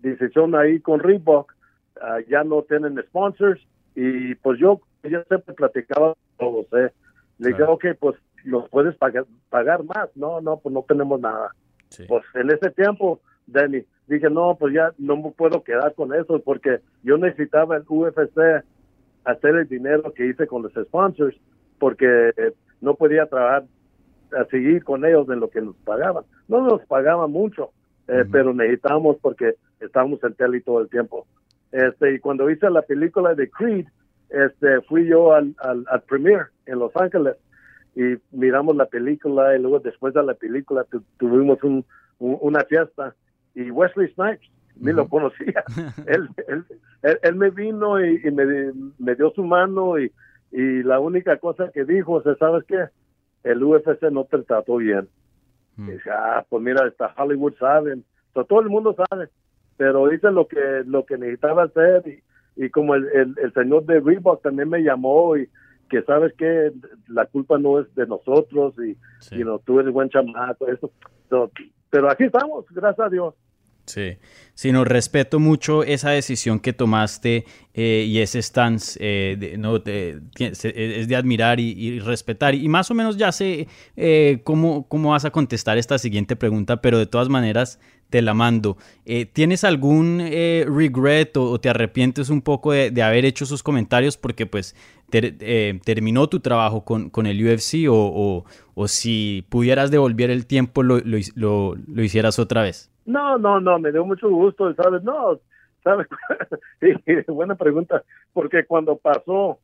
decisión 0.00 0.54
ahí 0.54 0.80
con 0.80 1.00
Reebok, 1.00 1.54
ah, 2.00 2.18
ya 2.28 2.44
no 2.44 2.62
tienen 2.62 3.02
sponsors 3.08 3.60
y 3.94 4.34
pues 4.36 4.58
yo 4.60 4.80
yo 5.02 5.22
siempre 5.24 5.54
platicaba 5.54 6.14
con 6.36 6.56
usted. 6.56 6.92
Le 7.38 7.48
dije, 7.48 7.62
ok, 7.62 7.86
pues 7.98 8.16
nos 8.44 8.68
puedes 8.68 8.96
pagar, 8.96 9.26
pagar 9.48 9.84
más. 9.84 10.08
No, 10.16 10.40
no, 10.40 10.58
pues 10.58 10.72
no 10.72 10.84
tenemos 10.86 11.20
nada. 11.20 11.54
Pues 12.08 12.24
en 12.34 12.50
ese 12.50 12.70
tiempo, 12.70 13.20
Danny, 13.46 13.84
dije, 14.06 14.28
no, 14.28 14.56
pues 14.58 14.74
ya 14.74 14.92
no 14.98 15.16
me 15.16 15.30
puedo 15.30 15.62
quedar 15.62 15.94
con 15.94 16.14
eso 16.14 16.40
porque 16.40 16.80
yo 17.02 17.16
necesitaba 17.16 17.76
el 17.76 17.84
UFC 17.88 18.64
hacer 19.24 19.56
el 19.56 19.68
dinero 19.68 20.12
que 20.12 20.26
hice 20.26 20.46
con 20.46 20.62
los 20.62 20.72
sponsors 20.72 21.36
porque 21.78 22.32
no 22.80 22.94
podía 22.94 23.26
trabajar 23.26 23.64
a 24.38 24.44
seguir 24.46 24.84
con 24.84 25.04
ellos 25.04 25.28
en 25.30 25.40
lo 25.40 25.48
que 25.48 25.60
nos 25.60 25.76
pagaban. 25.76 26.24
No 26.48 26.62
nos 26.62 26.84
pagaban 26.86 27.30
mucho, 27.30 27.70
eh, 28.08 28.24
pero 28.30 28.52
necesitábamos 28.52 29.16
porque 29.20 29.54
estábamos 29.80 30.22
en 30.24 30.34
tele 30.34 30.60
todo 30.60 30.80
el 30.80 30.88
tiempo. 30.88 31.26
Este, 31.72 32.14
y 32.14 32.18
cuando 32.18 32.50
hice 32.50 32.70
la 32.70 32.82
película 32.82 33.34
de 33.34 33.50
Creed, 33.50 33.86
este, 34.30 34.80
fui 34.82 35.06
yo 35.06 35.32
al, 35.34 35.54
al, 35.58 35.84
al 35.90 36.02
premiere 36.02 36.46
en 36.66 36.78
Los 36.78 36.94
Ángeles 36.96 37.36
y 37.94 38.16
miramos 38.30 38.76
la 38.76 38.86
película 38.86 39.56
y 39.56 39.60
luego 39.60 39.80
después 39.80 40.14
de 40.14 40.22
la 40.22 40.34
película 40.34 40.86
tuvimos 41.18 41.62
un, 41.62 41.84
una 42.18 42.64
fiesta 42.64 43.14
y 43.54 43.70
Wesley 43.70 44.12
Snipes 44.14 44.48
ni 44.76 44.92
lo 44.92 45.08
conocía. 45.08 45.64
él, 46.06 46.28
él, 46.46 46.64
él, 47.22 47.34
me 47.34 47.50
vino 47.50 48.00
y, 48.04 48.20
me, 48.30 48.72
me, 48.98 49.14
dio 49.16 49.30
su 49.30 49.42
mano 49.42 49.98
y, 49.98 50.12
y 50.50 50.82
la 50.82 51.00
única 51.00 51.36
cosa 51.38 51.70
que 51.72 51.84
dijo, 51.84 52.22
¿sabes 52.38 52.64
qué? 52.64 52.86
El 53.44 53.62
UFC 53.62 54.02
no 54.10 54.24
te 54.24 54.38
trató 54.38 54.76
bien. 54.76 55.08
Y 55.76 55.92
dice, 55.92 56.10
ah, 56.10 56.44
pues 56.48 56.62
mira, 56.62 56.86
está 56.88 57.14
Hollywood 57.16 57.54
saben, 57.58 58.04
todo 58.32 58.60
el 58.60 58.68
mundo 58.68 58.94
sabe, 58.94 59.28
pero 59.76 60.08
dice 60.08 60.30
lo 60.30 60.46
que 60.46 60.82
lo 60.86 61.04
que 61.06 61.18
necesitaba 61.18 61.64
hacer 61.64 62.02
y, 62.06 62.64
y 62.64 62.70
como 62.70 62.94
el, 62.94 63.06
el, 63.14 63.52
señor 63.52 63.84
de 63.86 64.00
Reebok 64.00 64.42
también 64.42 64.68
me 64.68 64.82
llamó 64.82 65.36
y 65.36 65.48
que 65.88 66.02
sabes 66.02 66.34
que 66.34 66.72
la 67.06 67.26
culpa 67.26 67.58
no 67.58 67.80
es 67.80 67.94
de 67.94 68.06
nosotros 68.06 68.74
y, 68.78 68.96
no 69.42 69.58
tú 69.60 69.80
eres 69.80 69.92
buen 69.92 70.08
chamaco, 70.08 70.68
eso. 70.68 70.90
pero 71.90 72.10
aquí 72.10 72.24
estamos, 72.24 72.66
gracias 72.70 73.06
a 73.06 73.10
Dios. 73.10 73.34
Sí, 73.88 74.18
sino 74.52 74.84
respeto 74.84 75.40
mucho 75.40 75.82
esa 75.82 76.10
decisión 76.10 76.60
que 76.60 76.74
tomaste 76.74 77.46
eh, 77.72 78.04
y 78.06 78.18
ese 78.18 78.42
stance 78.42 78.98
eh, 79.00 79.56
no, 79.58 79.76
es 79.76 81.08
de 81.08 81.16
admirar 81.16 81.58
y, 81.58 82.00
respetar. 82.00 82.54
Y 82.54 82.68
más 82.68 82.90
o 82.90 82.94
menos 82.94 83.16
ya 83.16 83.32
sé 83.32 83.66
eh, 83.96 84.40
cómo, 84.44 84.86
cómo 84.86 85.10
vas 85.10 85.24
a 85.24 85.30
contestar 85.30 85.78
esta 85.78 85.96
siguiente 85.96 86.36
pregunta, 86.36 86.82
pero 86.82 86.98
de 86.98 87.06
todas 87.06 87.30
maneras 87.30 87.80
te 88.10 88.20
la 88.20 88.34
mando. 88.34 88.76
¿Tienes 89.32 89.64
algún 89.64 90.18
regret 90.18 91.36
o, 91.38 91.58
te 91.58 91.70
arrepientes 91.70 92.28
un 92.28 92.42
poco 92.42 92.72
de, 92.72 93.02
haber 93.02 93.24
hecho 93.24 93.44
esos 93.44 93.62
comentarios 93.62 94.18
porque 94.18 94.44
pues 94.44 94.74
terminó 95.08 96.28
tu 96.28 96.40
trabajo 96.40 96.84
con, 96.84 97.08
con 97.08 97.26
el 97.26 97.42
UFC 97.42 97.88
o, 97.88 98.44
o, 98.74 98.88
si 98.88 99.46
pudieras 99.48 99.90
devolver 99.90 100.30
el 100.30 100.46
tiempo 100.46 100.82
lo, 100.82 101.00
lo, 101.00 101.74
lo 101.74 102.02
hicieras 102.02 102.38
otra 102.38 102.62
vez? 102.62 102.87
No, 103.08 103.38
no, 103.38 103.58
no, 103.58 103.78
me 103.78 103.90
dio 103.90 104.04
mucho 104.04 104.28
gusto, 104.28 104.74
¿sabes? 104.74 105.02
No, 105.02 105.40
¿sabes? 105.82 106.06
buena 107.26 107.54
pregunta, 107.54 108.04
porque 108.34 108.66
cuando 108.66 108.98
pasó, 108.98 109.60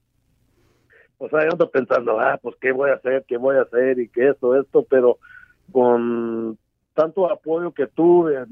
pues 1.18 1.34
ahí 1.34 1.47
ando 1.53 1.70
pensando, 1.70 2.18
ah, 2.18 2.38
pues 2.40 2.57
qué 2.59 2.72
voy 2.72 2.88
a 2.88 2.95
hacer, 2.95 3.22
qué 3.28 3.36
voy 3.36 3.57
a 3.57 3.62
hacer 3.62 3.99
y 3.99 4.09
qué 4.09 4.30
esto, 4.30 4.59
esto, 4.59 4.86
pero 4.88 5.18
con 5.70 6.57
tanto 6.95 7.30
apoyo 7.30 7.72
que 7.72 7.86
tuve, 7.86 8.47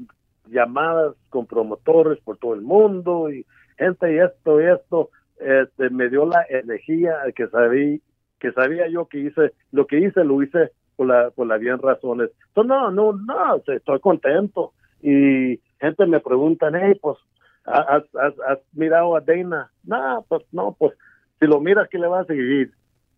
llamadas 0.45 1.15
con 1.29 1.47
promotores 1.47 2.19
por 2.19 2.37
todo 2.37 2.53
el 2.53 2.61
mundo 2.61 3.31
y 3.31 3.47
gente 3.79 4.13
y 4.13 4.19
esto 4.19 4.61
y 4.61 4.65
esto, 4.65 5.09
este, 5.39 5.89
me 5.89 6.07
dio 6.09 6.27
la 6.27 6.45
energía 6.47 7.15
que 7.35 7.47
sabía, 7.47 7.97
que 8.37 8.51
sabía 8.51 8.87
yo 8.89 9.07
que 9.07 9.21
hice, 9.21 9.53
lo 9.71 9.87
que 9.87 10.01
hice 10.01 10.23
lo 10.23 10.43
hice 10.43 10.69
por 10.95 11.07
la, 11.07 11.31
por 11.31 11.47
las 11.47 11.59
bien 11.59 11.79
razones. 11.79 12.29
Entonces, 12.49 12.69
no, 12.69 12.91
no, 12.91 13.13
no, 13.13 13.55
estoy 13.55 13.99
contento 13.99 14.73
y 15.03 15.59
gente 15.79 16.05
me 16.05 16.19
pregunta, 16.21 16.71
hey, 16.73 16.97
pues, 17.01 17.17
¿has, 17.65 18.03
has, 18.15 18.59
mirado 18.71 19.15
a 19.15 19.21
Dana? 19.21 19.71
No, 19.83 20.25
pues 20.27 20.43
no, 20.51 20.75
pues, 20.79 20.93
si 21.39 21.45
lo 21.45 21.59
miras, 21.59 21.89
¿qué 21.89 21.99
le 21.99 22.07
vas 22.07 22.23
a 22.23 22.27
seguir? 22.27 22.71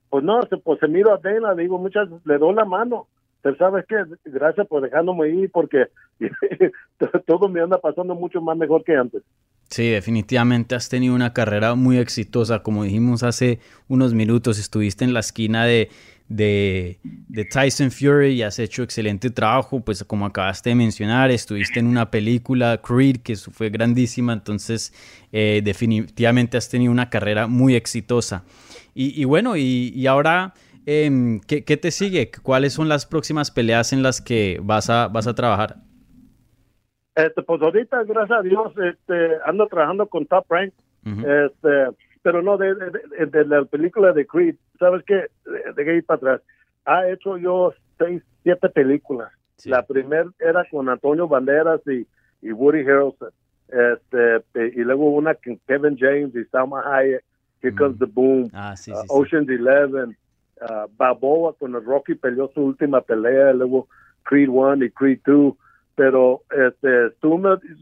Pues 0.09 0.23
no, 0.23 0.39
pues 0.63 0.79
se 0.79 0.88
miro 0.88 1.13
a 1.13 1.17
Dana, 1.17 1.53
le 1.53 1.63
digo, 1.63 1.77
muchas, 1.77 2.09
le 2.25 2.38
doy 2.38 2.53
la 2.55 2.65
mano. 2.65 3.07
Pero 3.41 3.57
sabes 3.57 3.86
qué, 3.88 3.97
gracias 4.25 4.65
por 4.67 4.81
dejándome 4.81 5.29
ir 5.29 5.51
porque 5.51 5.86
todo 7.27 7.47
me 7.47 7.61
anda 7.61 7.77
pasando 7.77 8.15
mucho 8.15 8.41
más 8.41 8.57
mejor 8.57 8.83
que 8.83 8.95
antes. 8.95 9.21
Sí, 9.69 9.89
definitivamente 9.89 10.73
has 10.73 10.89
tenido 10.89 11.13
una 11.13 11.33
carrera 11.33 11.75
muy 11.75 11.97
exitosa. 11.97 12.63
Como 12.63 12.83
dijimos 12.83 13.21
hace 13.21 13.59
unos 13.88 14.13
minutos, 14.13 14.57
estuviste 14.57 15.05
en 15.05 15.13
la 15.13 15.19
esquina 15.19 15.65
de 15.65 15.89
de, 16.28 16.97
Tyson 17.51 17.91
Fury 17.91 18.34
y 18.34 18.41
has 18.43 18.59
hecho 18.59 18.84
excelente 18.84 19.30
trabajo, 19.30 19.82
pues 19.82 20.03
como 20.03 20.26
acabaste 20.26 20.69
de 20.69 20.76
mencionar, 20.76 21.32
estuviste 21.32 21.80
en 21.80 21.88
una 21.88 22.09
película, 22.09 22.80
Creed, 22.82 23.17
que 23.17 23.36
fue 23.36 23.69
grandísima, 23.69 24.34
entonces 24.34 24.93
eh, 25.32 25.61
definitivamente 25.63 26.57
has 26.57 26.69
tenido 26.69 26.91
una 26.91 27.09
carrera 27.09 27.47
muy 27.47 27.76
exitosa. 27.76 28.43
Y, 28.97 29.26
bueno, 29.26 29.57
y, 29.57 30.07
ahora, 30.07 30.53
em, 30.86 31.41
¿qué, 31.41 31.61
te 31.61 31.91
sigue? 31.91 32.32
¿Cuáles 32.41 32.71
son 32.71 32.88
las 32.88 33.05
próximas 33.05 33.51
peleas 33.51 33.91
en 33.91 34.01
las 34.01 34.21
que 34.21 34.57
vas 34.63 34.89
a, 34.89 35.09
vas 35.09 35.28
a 35.28 35.36
trabajar? 35.36 35.76
Este, 37.13 37.43
pues 37.43 37.61
ahorita, 37.61 38.03
gracias 38.03 38.39
a 38.39 38.41
Dios, 38.41 38.71
este, 38.78 39.32
ando 39.45 39.67
trabajando 39.67 40.07
con 40.07 40.26
Top 40.26 40.45
Rank. 40.49 40.73
este, 41.05 41.69
pero 42.26 42.41
no 42.41 42.57
de, 42.57 42.73
de, 42.73 43.45
la 43.45 43.65
película 43.65 44.11
de 44.11 44.26
Creed. 44.26 44.55
¿Sabes 44.80 45.03
qué? 45.05 45.28
De, 45.76 45.95
ir 45.95 46.03
para 46.03 46.17
atrás. 46.17 46.41
Ha 46.86 47.07
hecho 47.07 47.38
yo 47.38 47.71
seis, 47.99 48.23
siete 48.41 48.67
películas. 48.69 49.32
La 49.63 49.84
primera 49.84 50.26
era 50.39 50.65
con 50.71 50.89
Antonio 50.89 51.28
Banderas 51.28 51.82
y, 51.86 52.07
y 52.41 52.51
Woody 52.51 52.80
Harrelson. 52.80 53.30
Este, 53.67 54.43
y 54.76 54.84
luego 54.84 55.11
una 55.11 55.36
con 55.36 55.59
Kevin 55.67 55.95
James 55.99 56.36
y 56.36 56.43
Salma 56.45 56.82
Hayek, 56.97 57.23
Here 57.61 57.71
mm. 57.71 57.78
Comes 57.78 57.99
the 57.99 58.05
Boom, 58.07 58.49
ah, 58.55 58.73
uh, 58.88 59.19
Ocean's 59.21 59.47
Eleven, 59.47 60.17
uh, 60.61 60.88
Balboa 60.97 61.53
con 61.53 61.76
el 61.76 61.86
Rocky 61.86 62.15
peleó 62.15 62.49
su 62.55 62.61
última 62.61 63.01
pelea, 63.01 63.53
luego 63.53 63.88
Creed 64.23 64.49
1 64.49 64.84
y 64.84 64.89
Creed 64.89 65.19
2 65.28 65.53
pero 65.93 66.41
este 66.49 67.15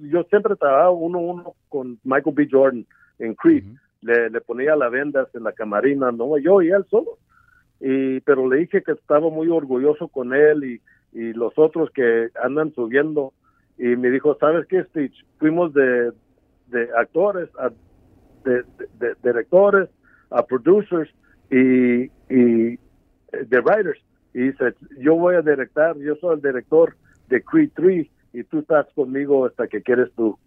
yo 0.02 0.24
siempre 0.24 0.56
trabajaba 0.58 0.92
uno 0.92 1.20
uno 1.20 1.56
con 1.70 1.98
Michael 2.04 2.36
B. 2.36 2.48
Jordan 2.52 2.86
en 3.20 3.36
Creed 3.36 3.64
le, 4.04 4.42
ponía 4.42 4.76
las 4.76 4.92
vendas 4.92 5.28
en 5.34 5.44
la 5.44 5.54
camarina, 5.54 6.12
no 6.12 6.38
yo 6.38 6.62
y 6.62 6.70
él 6.70 6.86
solo. 6.90 7.18
Y, 7.80 8.20
pero 8.22 8.48
le 8.48 8.58
dije 8.58 8.82
que 8.84 8.94
estaba 8.94 9.30
muy 9.30 9.50
orgulloso 9.50 10.08
con 10.08 10.34
él 10.34 10.64
y, 10.64 10.82
y 11.20 11.34
los 11.34 11.54
otros 11.58 11.90
que 11.92 12.30
andan 12.42 12.74
subiendo. 12.74 13.34
Y 13.78 13.96
me 13.96 14.10
dijo, 14.10 14.38
¿sabes 14.40 14.68
qué, 14.68 14.84
Stitch? 14.84 15.26
Fuimos 15.40 15.74
de, 15.74 16.12
de 16.68 16.90
actores, 16.98 17.50
a, 17.58 17.70
de, 18.44 18.64
de, 19.00 19.16
directores, 19.24 19.90
a 20.30 20.46
producers 20.46 21.10
y, 21.50 22.04
y 22.30 22.80
de 23.32 23.60
writers. 23.62 24.00
Y 24.34 24.40
dice, 24.50 24.74
yo 25.00 25.16
voy 25.16 25.36
a 25.36 25.42
directar, 25.42 25.98
yo 25.98 26.16
soy 26.16 26.36
el 26.36 26.42
director 26.42 26.96
de 27.30 27.44
Creed 27.44 27.72
3 27.76 28.08
y 28.34 28.44
tú 28.44 28.60
estás 28.60 28.88
conmigo 28.94 29.46
hasta 29.46 29.68
que 29.68 29.82
quieres 29.82 30.12
tú. 30.16 30.38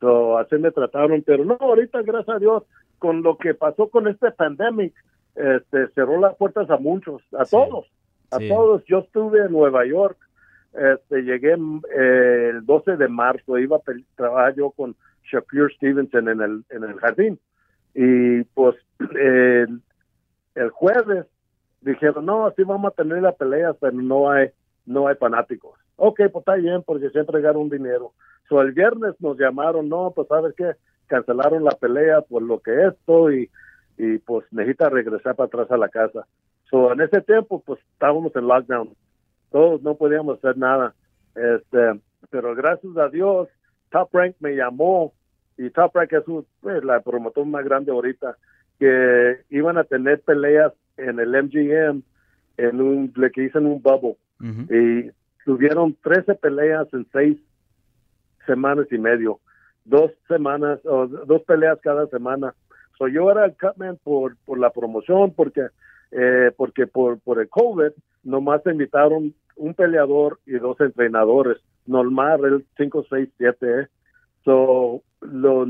So, 0.00 0.38
así 0.38 0.56
me 0.56 0.70
trataron, 0.70 1.22
pero 1.22 1.44
no, 1.44 1.56
ahorita, 1.58 2.02
gracias 2.02 2.36
a 2.36 2.38
Dios, 2.38 2.64
con 2.98 3.22
lo 3.22 3.36
que 3.38 3.54
pasó 3.54 3.88
con 3.88 4.08
este 4.08 4.30
pandemic, 4.30 4.94
este, 5.34 5.88
cerró 5.88 6.18
las 6.18 6.34
puertas 6.36 6.70
a 6.70 6.78
muchos, 6.78 7.22
a 7.38 7.44
todos, 7.44 7.86
a 8.30 8.38
todos. 8.38 8.84
Yo 8.86 9.00
estuve 9.00 9.44
en 9.44 9.52
Nueva 9.52 9.84
York, 9.86 10.16
este, 10.72 11.22
llegué 11.22 11.52
eh, 11.52 12.50
el 12.54 12.64
12 12.64 12.96
de 12.96 13.08
marzo, 13.08 13.58
iba 13.58 13.76
a 13.76 13.82
trabajar 14.14 14.54
yo 14.54 14.70
con 14.70 14.96
Shakur 15.30 15.72
Stevenson 15.74 16.28
en 16.28 16.40
el, 16.40 16.64
en 16.70 16.84
el 16.84 16.94
jardín. 16.96 17.38
Y 17.94 18.44
pues 18.54 18.76
el, 19.14 19.80
el 20.54 20.70
jueves 20.70 21.26
dijeron, 21.80 22.26
no, 22.26 22.46
así 22.46 22.62
vamos 22.62 22.92
a 22.92 22.96
tener 22.96 23.22
la 23.22 23.32
pelea, 23.32 23.72
pero 23.74 23.92
no 23.92 24.30
hay, 24.30 24.50
no 24.84 25.06
hay 25.06 25.16
fanáticos. 25.16 25.78
Ok, 25.96 26.16
pues 26.32 26.42
está 26.42 26.54
bien, 26.56 26.82
porque 26.84 27.10
siempre 27.10 27.40
un 27.52 27.70
dinero. 27.70 28.12
So, 28.48 28.60
el 28.60 28.72
viernes 28.72 29.14
nos 29.18 29.38
llamaron, 29.38 29.88
no, 29.88 30.12
pues 30.14 30.28
sabes 30.28 30.54
qué, 30.56 30.72
cancelaron 31.06 31.64
la 31.64 31.72
pelea 31.72 32.20
por 32.22 32.42
lo 32.42 32.60
que 32.60 32.86
esto 32.86 33.30
y 33.32 33.50
y 33.98 34.18
pues 34.18 34.46
necesita 34.52 34.88
regresar 34.88 35.34
para 35.34 35.46
atrás 35.46 35.70
a 35.70 35.76
la 35.76 35.88
casa. 35.88 36.26
So, 36.70 36.92
en 36.92 37.00
ese 37.00 37.20
tiempo, 37.22 37.62
pues 37.64 37.80
estábamos 37.92 38.34
en 38.36 38.46
lockdown. 38.46 38.90
Todos 39.50 39.82
no 39.82 39.94
podíamos 39.94 40.38
hacer 40.38 40.58
nada. 40.58 40.94
Este, 41.34 42.00
pero 42.30 42.54
gracias 42.54 42.96
a 42.96 43.08
Dios, 43.08 43.48
Top 43.90 44.10
Rank 44.12 44.36
me 44.40 44.56
llamó 44.56 45.12
y 45.56 45.70
Top 45.70 45.94
Rank 45.94 46.12
es 46.12 46.24
pues, 46.60 46.84
la 46.84 47.00
promotora 47.00 47.46
más 47.46 47.64
grande 47.64 47.92
ahorita 47.92 48.36
que 48.78 49.38
iban 49.50 49.78
a 49.78 49.84
tener 49.84 50.20
peleas 50.20 50.72
en 50.98 51.18
el 51.18 51.30
MGM 51.30 52.02
en 52.58 52.80
un 52.80 53.12
le 53.16 53.30
que 53.30 53.42
dicen 53.42 53.66
un 53.66 53.80
bubble 53.80 54.16
y 54.40 55.10
tuvieron 55.44 55.96
13 56.02 56.34
peleas 56.34 56.86
en 56.92 57.06
seis 57.10 57.38
semanas 58.46 58.86
y 58.90 58.98
medio 58.98 59.40
dos 59.86 60.10
semanas 60.28 60.78
o 60.84 61.06
dos 61.06 61.42
peleas 61.42 61.78
cada 61.80 62.06
semana. 62.08 62.54
So 62.98 63.08
yo 63.08 63.30
era 63.30 63.44
el 63.44 63.56
cutman 63.56 63.98
por 64.02 64.36
por 64.44 64.58
la 64.58 64.70
promoción 64.70 65.32
porque 65.32 65.68
eh, 66.10 66.52
porque 66.56 66.86
por 66.86 67.18
por 67.20 67.40
el 67.40 67.48
COVID 67.48 67.92
nomás 68.24 68.62
invitaron 68.66 69.34
un 69.56 69.74
peleador 69.74 70.38
y 70.44 70.52
dos 70.52 70.78
entrenadores. 70.80 71.58
Normal 71.86 72.44
el 72.44 72.66
5 72.76 73.06
6 73.08 73.28
7 73.38 73.88
so 74.44 75.02
lo 75.20 75.66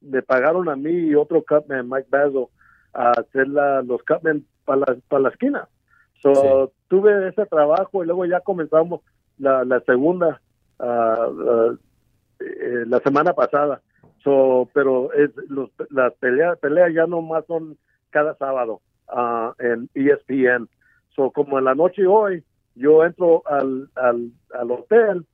me 0.00 0.22
pagaron 0.22 0.68
a 0.68 0.76
mí 0.76 0.90
y 0.90 1.14
otro 1.14 1.44
cutman, 1.46 1.88
Mike 1.88 2.08
Bazo, 2.10 2.50
a 2.92 3.10
hacer 3.12 3.48
la, 3.48 3.82
los 3.82 4.02
cutmen 4.02 4.46
para 4.64 4.80
la, 4.80 4.96
para 5.08 5.22
la 5.24 5.28
esquina. 5.28 5.68
So, 6.22 6.72
Tuve 6.88 7.28
ese 7.28 7.46
trabajo 7.46 8.02
y 8.02 8.06
luego 8.06 8.26
ya 8.26 8.40
comenzamos 8.40 9.00
la, 9.38 9.64
la 9.64 9.80
segunda 9.80 10.40
uh, 10.78 11.30
uh, 11.30 11.78
la 12.86 13.00
semana 13.00 13.32
pasada. 13.32 13.80
So, 14.22 14.68
pero 14.74 15.12
es, 15.12 15.30
los, 15.48 15.70
las 15.90 16.12
peleas 16.14 16.58
pelea 16.58 16.90
ya 16.90 17.06
no 17.06 17.22
más 17.22 17.44
son 17.46 17.78
cada 18.10 18.34
sábado 18.36 18.80
uh, 19.08 19.52
en 19.58 19.88
ESPN. 19.94 20.68
So, 21.14 21.30
como 21.30 21.58
en 21.58 21.64
la 21.64 21.74
noche 21.74 22.06
hoy, 22.06 22.44
yo 22.74 23.04
entro 23.04 23.42
al, 23.46 23.88
al, 23.94 24.30
al 24.54 24.70
hotel, 24.70 25.26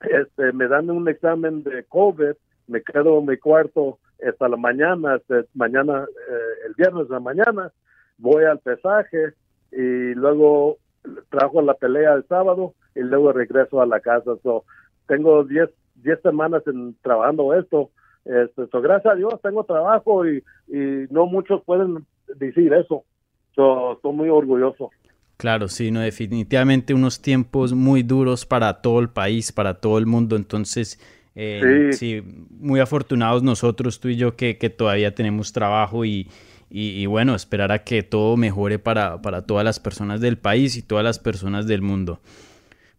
este, 0.00 0.52
me 0.52 0.68
dan 0.68 0.90
un 0.90 1.08
examen 1.08 1.62
de 1.62 1.84
COVID, 1.84 2.32
me 2.66 2.82
quedo 2.82 3.18
en 3.18 3.26
mi 3.26 3.36
cuarto 3.38 3.98
hasta 4.26 4.48
la 4.48 4.56
mañana, 4.56 5.14
hasta 5.14 5.44
mañana, 5.54 6.04
eh, 6.04 6.66
el 6.66 6.74
viernes 6.74 7.08
de 7.08 7.14
la 7.14 7.20
mañana, 7.20 7.72
voy 8.18 8.44
al 8.44 8.58
pesaje 8.58 9.32
y 9.72 10.14
luego 10.14 10.78
trabajo 11.30 11.60
la 11.62 11.74
pelea 11.74 12.14
el 12.14 12.26
sábado 12.26 12.74
y 12.94 13.00
luego 13.00 13.32
regreso 13.32 13.80
a 13.80 13.86
la 13.86 14.00
casa. 14.00 14.32
So, 14.42 14.64
tengo 15.06 15.44
10 15.44 15.70
diez 15.94 16.20
semanas 16.22 16.62
en, 16.66 16.96
trabajando 17.02 17.54
esto. 17.54 17.90
Este, 18.24 18.66
gracias 18.80 19.12
a 19.12 19.16
Dios 19.16 19.34
tengo 19.42 19.64
trabajo 19.64 20.26
y, 20.26 20.42
y 20.68 21.06
no 21.10 21.26
muchos 21.26 21.62
pueden 21.64 22.06
decir 22.36 22.72
eso. 22.72 23.04
So, 23.54 23.94
estoy 23.94 24.12
muy 24.12 24.28
orgulloso. 24.28 24.90
Claro, 25.36 25.68
sí, 25.68 25.90
no, 25.90 26.00
definitivamente 26.00 26.94
unos 26.94 27.20
tiempos 27.20 27.72
muy 27.72 28.02
duros 28.02 28.46
para 28.46 28.80
todo 28.80 29.00
el 29.00 29.10
país, 29.10 29.52
para 29.52 29.74
todo 29.74 29.98
el 29.98 30.06
mundo. 30.06 30.36
Entonces, 30.36 31.00
eh, 31.34 31.90
sí. 31.92 32.22
muy 32.50 32.80
afortunados 32.80 33.42
nosotros, 33.42 34.00
tú 34.00 34.08
y 34.08 34.16
yo, 34.16 34.36
que, 34.36 34.58
que 34.58 34.70
todavía 34.70 35.14
tenemos 35.14 35.52
trabajo 35.52 36.04
y, 36.04 36.28
y, 36.70 37.06
bueno, 37.06 37.34
esperar 37.34 37.70
a 37.72 37.84
que 37.84 38.02
todo 38.02 38.36
mejore 38.36 38.78
para, 38.78 39.22
para, 39.22 39.42
todas 39.42 39.64
las 39.64 39.78
personas 39.78 40.20
del 40.20 40.38
país 40.38 40.76
y 40.76 40.82
todas 40.82 41.04
las 41.04 41.18
personas 41.18 41.66
del 41.66 41.82
mundo. 41.82 42.20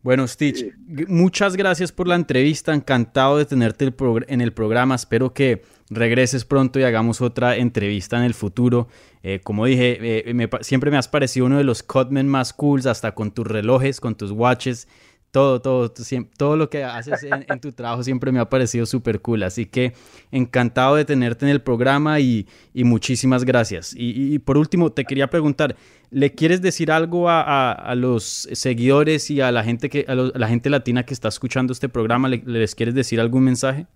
Bueno, 0.06 0.28
Stitch, 0.28 0.72
muchas 1.08 1.56
gracias 1.56 1.92
por 1.92 2.08
la 2.08 2.14
entrevista, 2.14 2.76
encantado 2.76 3.40
de 3.40 3.46
tenerte 3.46 3.92
en 4.28 4.42
el 4.42 4.54
programa, 4.54 4.94
espero 4.94 5.34
que 5.34 5.64
regreses 5.90 6.46
pronto 6.46 6.80
y 6.80 6.84
hagamos 6.84 7.22
otra 7.22 7.56
entrevista 7.56 8.16
en 8.16 8.24
el 8.24 8.36
futuro. 8.36 8.88
Eh, 9.24 9.40
como 9.44 9.66
dije, 9.66 9.98
eh, 10.30 10.50
siempre 10.62 10.92
me 10.92 10.98
has 10.98 11.08
parecido 11.08 11.48
uno 11.48 11.58
de 11.58 11.64
los 11.64 11.82
cutmen 11.82 12.28
más 12.28 12.54
cools, 12.54 12.86
hasta 12.86 13.16
con 13.16 13.32
tus 13.32 13.48
relojes, 13.48 14.00
con 14.00 14.14
tus 14.14 14.30
watches 14.30 14.88
todo, 15.36 15.60
todo, 15.60 15.92
todo 16.38 16.56
lo 16.56 16.70
que 16.70 16.86
haces 16.86 17.26
en, 17.26 17.60
tu 17.60 17.74
trabajo 17.74 18.04
siempre 18.04 18.32
me 18.32 18.40
ha 18.40 18.48
parecido 18.48 18.86
súper 18.86 19.20
cool. 19.20 19.44
Así 19.44 19.66
que 19.66 19.92
encantado 20.32 20.96
de 20.96 21.04
tenerte 21.04 21.44
en 21.44 21.52
el 21.52 21.62
programa 21.62 22.22
y, 22.22 22.48
muchísimas 22.74 23.44
gracias. 23.44 23.94
Y, 23.98 24.40
por 24.40 24.58
último, 24.58 24.94
te 24.94 25.04
quería 25.04 25.28
preguntar, 25.28 25.76
¿le 26.10 26.32
quieres 26.32 26.62
decir 26.62 26.90
algo 26.90 27.26
a, 27.28 27.94
los 27.98 28.48
seguidores 28.54 29.30
y 29.30 29.42
a 29.42 29.52
la 29.52 29.66
gente 29.66 29.90
que 29.90 30.06
a, 30.08 30.16
la 30.16 30.48
gente 30.48 30.70
latina 30.70 31.04
que 31.04 31.14
está 31.14 31.28
escuchando 31.28 31.74
este 31.74 31.90
programa? 31.90 32.30
¿Les 32.30 32.74
quieres 32.74 32.96
decir 32.96 33.20
algún 33.20 33.44
mensaje? 33.44 33.88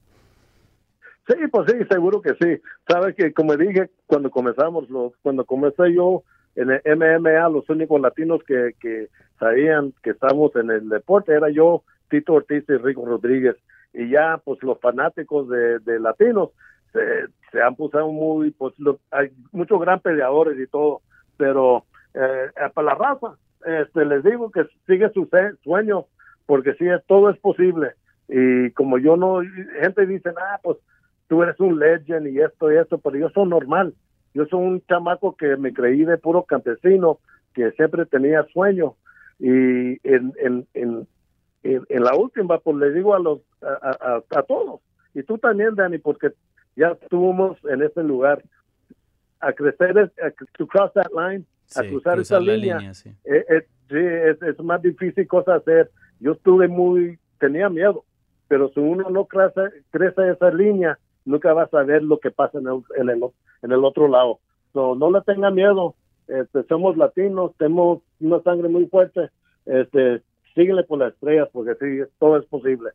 Sí, 1.25 1.35
pues 1.49 1.71
sí, 1.71 1.77
seguro 1.89 2.21
que 2.21 2.31
sí. 2.41 2.61
Sabes 2.85 3.15
que, 3.15 3.31
como 3.31 3.55
dije 3.55 3.89
cuando 4.07 4.29
comenzamos, 4.29 4.89
cuando 5.21 5.45
comencé 5.45 5.93
yo 5.93 6.21
en 6.57 6.71
el 6.71 6.97
MMA, 6.97 7.47
los 7.47 7.69
únicos 7.69 8.01
latinos 8.01 8.41
que, 8.45 8.71
que 8.81 9.07
sabían 9.39 9.93
que 10.03 10.11
estamos 10.11 10.55
en 10.55 10.69
el 10.69 10.89
deporte, 10.89 11.33
era 11.33 11.49
yo, 11.49 11.83
Tito 12.09 12.33
Ortiz 12.33 12.65
y 12.67 12.77
Rico 12.77 13.05
Rodríguez. 13.05 13.55
Y 13.93 14.09
ya, 14.09 14.39
pues 14.43 14.61
los 14.61 14.79
fanáticos 14.79 15.49
de, 15.49 15.99
latinos 15.99 16.49
se, 16.93 17.61
han 17.61 17.75
puesto 17.75 18.07
muy, 18.11 18.51
pues 18.51 18.73
hay 19.11 19.29
muchos 19.51 19.79
gran 19.79 19.99
peleadores 19.99 20.59
y 20.59 20.67
todo, 20.67 21.01
pero 21.37 21.85
eh, 22.13 22.47
para 22.73 22.85
la 22.85 22.95
raza, 22.95 23.37
este, 23.65 24.05
les 24.05 24.23
digo 24.23 24.51
que 24.51 24.65
sigue 24.85 25.09
su 25.11 25.29
sueño, 25.63 26.05
porque 26.45 26.73
sí, 26.73 26.85
todo 27.07 27.29
es 27.29 27.37
posible. 27.39 27.93
Y 28.27 28.71
como 28.71 28.97
yo 28.97 29.17
no, 29.17 29.41
gente 29.81 30.05
dice, 30.05 30.29
ah, 30.37 30.59
pues 30.61 30.77
tú 31.27 31.41
eres 31.41 31.59
un 31.59 31.79
legend 31.79 32.27
y 32.27 32.41
esto 32.41 32.71
y 32.71 32.77
esto, 32.77 32.97
pero 32.99 33.17
yo 33.17 33.29
soy 33.29 33.47
normal. 33.47 33.93
Yo 34.33 34.45
soy 34.45 34.59
un 34.59 34.85
chamaco 34.85 35.35
que 35.35 35.57
me 35.57 35.73
creí 35.73 36.05
de 36.05 36.17
puro 36.17 36.43
campesino, 36.43 37.19
que 37.53 37.71
siempre 37.71 38.05
tenía 38.05 38.43
sueño 38.53 38.95
y 39.39 39.97
en, 40.07 40.33
en, 40.37 40.67
en, 40.73 41.07
en, 41.63 42.03
la 42.03 42.15
última, 42.15 42.59
pues 42.59 42.77
le 42.77 42.91
digo 42.91 43.15
a 43.15 43.19
los 43.19 43.39
a, 43.61 44.21
a, 44.35 44.43
todos, 44.43 44.81
y 45.13 45.23
tú 45.23 45.37
también, 45.37 45.75
Dani, 45.75 45.97
porque 45.97 46.33
ya 46.75 46.89
estuvimos 47.01 47.57
en 47.65 47.81
este 47.81 48.03
lugar, 48.03 48.43
a 49.39 49.53
crecer, 49.53 49.97
a, 49.97 50.31
to 50.57 50.67
cross 50.67 50.91
that 50.93 51.11
line, 51.15 51.45
a 51.75 51.81
cruzar 51.83 52.19
esa 52.19 52.39
línea, 52.39 52.93
sí. 52.93 53.09
Eh, 53.23 53.45
eh, 53.49 53.65
es, 53.89 54.41
es, 54.41 54.59
más 54.59 54.81
difícil 54.81 55.27
cosa 55.27 55.55
hacer. 55.55 55.89
Yo 56.19 56.33
estuve 56.33 56.67
muy, 56.67 57.17
tenía 57.39 57.69
miedo, 57.69 58.03
pero 58.47 58.69
si 58.69 58.79
uno 58.79 59.09
no 59.09 59.25
crece, 59.25 59.61
crece 59.89 60.31
esa 60.31 60.51
línea, 60.51 60.99
nunca 61.25 61.53
vas 61.53 61.73
a 61.73 61.83
ver 61.83 62.03
lo 62.03 62.19
que 62.19 62.31
pasa 62.31 62.59
en 62.59 62.67
el, 62.67 62.81
en 62.97 63.09
el, 63.09 63.23
en 63.61 63.71
el 63.71 63.83
otro 63.83 64.07
lado. 64.07 64.39
So, 64.73 64.95
no 64.95 65.11
le 65.11 65.21
tenga 65.21 65.49
miedo, 65.49 65.95
este, 66.27 66.63
somos 66.63 66.97
latinos, 66.97 67.51
tenemos 67.57 68.01
una 68.20 68.41
sangre 68.41 68.70
muy 68.70 68.88
fuerte, 68.88 69.30
este, 69.65 70.22
síguele 70.55 70.84
por 70.84 70.99
las 70.99 71.13
estrellas 71.13 71.49
porque 71.51 71.74
sí, 71.80 72.09
todo 72.20 72.38
es 72.38 72.45
posible. 72.45 72.91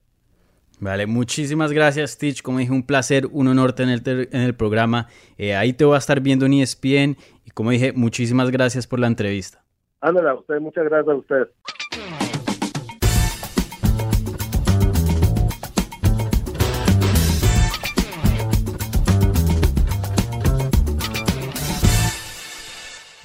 Vale, 0.81 1.07
muchísimas 1.07 1.73
gracias 1.73 2.13
Stitch, 2.13 2.43
como 2.43 2.59
dije, 2.59 2.73
un 2.73 2.85
placer, 2.85 3.27
un 3.31 3.49
honor 3.49 3.73
tenerte 3.73 4.29
en 4.33 4.43
el 4.43 4.55
programa. 4.55 5.07
Eh, 5.39 5.55
ahí 5.55 5.73
te 5.73 5.85
voy 5.85 5.95
a 5.95 5.99
estar 5.99 6.21
viendo 6.21 6.47
en 6.47 6.55
ESPN 6.55 7.17
y 7.45 7.51
como 7.55 7.71
dije, 7.71 7.93
muchísimas 7.93 8.51
gracias 8.51 8.87
por 8.87 8.99
la 8.99 9.07
entrevista. 9.07 9.65
Ándale, 10.01 10.31
a 10.31 10.35
usted, 10.35 10.61
muchas 10.61 10.85
gracias 10.85 11.09
a 11.09 11.15
usted. 11.15 12.24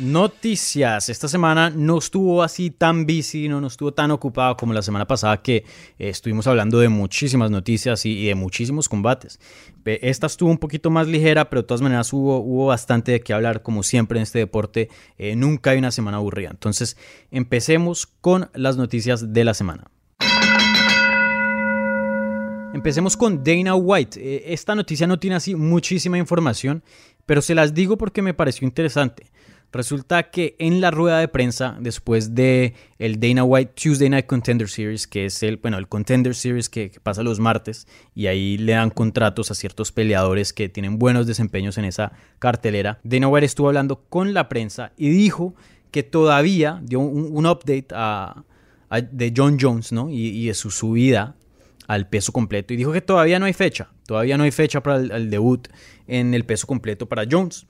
Noticias. 0.10 1.07
Esta 1.10 1.28
semana 1.28 1.70
no 1.70 1.99
estuvo 1.99 2.41
así 2.41 2.72
tan 2.72 3.05
busy, 3.05 3.47
no, 3.47 3.66
estuvo 3.68 3.93
tan 3.93 4.10
ocupado 4.10 4.57
como 4.57 4.74
la 4.74 4.82
semana 4.82 5.05
pasada 5.05 5.39
que 5.43 5.57
eh, 5.57 5.64
estuvimos 6.10 6.47
hablando 6.47 6.80
de 6.80 6.89
muchísimas 6.89 7.51
noticias 7.51 8.07
y, 8.07 8.26
de 8.26 8.34
muchísimos 8.34 8.89
combates. 8.89 9.39
Esta 9.86 10.26
estuvo 10.26 10.49
un 10.49 10.57
poquito 10.57 10.89
más 10.89 11.07
ligera, 11.07 11.49
pero 11.49 11.62
de 11.62 11.68
todas 11.68 11.82
maneras 11.82 12.12
hubo, 12.12 12.39
hubo 12.39 12.66
bastante 12.66 13.12
de 13.12 13.22
qué 13.22 13.34
hablar, 13.34 13.62
como 13.62 13.84
siempre 13.84 14.18
en 14.18 14.24
este 14.24 14.39
deporte. 14.39 14.89
Eh, 15.20 15.36
nunca 15.36 15.72
hay 15.72 15.78
una 15.78 15.91
semana 15.91 16.18
aburrida. 16.18 16.49
Entonces, 16.49 16.97
empecemos 17.30 18.07
con 18.07 18.49
las 18.55 18.78
noticias 18.78 19.32
de 19.32 19.43
la 19.43 19.53
semana. 19.53 19.91
Empecemos 22.74 23.16
con 23.16 23.43
Dana 23.43 23.76
White. 23.76 24.20
Eh, 24.20 24.53
esta 24.53 24.74
noticia 24.74 25.05
no 25.05 25.20
tiene 25.20 25.36
así 25.36 25.53
muchísima 25.53 26.18
información, 26.18 26.84
pero 27.28 27.43
se 27.43 27.53
las 27.53 27.76
digo 27.76 27.97
porque 27.97 28.24
me 28.24 28.34
pareció 28.34 28.66
interesante. 28.68 29.28
Resulta 29.72 30.32
que 30.32 30.55
en 30.57 30.82
la 30.82 30.89
rueda 30.89 31.20
de 31.20 31.28
prensa, 31.28 31.78
después 31.80 32.34
de 32.34 32.74
el 32.97 33.20
Dana 33.20 33.43
White 33.43 33.74
Tuesday 33.76 34.09
Night 34.09 34.26
Contender 34.26 34.67
Series, 34.67 35.05
que 35.05 35.26
es 35.26 35.43
el, 35.43 35.57
bueno, 35.57 35.78
el 35.78 35.88
Contender 35.88 36.34
Series 36.34 36.70
que, 36.70 36.91
pasa 37.03 37.22
los 37.22 37.39
martes, 37.39 37.88
y 38.15 38.26
ahí 38.28 38.57
le 38.57 38.74
dan 38.74 38.89
contratos 38.89 39.51
a 39.51 39.55
ciertos 39.55 39.91
peleadores 39.91 40.53
que 40.53 40.70
tienen 40.70 40.97
buenos 40.97 41.28
desempeños 41.28 41.78
en 41.78 41.86
esa 41.86 42.13
cartelera, 42.39 42.99
Dana 43.03 43.28
White 43.28 43.45
estuvo 43.45 43.67
hablando 43.67 44.01
con 44.09 44.34
la 44.34 44.49
prensa 44.49 44.91
y 44.97 45.09
dijo 45.09 45.53
que 45.91 46.01
todavía 46.01 46.80
dio 46.84 46.99
un, 46.99 47.45
update 47.45 47.88
de 49.11 49.34
John 49.36 49.57
Jones, 49.59 49.91
¿no? 49.91 50.09
Y, 50.09 50.47
de 50.47 50.53
su 50.55 50.72
subida 50.72 51.36
al 51.88 52.07
peso 52.07 52.32
completo. 52.32 52.74
Y 52.74 52.78
dijo 52.78 52.91
que 52.91 53.01
todavía 53.01 53.39
no 53.39 53.45
hay 53.45 53.53
fecha, 53.53 53.89
todavía 54.07 54.38
no 54.38 54.43
hay 54.43 54.51
fecha 54.51 54.82
para 54.82 54.97
el 54.97 55.30
debut 55.30 55.67
en 56.07 56.34
el 56.34 56.45
peso 56.45 56.67
completo 56.67 57.07
para 57.07 57.26
Jones. 57.30 57.65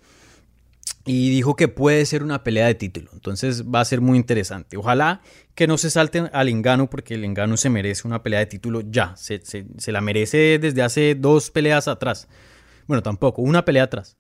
Y 1.12 1.32
dijo 1.32 1.56
que 1.56 1.68
puede 1.68 2.06
ser 2.06 2.22
una 2.22 2.44
pelea 2.44 2.68
de 2.68 2.76
título. 2.76 3.10
Entonces 3.14 3.66
va 3.66 3.80
a 3.80 3.86
ser 3.86 4.00
muy 4.00 4.16
interesante. 4.16 4.78
Ojalá 4.78 5.22
que 5.56 5.66
no 5.66 5.80
se 5.80 5.90
salten 5.90 6.30
al 6.34 6.50
Engano 6.50 6.88
porque 6.88 7.16
el 7.16 7.24
Engano 7.24 7.58
se 7.58 7.72
merece 7.72 8.08
una 8.08 8.22
pelea 8.22 8.42
de 8.42 8.46
título 8.46 8.82
ya. 8.82 9.16
Se, 9.16 9.42
se 9.44 9.92
la 9.92 10.02
merece 10.02 10.60
desde 10.60 10.84
hace 10.84 11.16
dos 11.16 11.50
peleas 11.50 11.88
atrás. 11.88 12.28
Bueno, 12.86 13.02
tampoco, 13.02 13.42
una 13.42 13.66
pelea 13.66 13.86
atrás. 13.86 14.18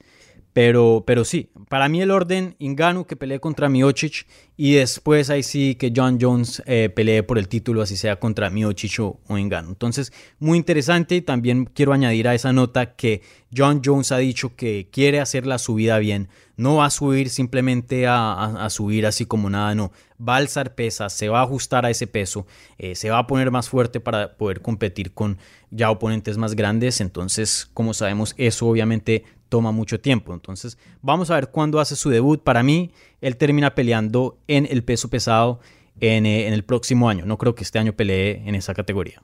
Pero, 0.53 1.03
pero 1.05 1.25
sí, 1.25 1.51
para 1.69 1.87
mí 1.89 2.01
el 2.01 2.11
orden, 2.11 2.55
Ingano 2.59 3.05
que 3.05 3.15
pelee 3.15 3.39
contra 3.39 3.69
Miocic 3.69 4.25
y 4.57 4.73
después 4.73 5.29
ahí 5.29 5.43
sí 5.43 5.75
que 5.75 5.93
John 5.95 6.17
Jones 6.19 6.63
eh, 6.65 6.89
pelee 6.89 7.23
por 7.23 7.37
el 7.37 7.47
título, 7.47 7.81
así 7.81 7.95
sea 7.95 8.19
contra 8.19 8.49
Miocic 8.49 8.99
o, 8.99 9.19
o 9.27 9.37
Ingano. 9.37 9.69
Entonces, 9.69 10.11
muy 10.39 10.57
interesante 10.57 11.15
y 11.15 11.21
también 11.21 11.65
quiero 11.65 11.93
añadir 11.93 12.27
a 12.27 12.33
esa 12.33 12.51
nota 12.51 12.95
que 12.95 13.21
John 13.55 13.81
Jones 13.83 14.11
ha 14.11 14.17
dicho 14.17 14.55
que 14.55 14.89
quiere 14.91 15.19
hacer 15.19 15.45
la 15.45 15.57
subida 15.57 15.97
bien. 15.99 16.29
No 16.55 16.75
va 16.75 16.85
a 16.85 16.89
subir 16.89 17.29
simplemente 17.29 18.05
a, 18.05 18.67
subir 18.69 19.05
así 19.05 19.25
como 19.25 19.49
nada, 19.49 19.73
no. 19.75 19.91
Va 20.21 20.35
a 20.35 20.37
alzar 20.37 20.75
pesas, 20.75 21.13
se 21.13 21.29
va 21.29 21.39
a 21.39 21.43
ajustar 21.43 21.85
a 21.85 21.89
ese 21.89 22.05
peso, 22.05 22.45
eh, 22.77 22.95
se 22.95 23.09
va 23.09 23.19
a 23.19 23.27
poner 23.27 23.49
más 23.49 23.69
fuerte 23.69 24.01
para 24.01 24.35
poder 24.35 24.61
competir 24.61 25.13
con 25.13 25.37
ya 25.71 25.89
oponentes 25.89 26.37
más 26.37 26.55
grandes. 26.55 26.99
Entonces, 26.99 27.69
como 27.73 27.93
sabemos, 27.93 28.35
eso 28.37 28.67
obviamente 28.67 29.23
toma 29.49 29.71
mucho 29.71 29.99
tiempo. 29.99 30.33
Entonces, 30.33 30.77
vamos 31.01 31.29
a 31.31 31.35
ver 31.35 31.49
cuándo 31.49 31.79
hace 31.79 31.95
su 31.95 32.09
debut. 32.09 32.41
Para 32.41 32.63
mí, 32.63 32.91
él 33.21 33.35
termina 33.35 33.75
peleando 33.75 34.37
en 34.47 34.67
el 34.69 34.83
peso 34.83 35.09
pesado 35.09 35.59
en, 35.99 36.25
eh, 36.25 36.47
en 36.47 36.53
el 36.53 36.63
próximo 36.63 37.09
año. 37.09 37.25
No 37.25 37.37
creo 37.37 37.55
que 37.55 37.63
este 37.63 37.79
año 37.79 37.93
pelee 37.93 38.43
en 38.45 38.55
esa 38.55 38.73
categoría. 38.73 39.21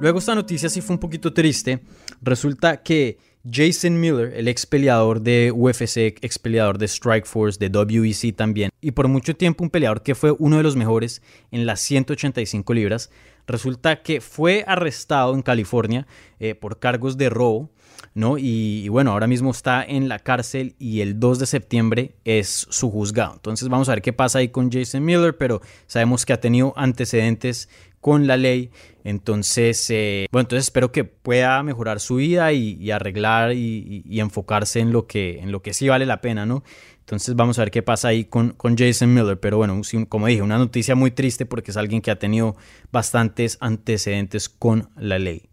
Luego 0.00 0.18
esta 0.18 0.34
noticia 0.34 0.70
sí 0.70 0.80
fue 0.80 0.94
un 0.94 1.00
poquito 1.00 1.34
triste. 1.34 1.80
Resulta 2.22 2.82
que 2.82 3.18
Jason 3.48 3.98
Miller, 3.98 4.32
el 4.34 4.48
ex 4.48 4.66
peleador 4.66 5.20
de 5.20 5.52
UFC, 5.54 6.16
ex 6.22 6.38
peleador 6.38 6.78
de 6.78 6.88
Strikeforce, 6.88 7.58
de 7.58 7.68
WEC 7.68 8.34
también, 8.36 8.70
y 8.80 8.90
por 8.90 9.08
mucho 9.08 9.34
tiempo 9.34 9.64
un 9.64 9.70
peleador 9.70 10.02
que 10.02 10.14
fue 10.14 10.34
uno 10.38 10.58
de 10.58 10.62
los 10.62 10.76
mejores 10.76 11.22
en 11.50 11.64
las 11.66 11.80
185 11.80 12.74
libras, 12.74 13.10
resulta 13.50 14.02
que 14.02 14.20
fue 14.20 14.64
arrestado 14.66 15.34
en 15.34 15.42
California 15.42 16.06
eh, 16.38 16.54
por 16.54 16.78
cargos 16.78 17.16
de 17.16 17.30
robo, 17.30 17.70
¿no? 18.14 18.38
Y, 18.38 18.88
bueno, 18.88 19.12
ahora 19.12 19.26
mismo 19.26 19.50
está 19.50 19.84
en 19.84 20.08
la 20.08 20.18
cárcel 20.18 20.74
y 20.78 21.00
el 21.00 21.20
2 21.20 21.38
de 21.38 21.46
septiembre 21.46 22.14
es 22.24 22.66
su 22.70 22.90
juzgado. 22.90 23.34
Entonces 23.34 23.68
vamos 23.68 23.88
a 23.88 23.92
ver 23.92 24.02
qué 24.02 24.12
pasa 24.12 24.38
ahí 24.38 24.48
con 24.48 24.70
Jason 24.70 25.04
Miller, 25.04 25.36
pero 25.36 25.60
sabemos 25.86 26.26
que 26.26 26.32
ha 26.32 26.40
tenido 26.40 26.72
antecedentes 26.76 27.68
con 28.00 28.26
la 28.26 28.36
ley. 28.36 28.70
Entonces, 29.04 29.88
eh, 29.90 30.26
bueno, 30.30 30.42
entonces 30.42 30.66
espero 30.66 30.92
que 30.92 31.04
pueda 31.04 31.62
mejorar 31.62 32.00
su 32.00 32.16
vida 32.16 32.52
y, 32.52 32.90
arreglar 32.90 33.52
y, 33.52 34.02
y, 34.04 34.20
enfocarse 34.20 34.80
en 34.80 34.92
lo, 34.92 35.06
que, 35.06 35.38
en 35.38 35.52
lo 35.52 35.62
que 35.62 35.72
sí 35.72 35.88
vale 35.88 36.06
la 36.06 36.20
pena, 36.20 36.46
¿no? 36.46 36.62
Entonces 37.10 37.34
vamos 37.34 37.58
a 37.58 37.62
ver 37.62 37.72
qué 37.72 37.82
pasa 37.82 38.06
ahí 38.06 38.24
con, 38.24 38.50
con 38.50 38.78
Jason 38.78 39.12
Miller. 39.12 39.40
Pero 39.40 39.56
bueno, 39.56 39.82
como 40.08 40.28
dije, 40.28 40.42
una 40.42 40.58
noticia 40.58 40.94
muy 40.94 41.10
triste 41.10 41.44
porque 41.44 41.72
es 41.72 41.76
alguien 41.76 42.02
que 42.02 42.12
ha 42.12 42.20
tenido 42.20 42.54
bastantes 42.92 43.58
antecedentes 43.60 44.48
con 44.48 44.90
la 44.96 45.18
ley. 45.18 45.50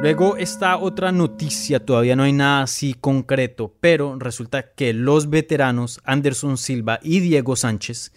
Luego 0.00 0.36
está 0.36 0.76
otra 0.76 1.10
noticia, 1.10 1.84
todavía 1.84 2.14
no 2.14 2.22
hay 2.22 2.32
nada 2.32 2.62
así 2.62 2.94
concreto, 2.94 3.76
pero 3.80 4.16
resulta 4.16 4.74
que 4.74 4.92
los 4.92 5.28
veteranos 5.28 6.00
Anderson 6.04 6.56
Silva 6.56 7.00
y 7.02 7.18
Diego 7.18 7.56
Sánchez, 7.56 8.12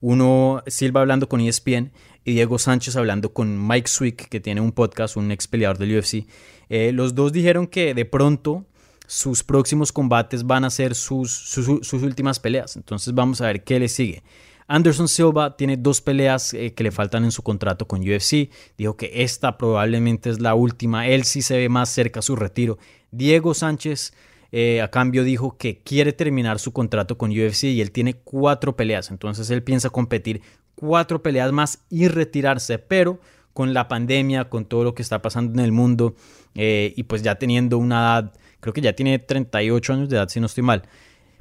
uno 0.00 0.62
Silva 0.66 1.02
hablando 1.02 1.28
con 1.28 1.42
ESPN 1.42 1.92
y 2.24 2.32
Diego 2.32 2.58
Sánchez 2.58 2.96
hablando 2.96 3.34
con 3.34 3.68
Mike 3.68 3.88
Swick, 3.88 4.28
que 4.30 4.40
tiene 4.40 4.62
un 4.62 4.72
podcast, 4.72 5.18
un 5.18 5.30
ex 5.30 5.46
peleador 5.46 5.76
del 5.76 5.98
UFC, 5.98 6.26
eh, 6.70 6.92
los 6.92 7.14
dos 7.14 7.32
dijeron 7.32 7.66
que 7.66 7.92
de 7.92 8.06
pronto 8.06 8.64
sus 9.10 9.42
próximos 9.42 9.90
combates 9.90 10.44
van 10.44 10.64
a 10.64 10.70
ser 10.70 10.94
sus, 10.94 11.32
sus, 11.32 11.92
últimas 11.94 12.38
peleas. 12.38 12.76
Entonces 12.76 13.12
vamos 13.12 13.40
a 13.40 13.46
ver 13.46 13.64
qué 13.64 13.80
le 13.80 13.88
sigue. 13.88 14.22
Anderson 14.68 15.08
Silva 15.08 15.56
tiene 15.56 15.76
dos 15.76 16.00
peleas 16.00 16.54
eh, 16.54 16.74
que 16.74 16.84
le 16.84 16.92
faltan 16.92 17.24
en 17.24 17.32
su 17.32 17.42
contrato 17.42 17.88
con 17.88 18.02
UFC. 18.02 18.50
Dijo 18.78 18.96
que 18.96 19.24
esta 19.24 19.58
probablemente 19.58 20.30
es 20.30 20.40
la 20.40 20.54
última. 20.54 21.08
Él 21.08 21.24
sí 21.24 21.42
se 21.42 21.56
ve 21.56 21.68
más 21.68 21.88
cerca 21.88 22.20
a 22.20 22.22
su 22.22 22.36
retiro. 22.36 22.78
Diego 23.10 23.52
Sánchez 23.52 24.14
eh, 24.52 24.80
a 24.80 24.92
cambio 24.92 25.24
dijo 25.24 25.56
que 25.58 25.82
quiere 25.82 26.12
terminar 26.12 26.60
su 26.60 26.72
contrato 26.72 27.18
con 27.18 27.32
UFC 27.32 27.64
y 27.64 27.80
él 27.80 27.90
tiene 27.90 28.14
cuatro 28.14 28.76
peleas. 28.76 29.10
Entonces 29.10 29.50
él 29.50 29.64
piensa 29.64 29.90
competir 29.90 30.40
cuatro 30.76 31.20
peleas 31.20 31.50
más 31.50 31.80
y 31.90 32.06
retirarse. 32.06 32.78
Pero 32.78 33.18
con 33.54 33.74
la 33.74 33.88
pandemia, 33.88 34.48
con 34.48 34.66
todo 34.66 34.84
lo 34.84 34.94
que 34.94 35.02
está 35.02 35.20
pasando 35.20 35.52
en 35.54 35.64
el 35.64 35.72
mundo 35.72 36.14
eh, 36.54 36.94
y 36.96 37.02
pues 37.02 37.22
ya 37.22 37.34
teniendo 37.34 37.76
una 37.76 37.96
edad 37.96 38.32
creo 38.60 38.72
que 38.72 38.80
ya 38.80 38.92
tiene 38.92 39.18
38 39.18 39.92
años 39.92 40.08
de 40.08 40.16
edad, 40.16 40.28
si 40.28 40.40
no 40.40 40.46
estoy 40.46 40.62
mal. 40.62 40.82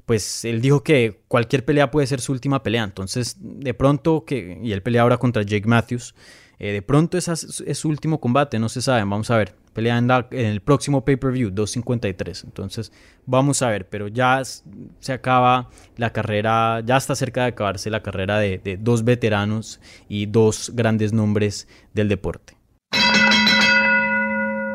Pues 0.06 0.44
él 0.46 0.62
dijo 0.62 0.82
que 0.82 1.22
cualquier 1.28 1.66
pelea 1.66 1.92
puede 1.92 2.08
ser 2.08 2.22
su 2.22 2.32
última 2.32 2.64
pelea. 2.64 2.84
Entonces, 2.84 3.38
de 3.40 3.74
pronto, 3.74 4.26
que, 4.26 4.60
y 4.64 4.72
él 4.72 4.82
pelea 4.82 5.04
ahora 5.04 5.18
contra 5.18 5.44
Jake 5.44 5.68
Matthews, 5.68 6.16
eh, 6.58 6.72
de 6.72 6.82
pronto 6.82 7.18
es, 7.18 7.26
su 7.26 7.90
último 7.90 8.20
combate, 8.20 8.58
no 8.60 8.70
se 8.70 8.82
sabe. 8.82 9.02
Vamos 9.02 9.30
a 9.30 9.38
ver. 9.38 9.56
Pelea 9.74 9.98
en, 9.98 10.10
el 10.32 10.62
próximo 10.62 11.06
pay-per-view, 11.06 11.52
253. 11.52 12.44
Entonces, 12.44 12.92
vamos 13.26 13.62
a 13.62 13.70
ver. 13.70 13.88
Pero 13.88 14.08
ya 14.08 14.42
se 14.44 15.14
acaba 15.14 15.70
la 15.96 16.12
carrera, 16.12 16.82
ya 16.84 16.98
está 16.98 17.16
cerca 17.16 17.42
de 17.42 17.50
acabarse 17.50 17.90
la 17.90 18.02
carrera 18.02 18.40
de 18.40 18.78
dos 18.82 19.04
veteranos 19.04 19.80
y 20.08 20.26
dos 20.26 20.72
grandes 20.74 21.14
nombres 21.14 21.68
del 21.94 22.10
deporte. 22.10 22.59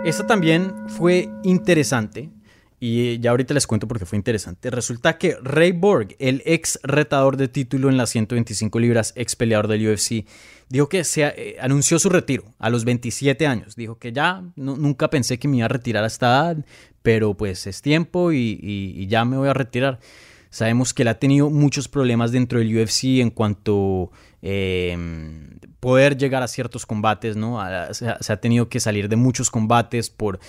Esta 0.04 0.26
también 0.26 0.74
fue 0.88 1.30
interesante 1.44 2.28
y 2.78 3.18
ya 3.20 3.30
ahorita 3.30 3.54
les 3.54 3.66
cuento 3.66 3.88
porque 3.88 4.04
fue 4.04 4.18
interesante. 4.18 4.70
Resulta 4.70 5.16
que 5.16 5.38
Ray 5.42 5.72
Borg, 5.72 6.14
el 6.18 6.42
ex 6.44 6.78
retador 6.82 7.38
de 7.38 7.48
título 7.48 7.88
en 7.88 7.96
las 7.96 8.10
125 8.10 8.78
libras, 8.80 9.14
ex 9.16 9.34
peleador 9.34 9.66
del 9.66 9.88
UFC, 9.88 10.26
dijo 10.68 10.90
que 10.90 11.04
se 11.04 11.22
eh, 11.22 11.56
anunció 11.58 11.98
su 11.98 12.10
retiro 12.10 12.44
a 12.58 12.68
los 12.68 12.84
27 12.84 13.46
años. 13.46 13.76
Dijo 13.76 13.98
que 13.98 14.12
ya 14.12 14.44
nunca 14.56 15.08
pensé 15.08 15.38
que 15.38 15.48
me 15.48 15.56
iba 15.56 15.64
a 15.64 15.70
retirar 15.70 16.04
a 16.04 16.08
esta 16.08 16.26
edad, 16.26 16.56
pero 17.00 17.32
pues 17.32 17.66
es 17.66 17.80
tiempo 17.80 18.30
y, 18.30 19.06
ya 19.08 19.24
me 19.24 19.38
voy 19.38 19.48
a 19.48 19.54
retirar. 19.54 20.00
Sabemos 20.50 20.92
que 20.92 21.00
él 21.00 21.08
ha 21.08 21.18
tenido 21.18 21.48
muchos 21.48 21.88
problemas 21.88 22.30
dentro 22.30 22.58
del 22.58 22.76
UFC 22.76 23.20
en 23.20 23.30
cuanto 23.30 24.10
eh, 24.42 24.98
poder 25.84 26.16
llegar 26.16 26.42
a 26.42 26.48
ciertos 26.48 26.86
combates, 26.86 27.36
¿no? 27.36 27.58
Se 27.92 28.08
ha, 28.08 28.40
tenido 28.40 28.70
que 28.70 28.80
salir 28.80 29.10
de 29.10 29.16
muchos 29.16 29.50
combates 29.50 30.08
por 30.08 30.40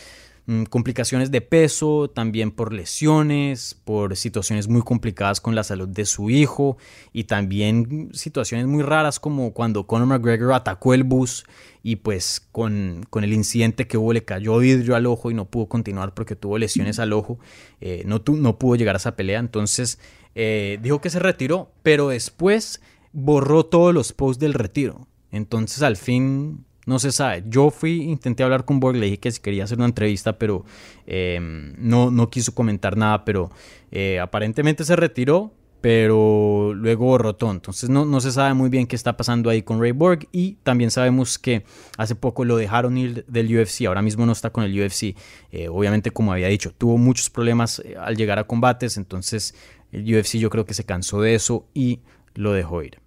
mm, 0.45 0.63
complicaciones 0.63 1.29
de 1.29 1.41
peso, 1.41 2.09
también 2.09 2.51
por 2.51 2.71
lesiones, 2.71 3.73
por 3.83 4.15
situaciones 4.15 4.69
muy 4.69 4.81
complicadas 4.81 5.41
con 5.41 5.53
la 5.53 5.65
salud 5.65 5.89
de 5.89 6.05
su 6.05 6.29
hijo 6.29 6.77
y 7.11 7.25
también 7.25 8.11
situaciones 8.13 8.65
muy 8.65 8.81
raras 8.81 9.19
como 9.19 9.51
cuando 9.51 9.85
Conor 9.85 10.07
McGregor 10.07 10.53
atacó 10.53 10.93
el 10.93 11.03
bus 11.03 11.43
y 11.83 11.97
pues 11.97 12.47
con, 12.53 13.05
con 13.09 13.25
el 13.25 13.33
incidente 13.33 13.87
que 13.87 13.97
hubo 13.97 14.13
le 14.13 14.23
cayó 14.23 14.59
vidrio 14.59 14.95
al 14.95 15.05
ojo 15.05 15.31
y 15.31 15.33
no 15.33 15.49
pudo 15.49 15.65
continuar 15.65 16.13
porque 16.13 16.37
tuvo 16.37 16.57
lesiones 16.57 16.97
al 16.97 17.11
ojo, 17.11 17.39
eh, 17.81 18.03
no, 18.05 18.23
no 18.25 18.57
pudo 18.57 18.77
llegar 18.77 18.95
a 18.95 18.99
esa 18.99 19.17
pelea, 19.17 19.39
entonces 19.39 19.99
eh, 20.33 20.79
dijo 20.81 21.01
que 21.01 21.09
se 21.09 21.19
retiró, 21.19 21.73
pero 21.83 22.07
después 22.07 22.79
borró 23.11 23.65
todos 23.65 23.93
los 23.93 24.13
posts 24.13 24.39
del 24.39 24.53
retiro. 24.53 25.09
Entonces 25.35 25.83
al 25.83 25.97
fin 25.97 26.63
no 26.85 26.97
se 26.97 27.11
sabe. 27.11 27.43
Yo 27.47 27.69
fui, 27.69 28.03
intenté 28.03 28.43
hablar 28.43 28.63
con 28.63 28.79
Borg, 28.79 28.95
le 28.95 29.07
dije 29.07 29.17
que 29.17 29.31
si 29.31 29.41
quería 29.41 29.65
hacer 29.65 29.77
una 29.77 29.87
entrevista, 29.87 30.39
pero 30.39 30.63
em, 31.05 31.73
no, 31.77 32.09
no 32.09 32.29
quiso 32.29 32.55
comentar 32.55 32.95
nada, 32.95 33.25
pero 33.25 33.51
eh, 33.91 34.19
aparentemente 34.19 34.85
se 34.85 34.95
retiró, 34.95 35.51
pero 35.81 36.73
luego 36.73 37.17
rotó. 37.17 37.51
Entonces 37.51 37.89
no, 37.89 38.05
no, 38.05 38.21
se 38.21 38.31
sabe 38.31 38.53
muy 38.53 38.69
bien 38.69 38.87
qué 38.87 38.95
está 38.95 39.17
pasando 39.17 39.49
ahí 39.49 39.61
con 39.61 39.81
Ray 39.81 39.91
Borg 39.91 40.27
y 40.31 40.53
también 40.63 40.89
sabemos 40.89 41.37
que 41.37 41.65
hace 41.97 42.15
poco 42.15 42.45
lo 42.45 42.55
dejaron 42.55 42.97
ir 42.97 43.25
del 43.27 43.53
UFC, 43.57 43.87
ahora 43.87 44.01
mismo 44.01 44.25
no 44.25 44.31
está 44.31 44.51
con 44.51 44.63
el 44.63 44.79
UFC. 44.79 45.17
Eh, 45.51 45.67
obviamente, 45.67 46.11
como 46.11 46.31
había 46.31 46.47
dicho, 46.47 46.71
tuvo 46.71 46.97
muchos 46.97 47.29
problemas 47.29 47.79
eh, 47.83 47.95
al 47.99 48.15
llegar 48.15 48.39
a 48.39 48.45
combates, 48.45 48.95
entonces 48.95 49.53
el 49.91 50.03
UFC 50.15 50.37
yo 50.37 50.49
creo 50.49 50.65
que 50.65 50.73
se 50.73 50.85
cansó 50.85 51.19
de 51.19 51.35
eso 51.35 51.67
y 51.73 51.99
lo 52.35 52.53
dejó 52.53 52.81
ir. 52.83 53.04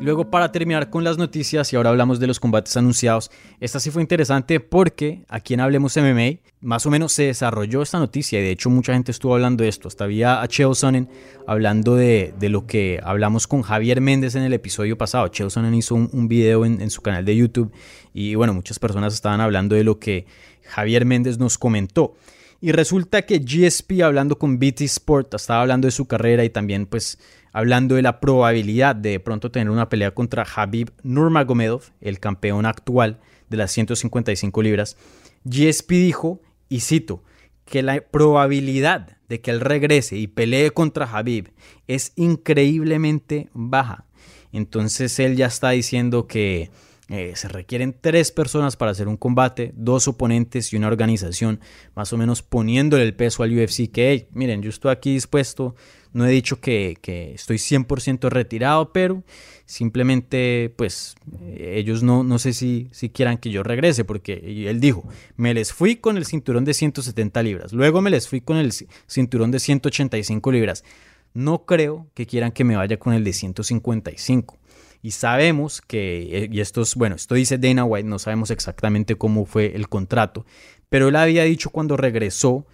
Luego 0.00 0.30
para 0.30 0.50
terminar 0.50 0.88
con 0.88 1.04
las 1.04 1.18
noticias 1.18 1.70
y 1.70 1.76
ahora 1.76 1.90
hablamos 1.90 2.18
de 2.18 2.26
los 2.26 2.40
combates 2.40 2.74
anunciados, 2.74 3.30
esta 3.60 3.78
sí 3.78 3.90
fue 3.90 4.00
interesante 4.00 4.58
porque 4.58 5.24
aquí 5.28 5.52
en 5.52 5.60
Hablemos 5.60 5.94
MMA 5.94 6.38
más 6.62 6.86
o 6.86 6.90
menos 6.90 7.12
se 7.12 7.24
desarrolló 7.24 7.82
esta 7.82 7.98
noticia 7.98 8.40
y 8.40 8.42
de 8.42 8.50
hecho 8.50 8.70
mucha 8.70 8.94
gente 8.94 9.10
estuvo 9.10 9.34
hablando 9.34 9.62
de 9.62 9.68
esto, 9.68 9.88
hasta 9.88 10.04
había 10.04 10.40
a 10.40 10.48
Cheo 10.48 10.74
Sonnen 10.74 11.10
hablando 11.46 11.96
de, 11.96 12.32
lo 12.40 12.66
que 12.66 12.98
hablamos 13.02 13.46
con 13.46 13.60
Javier 13.60 14.00
Méndez 14.00 14.36
en 14.36 14.42
el 14.42 14.54
episodio 14.54 14.96
pasado, 14.96 15.28
Cheo 15.28 15.50
Sonnen 15.50 15.74
hizo 15.74 15.94
un, 15.94 16.28
video 16.28 16.64
en, 16.64 16.88
su 16.88 17.02
canal 17.02 17.26
de 17.26 17.36
YouTube 17.36 17.70
y 18.14 18.34
bueno 18.36 18.54
muchas 18.54 18.78
personas 18.78 19.12
estaban 19.12 19.42
hablando 19.42 19.74
de 19.74 19.84
lo 19.84 19.98
que 19.98 20.24
Javier 20.64 21.04
Méndez 21.04 21.38
nos 21.38 21.58
comentó. 21.58 22.14
Y 22.62 22.72
resulta 22.72 23.22
que 23.22 23.38
GSP 23.38 24.02
hablando 24.02 24.38
con 24.38 24.58
BT 24.58 24.82
Sport 24.82 25.32
estaba 25.32 25.62
hablando 25.62 25.86
de 25.86 25.92
su 25.92 26.06
carrera 26.06 26.44
y 26.44 26.50
también 26.50 26.84
pues 26.84 27.18
hablando 27.52 27.94
de 27.94 28.02
la 28.02 28.20
probabilidad 28.20 28.96
de, 28.96 29.10
de 29.10 29.20
pronto 29.20 29.50
tener 29.50 29.70
una 29.70 29.88
pelea 29.88 30.12
contra 30.12 30.44
Habib 30.44 30.92
Nurmagomedov, 31.02 31.82
el 32.00 32.20
campeón 32.20 32.66
actual 32.66 33.18
de 33.48 33.56
las 33.56 33.72
155 33.72 34.62
libras. 34.62 34.96
GSP 35.44 35.90
dijo, 35.90 36.40
y 36.68 36.80
cito, 36.80 37.22
que 37.64 37.82
la 37.82 38.00
probabilidad 38.00 39.16
de 39.28 39.40
que 39.40 39.50
él 39.50 39.60
regrese 39.60 40.16
y 40.16 40.26
pelee 40.26 40.72
contra 40.72 41.06
Habib 41.06 41.52
es 41.86 42.12
increíblemente 42.16 43.48
baja. 43.52 44.06
Entonces 44.52 45.18
él 45.20 45.36
ya 45.36 45.46
está 45.46 45.70
diciendo 45.70 46.26
que 46.26 46.70
eh, 47.08 47.32
se 47.34 47.48
requieren 47.48 47.96
tres 48.00 48.32
personas 48.32 48.76
para 48.76 48.90
hacer 48.90 49.08
un 49.08 49.16
combate, 49.16 49.72
dos 49.74 50.08
oponentes 50.08 50.72
y 50.72 50.76
una 50.76 50.88
organización, 50.88 51.60
más 51.94 52.12
o 52.12 52.16
menos 52.16 52.42
poniéndole 52.42 53.04
el 53.04 53.14
peso 53.14 53.42
al 53.42 53.56
UFC 53.56 53.90
que, 53.90 54.28
miren, 54.32 54.62
yo 54.62 54.70
estoy 54.70 54.92
aquí 54.92 55.14
dispuesto, 55.14 55.74
no 56.12 56.26
he 56.26 56.30
dicho 56.30 56.60
que, 56.60 56.96
que 57.00 57.32
estoy 57.34 57.56
100% 57.56 58.28
retirado, 58.28 58.92
pero 58.92 59.22
simplemente, 59.66 60.74
pues, 60.76 61.14
eh, 61.42 61.74
ellos 61.76 62.02
no, 62.02 62.24
no 62.24 62.38
sé 62.38 62.52
si, 62.52 62.88
si 62.90 63.10
quieran 63.10 63.38
que 63.38 63.50
yo 63.50 63.62
regrese, 63.62 64.04
porque 64.04 64.66
él 64.68 64.80
dijo, 64.80 65.04
me 65.36 65.54
les 65.54 65.72
fui 65.72 65.96
con 65.96 66.16
el 66.16 66.26
cinturón 66.26 66.64
de 66.64 66.74
170 66.74 67.42
libras, 67.42 67.72
luego 67.72 68.00
me 68.00 68.10
les 68.10 68.28
fui 68.28 68.40
con 68.40 68.56
el 68.56 68.72
cinturón 69.06 69.50
de 69.50 69.60
185 69.60 70.52
libras. 70.52 70.84
No 71.32 71.64
creo 71.64 72.08
que 72.14 72.26
quieran 72.26 72.50
que 72.50 72.64
me 72.64 72.74
vaya 72.74 72.96
con 72.98 73.14
el 73.14 73.22
de 73.22 73.32
155. 73.32 74.58
Y 75.02 75.12
sabemos 75.12 75.80
que, 75.80 76.44
eh, 76.44 76.48
y 76.50 76.60
esto 76.60 76.82
es, 76.82 76.96
bueno, 76.96 77.14
esto 77.14 77.36
dice 77.36 77.56
Dana 77.56 77.84
White, 77.84 78.08
no 78.08 78.18
sabemos 78.18 78.50
exactamente 78.50 79.14
cómo 79.14 79.46
fue 79.46 79.74
el 79.76 79.88
contrato, 79.88 80.44
pero 80.88 81.08
él 81.08 81.16
había 81.16 81.44
dicho 81.44 81.70
cuando 81.70 81.96
regresó 81.96 82.66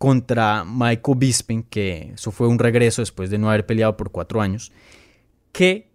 contra 0.00 0.64
Michael 0.64 1.18
Bisping, 1.18 1.62
que 1.64 2.12
eso 2.14 2.30
fue 2.30 2.48
un 2.48 2.58
regreso 2.58 3.02
después 3.02 3.28
de 3.28 3.36
no 3.36 3.50
haber 3.50 3.66
peleado 3.66 3.98
por 3.98 4.10
cuatro 4.10 4.40
años, 4.40 4.72
que 5.52 5.90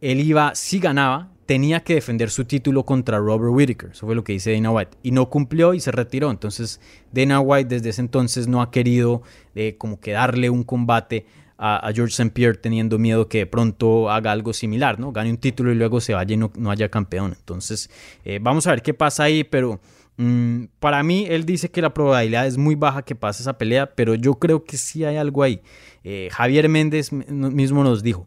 él 0.00 0.20
iba, 0.20 0.54
si 0.54 0.78
ganaba, 0.78 1.32
tenía 1.44 1.80
que 1.80 1.94
defender 1.94 2.30
su 2.30 2.44
título 2.44 2.86
contra 2.86 3.18
Robert 3.18 3.52
Whittaker. 3.52 3.90
Eso 3.90 4.06
fue 4.06 4.14
lo 4.14 4.22
que 4.22 4.34
dice 4.34 4.52
Dana 4.52 4.70
White. 4.70 4.98
Y 5.02 5.10
no 5.10 5.28
cumplió 5.28 5.74
y 5.74 5.80
se 5.80 5.90
retiró. 5.90 6.30
Entonces, 6.30 6.80
Dana 7.10 7.40
White 7.40 7.74
desde 7.74 7.88
ese 7.88 8.00
entonces 8.00 8.46
no 8.46 8.62
ha 8.62 8.70
querido 8.70 9.22
eh, 9.56 9.74
como 9.76 9.98
que 9.98 10.12
darle 10.12 10.50
un 10.50 10.62
combate 10.62 11.26
a, 11.56 11.90
George 11.92 12.12
St. 12.12 12.30
Pierre 12.30 12.58
teniendo 12.58 12.96
miedo 12.96 13.28
que 13.28 13.38
de 13.38 13.46
pronto 13.46 14.08
haga 14.08 14.30
algo 14.30 14.52
similar, 14.52 15.00
¿no? 15.00 15.10
Gane 15.10 15.30
un 15.30 15.38
título 15.38 15.72
y 15.72 15.74
luego 15.74 16.00
se 16.00 16.14
vaya 16.14 16.32
y 16.32 16.36
no, 16.36 16.52
haya 16.70 16.90
campeón. 16.90 17.34
Entonces, 17.36 17.90
eh, 18.24 18.38
vamos 18.40 18.68
a 18.68 18.70
ver 18.70 18.82
qué 18.82 18.94
pasa 18.94 19.24
ahí, 19.24 19.42
pero 19.42 19.80
mm, 20.18 20.64
para 20.78 21.02
mí 21.02 21.26
él 21.28 21.46
dice 21.46 21.70
que 21.70 21.80
la 21.80 21.94
probabilidad 21.94 22.46
es 22.46 22.58
muy 22.58 22.74
baja 22.74 23.02
que 23.02 23.14
pase 23.14 23.42
esa 23.42 23.56
pelea, 23.56 23.94
pero 23.94 24.14
yo 24.14 24.34
creo 24.34 24.64
que 24.64 24.76
sí 24.76 25.04
hay 25.04 25.16
algo 25.16 25.42
ahí. 25.42 25.62
Eh, 26.04 26.28
Javier 26.30 26.68
Méndez 26.68 27.10
mismo 27.12 27.82
nos 27.82 28.02
dijo, 28.02 28.26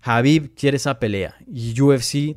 Javib 0.00 0.54
quiere 0.54 0.78
esa 0.78 0.98
pelea 0.98 1.36
y 1.46 1.78
UFC, 1.78 2.36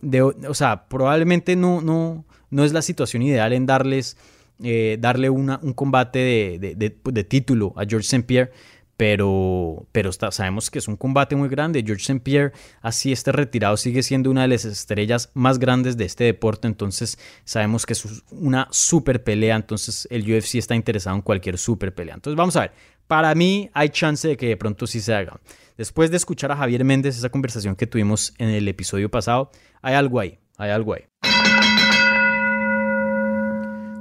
de, 0.00 0.22
o 0.22 0.54
sea, 0.54 0.88
probablemente 0.88 1.54
no, 1.54 1.82
no, 1.82 2.24
no 2.50 2.64
es 2.64 2.72
la 2.72 2.82
situación 2.82 3.22
ideal 3.22 3.52
en 3.52 3.66
darles... 3.66 4.16
Eh, 4.60 4.96
darle 4.98 5.30
una, 5.30 5.60
un 5.62 5.72
combate 5.72 6.18
de, 6.18 6.74
de 6.74 7.24
título 7.24 7.74
a 7.76 7.84
George 7.84 8.06
St. 8.06 8.24
Pierre, 8.24 8.50
pero, 8.98 9.86
pero 9.92 10.10
sabemos 10.12 10.70
que 10.70 10.80
es 10.80 10.88
un 10.88 10.96
combate 10.96 11.36
muy 11.36 11.48
grande. 11.48 11.84
George 11.86 12.02
St. 12.02 12.18
Pierre, 12.18 12.52
así 12.82 13.12
este 13.12 13.30
retirado, 13.30 13.76
sigue 13.76 14.02
siendo 14.02 14.28
una 14.28 14.42
de 14.42 14.48
las 14.48 14.64
estrellas 14.64 15.30
más 15.34 15.60
grandes 15.60 15.96
de 15.96 16.04
este 16.04 16.24
deporte, 16.24 16.66
entonces 16.66 17.16
sabemos 17.44 17.86
que 17.86 17.92
es 17.92 18.04
una 18.32 18.66
super 18.72 19.22
pelea, 19.22 19.54
entonces 19.54 20.08
el 20.10 20.22
UFC 20.22 20.56
está 20.56 20.74
interesado 20.74 21.14
en 21.14 21.22
cualquier 21.22 21.58
super 21.58 21.94
pelea. 21.94 22.16
Entonces 22.16 22.36
vamos 22.36 22.56
a 22.56 22.62
ver, 22.62 22.72
para 23.06 23.32
mí 23.36 23.70
hay 23.72 23.90
chance 23.90 24.26
de 24.26 24.36
que 24.36 24.48
de 24.48 24.56
pronto 24.56 24.84
sí 24.88 25.00
se 25.00 25.14
haga. 25.14 25.38
Después 25.76 26.10
de 26.10 26.16
escuchar 26.16 26.50
a 26.50 26.56
Javier 26.56 26.84
Méndez, 26.84 27.16
esa 27.16 27.28
conversación 27.28 27.76
que 27.76 27.86
tuvimos 27.86 28.34
en 28.38 28.48
el 28.48 28.66
episodio 28.66 29.08
pasado, 29.12 29.52
hay 29.80 29.94
algo 29.94 30.18
ahí, 30.18 30.40
hay 30.56 30.70
algo 30.70 30.94
ahí. 30.94 31.04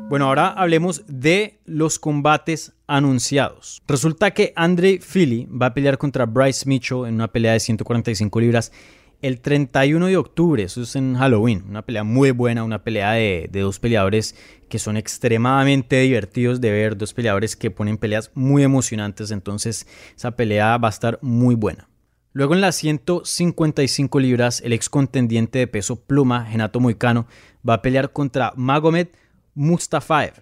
Bueno, 0.09 0.27
ahora 0.27 0.47
hablemos 0.47 1.03
de 1.07 1.59
los 1.65 1.99
combates 1.99 2.71
anunciados. 2.87 3.81
Resulta 3.89 4.31
que 4.31 4.53
Andre 4.55 4.99
Philly 4.99 5.47
va 5.47 5.65
a 5.65 5.73
pelear 5.73 5.97
contra 5.97 6.25
Bryce 6.25 6.65
Mitchell 6.65 7.05
en 7.07 7.15
una 7.15 7.27
pelea 7.27 7.51
de 7.51 7.59
145 7.59 8.39
libras 8.39 8.71
el 9.21 9.41
31 9.41 10.05
de 10.05 10.15
octubre, 10.15 10.63
eso 10.63 10.83
es 10.83 10.95
en 10.95 11.15
Halloween, 11.15 11.65
una 11.67 11.81
pelea 11.81 12.03
muy 12.03 12.31
buena, 12.31 12.63
una 12.63 12.83
pelea 12.83 13.13
de, 13.13 13.49
dos 13.51 13.79
peleadores 13.79 14.35
que 14.69 14.79
son 14.79 14.95
extremadamente 14.95 15.99
divertidos 15.99 16.61
de 16.61 16.71
ver, 16.71 16.97
dos 16.97 17.13
peleadores 17.13 17.55
que 17.55 17.71
ponen 17.71 17.97
peleas 17.97 18.31
muy 18.35 18.63
emocionantes, 18.63 19.31
entonces 19.31 19.87
esa 20.15 20.31
pelea 20.31 20.77
va 20.77 20.87
a 20.87 20.91
estar 20.91 21.19
muy 21.21 21.55
buena. 21.55 21.89
Luego 22.31 22.53
en 22.53 22.61
las 22.61 22.75
155 22.75 24.19
libras, 24.19 24.61
el 24.61 24.71
ex 24.71 24.87
contendiente 24.87 25.57
de 25.57 25.67
peso 25.67 25.95
pluma, 25.99 26.45
Genato 26.45 26.79
Moicano, 26.79 27.25
va 27.67 27.75
a 27.75 27.81
pelear 27.81 28.13
contra 28.13 28.53
Magomed 28.55 29.07
Mustafaev. 29.57 30.33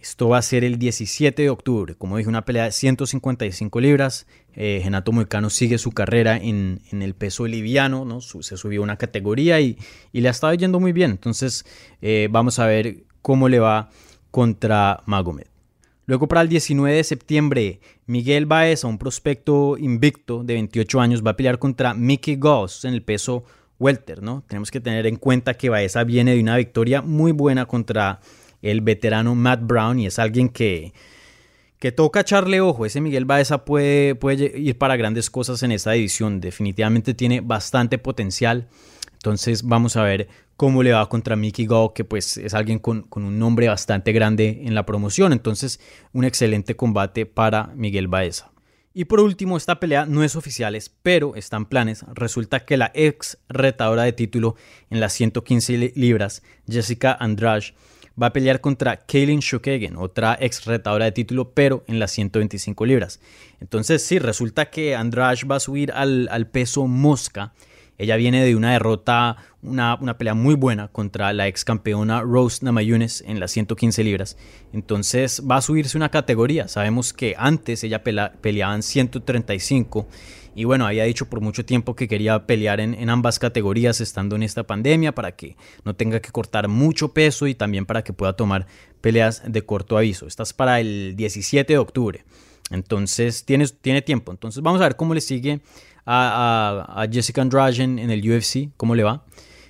Esto 0.00 0.28
va 0.28 0.38
a 0.38 0.42
ser 0.42 0.62
el 0.64 0.78
17 0.78 1.42
de 1.42 1.50
octubre. 1.50 1.94
Como 1.94 2.16
dije, 2.16 2.28
una 2.28 2.44
pelea 2.44 2.64
de 2.64 2.72
155 2.72 3.80
libras. 3.80 4.26
Eh, 4.54 4.80
Genato 4.82 5.12
Moicano 5.12 5.50
sigue 5.50 5.78
su 5.78 5.92
carrera 5.92 6.36
en, 6.36 6.80
el 6.90 7.14
peso 7.14 7.46
liviano, 7.46 8.04
¿no? 8.04 8.20
se 8.20 8.56
subió 8.56 8.82
una 8.82 8.96
categoría 8.96 9.60
y, 9.60 9.78
le 10.12 10.28
ha 10.28 10.30
estado 10.30 10.52
yendo 10.54 10.80
muy 10.80 10.92
bien. 10.92 11.12
Entonces, 11.12 11.64
eh, 12.02 12.28
vamos 12.30 12.58
a 12.58 12.66
ver 12.66 13.04
cómo 13.22 13.48
le 13.48 13.58
va 13.58 13.90
contra 14.30 15.02
Magomed. 15.06 15.46
Luego, 16.06 16.28
para 16.28 16.42
el 16.42 16.48
19 16.48 16.96
de 16.96 17.04
septiembre, 17.04 17.80
Miguel 18.06 18.46
Baeza, 18.46 18.86
un 18.86 18.98
prospecto 18.98 19.76
invicto 19.76 20.44
de 20.44 20.54
28 20.54 21.00
años, 21.00 21.26
va 21.26 21.32
a 21.32 21.36
pelear 21.36 21.58
contra 21.58 21.94
Mickey 21.94 22.36
Goss 22.36 22.84
en 22.84 22.94
el 22.94 23.02
peso 23.02 23.44
welter, 23.78 24.22
¿no? 24.22 24.44
Tenemos 24.46 24.70
que 24.70 24.80
tener 24.80 25.06
en 25.06 25.16
cuenta 25.16 25.54
que 25.54 25.68
Baeza 25.68 26.04
viene 26.04 26.34
de 26.34 26.40
una 26.40 26.56
victoria 26.56 27.02
muy 27.02 27.32
buena 27.32 27.66
contra 27.66 28.20
el 28.62 28.80
veterano 28.80 29.34
Matt 29.34 29.60
Brown 29.62 29.98
y 30.00 30.06
es 30.06 30.18
alguien 30.18 30.48
que, 30.48 30.92
que 31.78 31.92
toca 31.92 32.20
echarle 32.20 32.60
ojo. 32.60 32.86
Ese 32.86 33.00
Miguel 33.00 33.24
Baeza 33.24 33.64
puede, 33.64 34.14
puede 34.14 34.58
ir 34.58 34.78
para 34.78 34.96
grandes 34.96 35.30
cosas 35.30 35.62
en 35.62 35.72
esta 35.72 35.92
división. 35.92 36.40
Definitivamente 36.40 37.14
tiene 37.14 37.40
bastante 37.40 37.98
potencial. 37.98 38.68
Entonces 39.12 39.62
vamos 39.62 39.96
a 39.96 40.02
ver 40.02 40.28
cómo 40.56 40.82
le 40.82 40.92
va 40.92 41.08
contra 41.08 41.36
Mickey 41.36 41.66
Go, 41.66 41.92
que 41.94 42.04
pues 42.04 42.36
es 42.36 42.54
alguien 42.54 42.78
con, 42.78 43.02
con, 43.02 43.24
un 43.24 43.38
nombre 43.38 43.68
bastante 43.68 44.12
grande 44.12 44.62
en 44.64 44.74
la 44.74 44.86
promoción. 44.86 45.32
Entonces 45.32 45.80
un 46.12 46.24
excelente 46.24 46.76
combate 46.76 47.26
para 47.26 47.72
Miguel 47.74 48.08
Baeza. 48.08 48.52
Y 48.98 49.04
por 49.04 49.20
último, 49.20 49.58
esta 49.58 49.78
pelea 49.78 50.06
no 50.06 50.24
es 50.24 50.36
oficial, 50.36 50.74
pero 51.02 51.36
está 51.36 51.58
en 51.58 51.66
planes. 51.66 52.06
Resulta 52.14 52.64
que 52.64 52.78
la 52.78 52.92
ex 52.94 53.36
retadora 53.46 54.04
de 54.04 54.14
título 54.14 54.56
en 54.88 55.00
las 55.00 55.12
115 55.12 55.92
libras, 55.94 56.42
Jessica 56.66 57.14
Andrade, 57.20 57.74
va 58.20 58.28
a 58.28 58.32
pelear 58.32 58.60
contra 58.60 58.96
Kaylin 58.96 59.40
Shukegen, 59.40 59.96
otra 59.96 60.36
ex 60.40 60.64
retadora 60.64 61.04
de 61.04 61.12
título, 61.12 61.50
pero 61.52 61.84
en 61.86 61.98
las 61.98 62.12
125 62.12 62.86
libras. 62.86 63.20
Entonces, 63.60 64.02
sí, 64.02 64.18
resulta 64.18 64.70
que 64.70 64.94
Andrade 64.94 65.46
va 65.50 65.56
a 65.56 65.60
subir 65.60 65.92
al, 65.92 66.48
peso 66.50 66.86
mosca. 66.86 67.52
Ella 67.98 68.16
viene 68.16 68.44
de 68.44 68.54
una 68.56 68.72
derrota, 68.72 69.36
una, 69.62 70.18
pelea 70.18 70.34
muy 70.34 70.54
buena 70.54 70.88
contra 70.88 71.32
la 71.32 71.48
ex 71.48 71.64
campeona 71.64 72.20
Rose 72.20 72.62
Namajunas 72.62 73.22
en 73.26 73.40
las 73.40 73.52
115 73.52 74.04
libras. 74.04 74.36
Entonces 74.72 75.42
va 75.50 75.56
a 75.56 75.62
subirse 75.62 75.96
una 75.96 76.10
categoría. 76.10 76.68
Sabemos 76.68 77.14
que 77.14 77.34
antes 77.38 77.84
ella 77.84 78.02
peleaba 78.02 78.74
en 78.74 78.82
135 78.82 80.06
y 80.56 80.64
bueno, 80.64 80.86
había 80.86 81.04
dicho 81.04 81.28
por 81.28 81.42
mucho 81.42 81.66
tiempo 81.66 81.94
que 81.94 82.08
quería 82.08 82.46
pelear 82.46 82.80
en, 82.80 83.10
ambas 83.10 83.38
categorías 83.38 84.00
estando 84.00 84.36
en 84.36 84.42
esta 84.42 84.62
pandemia 84.62 85.14
para 85.14 85.36
que 85.36 85.54
no 85.84 85.94
tenga 85.94 86.20
que 86.20 86.30
cortar 86.30 86.66
mucho 86.66 87.12
peso 87.12 87.46
y 87.46 87.54
también 87.54 87.84
para 87.84 88.02
que 88.02 88.14
pueda 88.14 88.32
tomar 88.32 88.66
peleas 89.02 89.42
de 89.46 89.66
corto 89.66 89.98
aviso. 89.98 90.26
Esta 90.26 90.44
es 90.44 90.54
para 90.54 90.80
el 90.80 91.14
17 91.14 91.70
de 91.70 91.78
octubre. 91.78 92.24
Entonces 92.70 93.44
tiene, 93.44 93.68
tiene 93.68 94.00
tiempo. 94.00 94.32
Entonces 94.32 94.62
vamos 94.62 94.80
a 94.80 94.84
ver 94.84 94.96
cómo 94.96 95.12
le 95.12 95.20
sigue 95.20 95.60
a, 96.06 97.06
Jessica 97.12 97.42
Andrade 97.42 97.82
en 97.82 97.98
el 97.98 98.32
UFC, 98.32 98.70
cómo 98.78 98.94
le 98.94 99.04
va. 99.04 99.26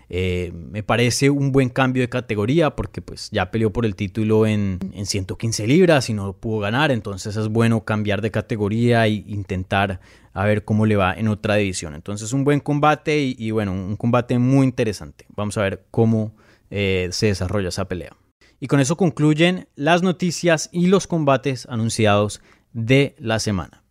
Eh, 0.09 0.52
me 0.54 0.82
parece 0.82 1.30
un 1.30 1.50
buen 1.50 1.68
cambio 1.68 2.02
de 2.02 2.09
categoría 2.09 2.76
porque 2.76 3.02
pues 3.02 3.28
ya 3.32 3.50
peleó 3.50 3.72
por 3.72 3.84
el 3.84 3.96
título 3.96 4.46
en, 4.46 4.78
115 5.04 5.66
libras 5.66 6.09
y 6.11 6.14
no 6.14 6.32
pudo 6.34 6.61
ganar, 6.61 6.92
entonces 6.92 7.36
es 7.36 7.48
bueno 7.48 7.84
cambiar 7.84 8.22
de 8.22 8.30
categoría 8.30 9.07
e 9.07 9.24
intentar 9.26 10.00
a 10.32 10.44
ver 10.44 10.64
cómo 10.64 10.86
le 10.86 10.96
va 10.96 11.14
en 11.14 11.28
otra 11.28 11.57
división. 11.57 11.94
Entonces 11.94 12.32
un 12.32 12.44
buen 12.44 12.61
combate 12.61 13.34
y, 13.36 13.50
bueno, 13.50 13.72
un 13.72 13.96
combate 13.96 14.38
muy 14.38 14.66
interesante. 14.66 15.26
Vamos 15.34 15.57
a 15.59 15.62
ver 15.62 15.86
cómo 15.90 16.36
eh, 16.70 17.09
se 17.11 17.26
desarrolla 17.26 17.70
esa 17.70 17.86
pelea. 17.86 18.16
Y 18.61 18.68
con 18.68 18.80
eso 18.80 18.96
concluyen 18.96 19.68
las 19.74 20.02
noticias 20.02 20.68
y 20.72 20.86
los 20.86 21.07
combates 21.07 21.66
anunciados 21.68 22.40
de 22.72 23.14
la 23.18 23.38
semana. 23.38 23.86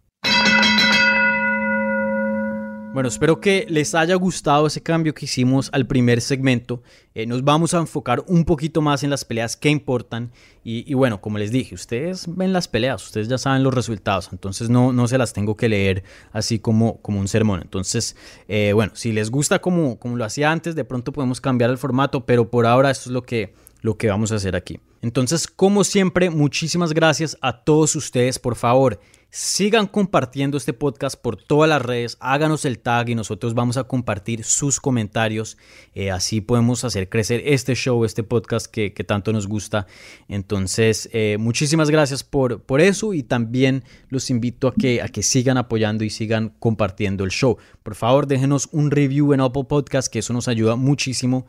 Bueno, 2.96 3.10
espero 3.10 3.42
que 3.42 3.66
les 3.68 3.94
haya 3.94 4.16
gustado 4.16 4.68
ese 4.68 4.82
cambio 4.82 5.14
que 5.14 5.26
hicimos 5.26 5.70
al 5.74 5.86
primer 5.86 6.22
segmento. 6.22 6.82
Eh, 7.14 7.26
nos 7.26 7.44
vamos 7.44 7.74
a 7.74 7.80
enfocar 7.80 8.24
un 8.26 8.46
poquito 8.46 8.82
más 8.82 9.04
en 9.04 9.10
las 9.10 9.26
peleas 9.26 9.58
que 9.58 9.68
importan. 9.68 10.32
Y, 10.64 10.94
bueno, 10.94 11.20
como 11.20 11.38
les 11.38 11.52
dije, 11.52 11.76
ustedes 11.76 12.24
ven 12.26 12.54
las 12.54 12.70
peleas, 12.70 13.04
ustedes 13.04 13.28
ya 13.28 13.38
saben 13.38 13.64
los 13.64 13.74
resultados. 13.74 14.30
Entonces 14.32 14.70
no, 14.70 14.94
no 14.94 15.10
se 15.10 15.18
las 15.18 15.34
tengo 15.34 15.58
que 15.58 15.68
leer 15.68 16.06
así 16.32 16.58
como, 16.58 17.02
como 17.02 17.20
un 17.20 17.28
sermón. 17.28 17.60
Entonces, 17.64 18.16
eh, 18.48 18.72
bueno, 18.74 18.94
si 18.96 19.12
les 19.12 19.30
gusta 19.30 19.60
como, 19.60 20.00
como 20.00 20.16
lo 20.16 20.24
hacía 20.24 20.50
antes, 20.50 20.74
de 20.74 20.86
pronto 20.86 21.12
podemos 21.12 21.42
cambiar 21.42 21.72
el 21.72 21.78
formato. 21.78 22.26
Pero 22.26 22.50
por 22.50 22.66
ahora 22.66 22.92
esto 22.92 23.10
es 23.10 23.14
lo 23.14 23.24
que, 23.24 23.54
lo 23.86 23.98
que 23.98 24.10
vamos 24.10 24.32
a 24.32 24.36
hacer 24.36 24.56
aquí. 24.56 24.80
Entonces, 25.02 25.48
como 25.48 25.84
siempre, 25.84 26.32
muchísimas 26.32 26.92
gracias 26.92 27.38
a 27.40 27.64
todos 27.64 27.96
ustedes. 27.96 28.40
Por 28.40 28.56
favor, 28.56 29.00
sigan 29.30 29.86
compartiendo 29.86 30.58
este 30.58 30.74
podcast 30.74 31.16
por 31.22 31.36
todas 31.38 31.70
las 31.70 31.84
redes. 31.84 32.18
Háganos 32.20 32.66
el 32.66 32.80
tag 32.80 33.10
y 33.10 33.16
nosotros 33.16 33.54
vamos 33.54 33.78
a 33.78 33.84
compartir 33.84 34.44
sus 34.44 34.80
comentarios. 34.80 35.58
Eh, 35.94 36.10
así 36.10 36.42
podemos 36.42 36.84
hacer 36.84 37.10
crecer 37.10 37.44
este 37.46 37.76
show, 37.76 38.04
este 38.06 38.24
podcast 38.24 38.66
que, 38.66 38.90
tanto 39.06 39.32
nos 39.32 39.46
gusta. 39.46 39.86
Entonces, 40.28 41.08
eh, 41.14 41.38
muchísimas 41.40 41.92
gracias 41.92 42.24
por, 42.24 42.64
por 42.64 42.82
eso 42.82 43.14
y 43.14 43.22
también 43.22 43.84
los 44.10 44.32
invito 44.32 44.68
a 44.68 44.74
que, 44.74 45.04
a 45.04 45.10
que 45.10 45.22
sigan 45.22 45.58
apoyando 45.58 46.04
y 46.04 46.10
sigan 46.10 46.56
compartiendo 46.58 47.24
el 47.24 47.30
show. 47.30 47.58
Por 47.84 47.94
favor, 47.94 48.26
déjenos 48.26 48.68
un 48.72 48.90
review 48.90 49.34
en 49.34 49.42
Apple 49.42 49.66
Podcast, 49.66 50.12
que 50.12 50.20
eso 50.20 50.34
nos 50.34 50.48
ayuda 50.48 50.76
muchísimo. 50.76 51.46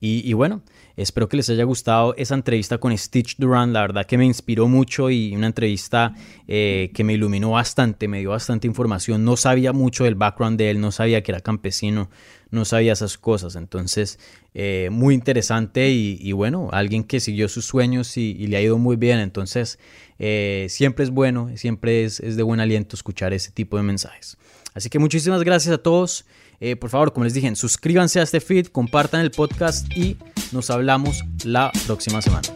Y 0.00 0.32
bueno, 0.32 0.62
Espero 1.00 1.30
que 1.30 1.38
les 1.38 1.48
haya 1.48 1.64
gustado 1.64 2.14
esa 2.18 2.34
entrevista 2.34 2.76
con 2.76 2.96
Stitch 2.96 3.36
Duran. 3.38 3.72
La 3.72 3.80
verdad 3.80 4.04
que 4.04 4.18
me 4.18 4.26
inspiró 4.26 4.68
mucho 4.68 5.08
y 5.08 5.34
una 5.34 5.46
entrevista 5.46 6.14
eh, 6.46 6.90
que 6.92 7.04
me 7.04 7.14
iluminó 7.14 7.52
bastante, 7.52 8.06
me 8.06 8.18
dio 8.18 8.30
bastante 8.30 8.66
información. 8.66 9.24
No 9.24 9.38
sabía 9.38 9.72
mucho 9.72 10.04
del 10.04 10.14
background 10.14 10.58
de 10.58 10.68
él, 10.68 10.80
no 10.82 10.92
sabía 10.92 11.22
que 11.22 11.32
era 11.32 11.40
campesino, 11.40 12.10
no 12.50 12.66
sabía 12.66 12.92
esas 12.92 13.16
cosas. 13.16 13.56
Entonces, 13.56 14.18
eh, 14.52 14.90
muy 14.92 15.14
interesante 15.14 15.88
y, 15.88 16.32
bueno, 16.32 16.68
alguien 16.70 17.02
que 17.04 17.18
siguió 17.18 17.48
sus 17.48 17.64
sueños 17.64 18.18
y, 18.18 18.34
le 18.46 18.58
ha 18.58 18.60
ido 18.60 18.76
muy 18.76 18.96
bien. 18.96 19.20
Entonces, 19.20 19.78
eh, 20.18 20.66
siempre 20.68 21.04
es 21.04 21.10
bueno, 21.10 21.50
siempre 21.56 22.04
es 22.04 22.18
de 22.18 22.42
buen 22.42 22.60
aliento 22.60 22.94
escuchar 22.94 23.32
ese 23.32 23.52
tipo 23.52 23.78
de 23.78 23.84
mensajes. 23.84 24.36
Así 24.74 24.90
que 24.90 24.98
muchísimas 24.98 25.42
gracias 25.44 25.74
a 25.74 25.78
todos. 25.78 26.26
Eh, 26.62 26.76
por 26.76 26.90
favor, 26.90 27.12
como 27.14 27.24
les 27.24 27.32
dije, 27.32 27.54
suscríbanse 27.56 28.20
a 28.20 28.22
este 28.22 28.38
feed, 28.38 28.66
compartan 28.66 29.22
el 29.22 29.30
podcast 29.30 29.90
y 29.96 30.18
nos 30.52 30.68
hablamos 30.68 31.24
la 31.42 31.72
próxima 31.86 32.20
semana. 32.20 32.48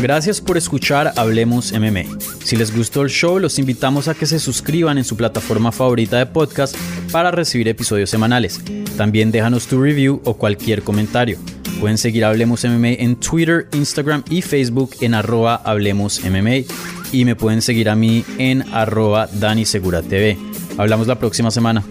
Gracias 0.00 0.40
por 0.40 0.56
escuchar 0.56 1.12
Hablemos 1.16 1.72
MMA. 1.72 2.04
Si 2.44 2.56
les 2.56 2.74
gustó 2.74 3.02
el 3.02 3.10
show, 3.10 3.38
los 3.40 3.58
invitamos 3.58 4.08
a 4.08 4.14
que 4.14 4.24
se 4.24 4.38
suscriban 4.38 4.98
en 4.98 5.04
su 5.04 5.16
plataforma 5.16 5.72
favorita 5.72 6.16
de 6.18 6.26
podcast 6.26 6.76
para 7.12 7.30
recibir 7.30 7.68
episodios 7.68 8.10
semanales. 8.10 8.60
También 8.96 9.30
déjanos 9.30 9.66
tu 9.66 9.80
review 9.80 10.20
o 10.24 10.34
cualquier 10.34 10.82
comentario. 10.82 11.38
Pueden 11.80 11.98
seguir 11.98 12.24
Hablemos 12.24 12.64
MMA 12.64 12.92
en 12.98 13.16
Twitter, 13.16 13.68
Instagram 13.72 14.24
y 14.30 14.42
Facebook 14.42 14.90
en 15.00 15.14
arroba 15.14 15.56
Hablemos 15.56 16.22
y 17.12 17.24
me 17.24 17.36
pueden 17.36 17.62
seguir 17.62 17.88
a 17.88 17.96
mí 17.96 18.24
en 18.38 18.62
arroba 18.72 19.28
Dani 19.32 19.64
Segura 19.64 20.02
TV. 20.02 20.36
Hablamos 20.78 21.06
la 21.06 21.18
próxima 21.18 21.50
semana. 21.50 21.84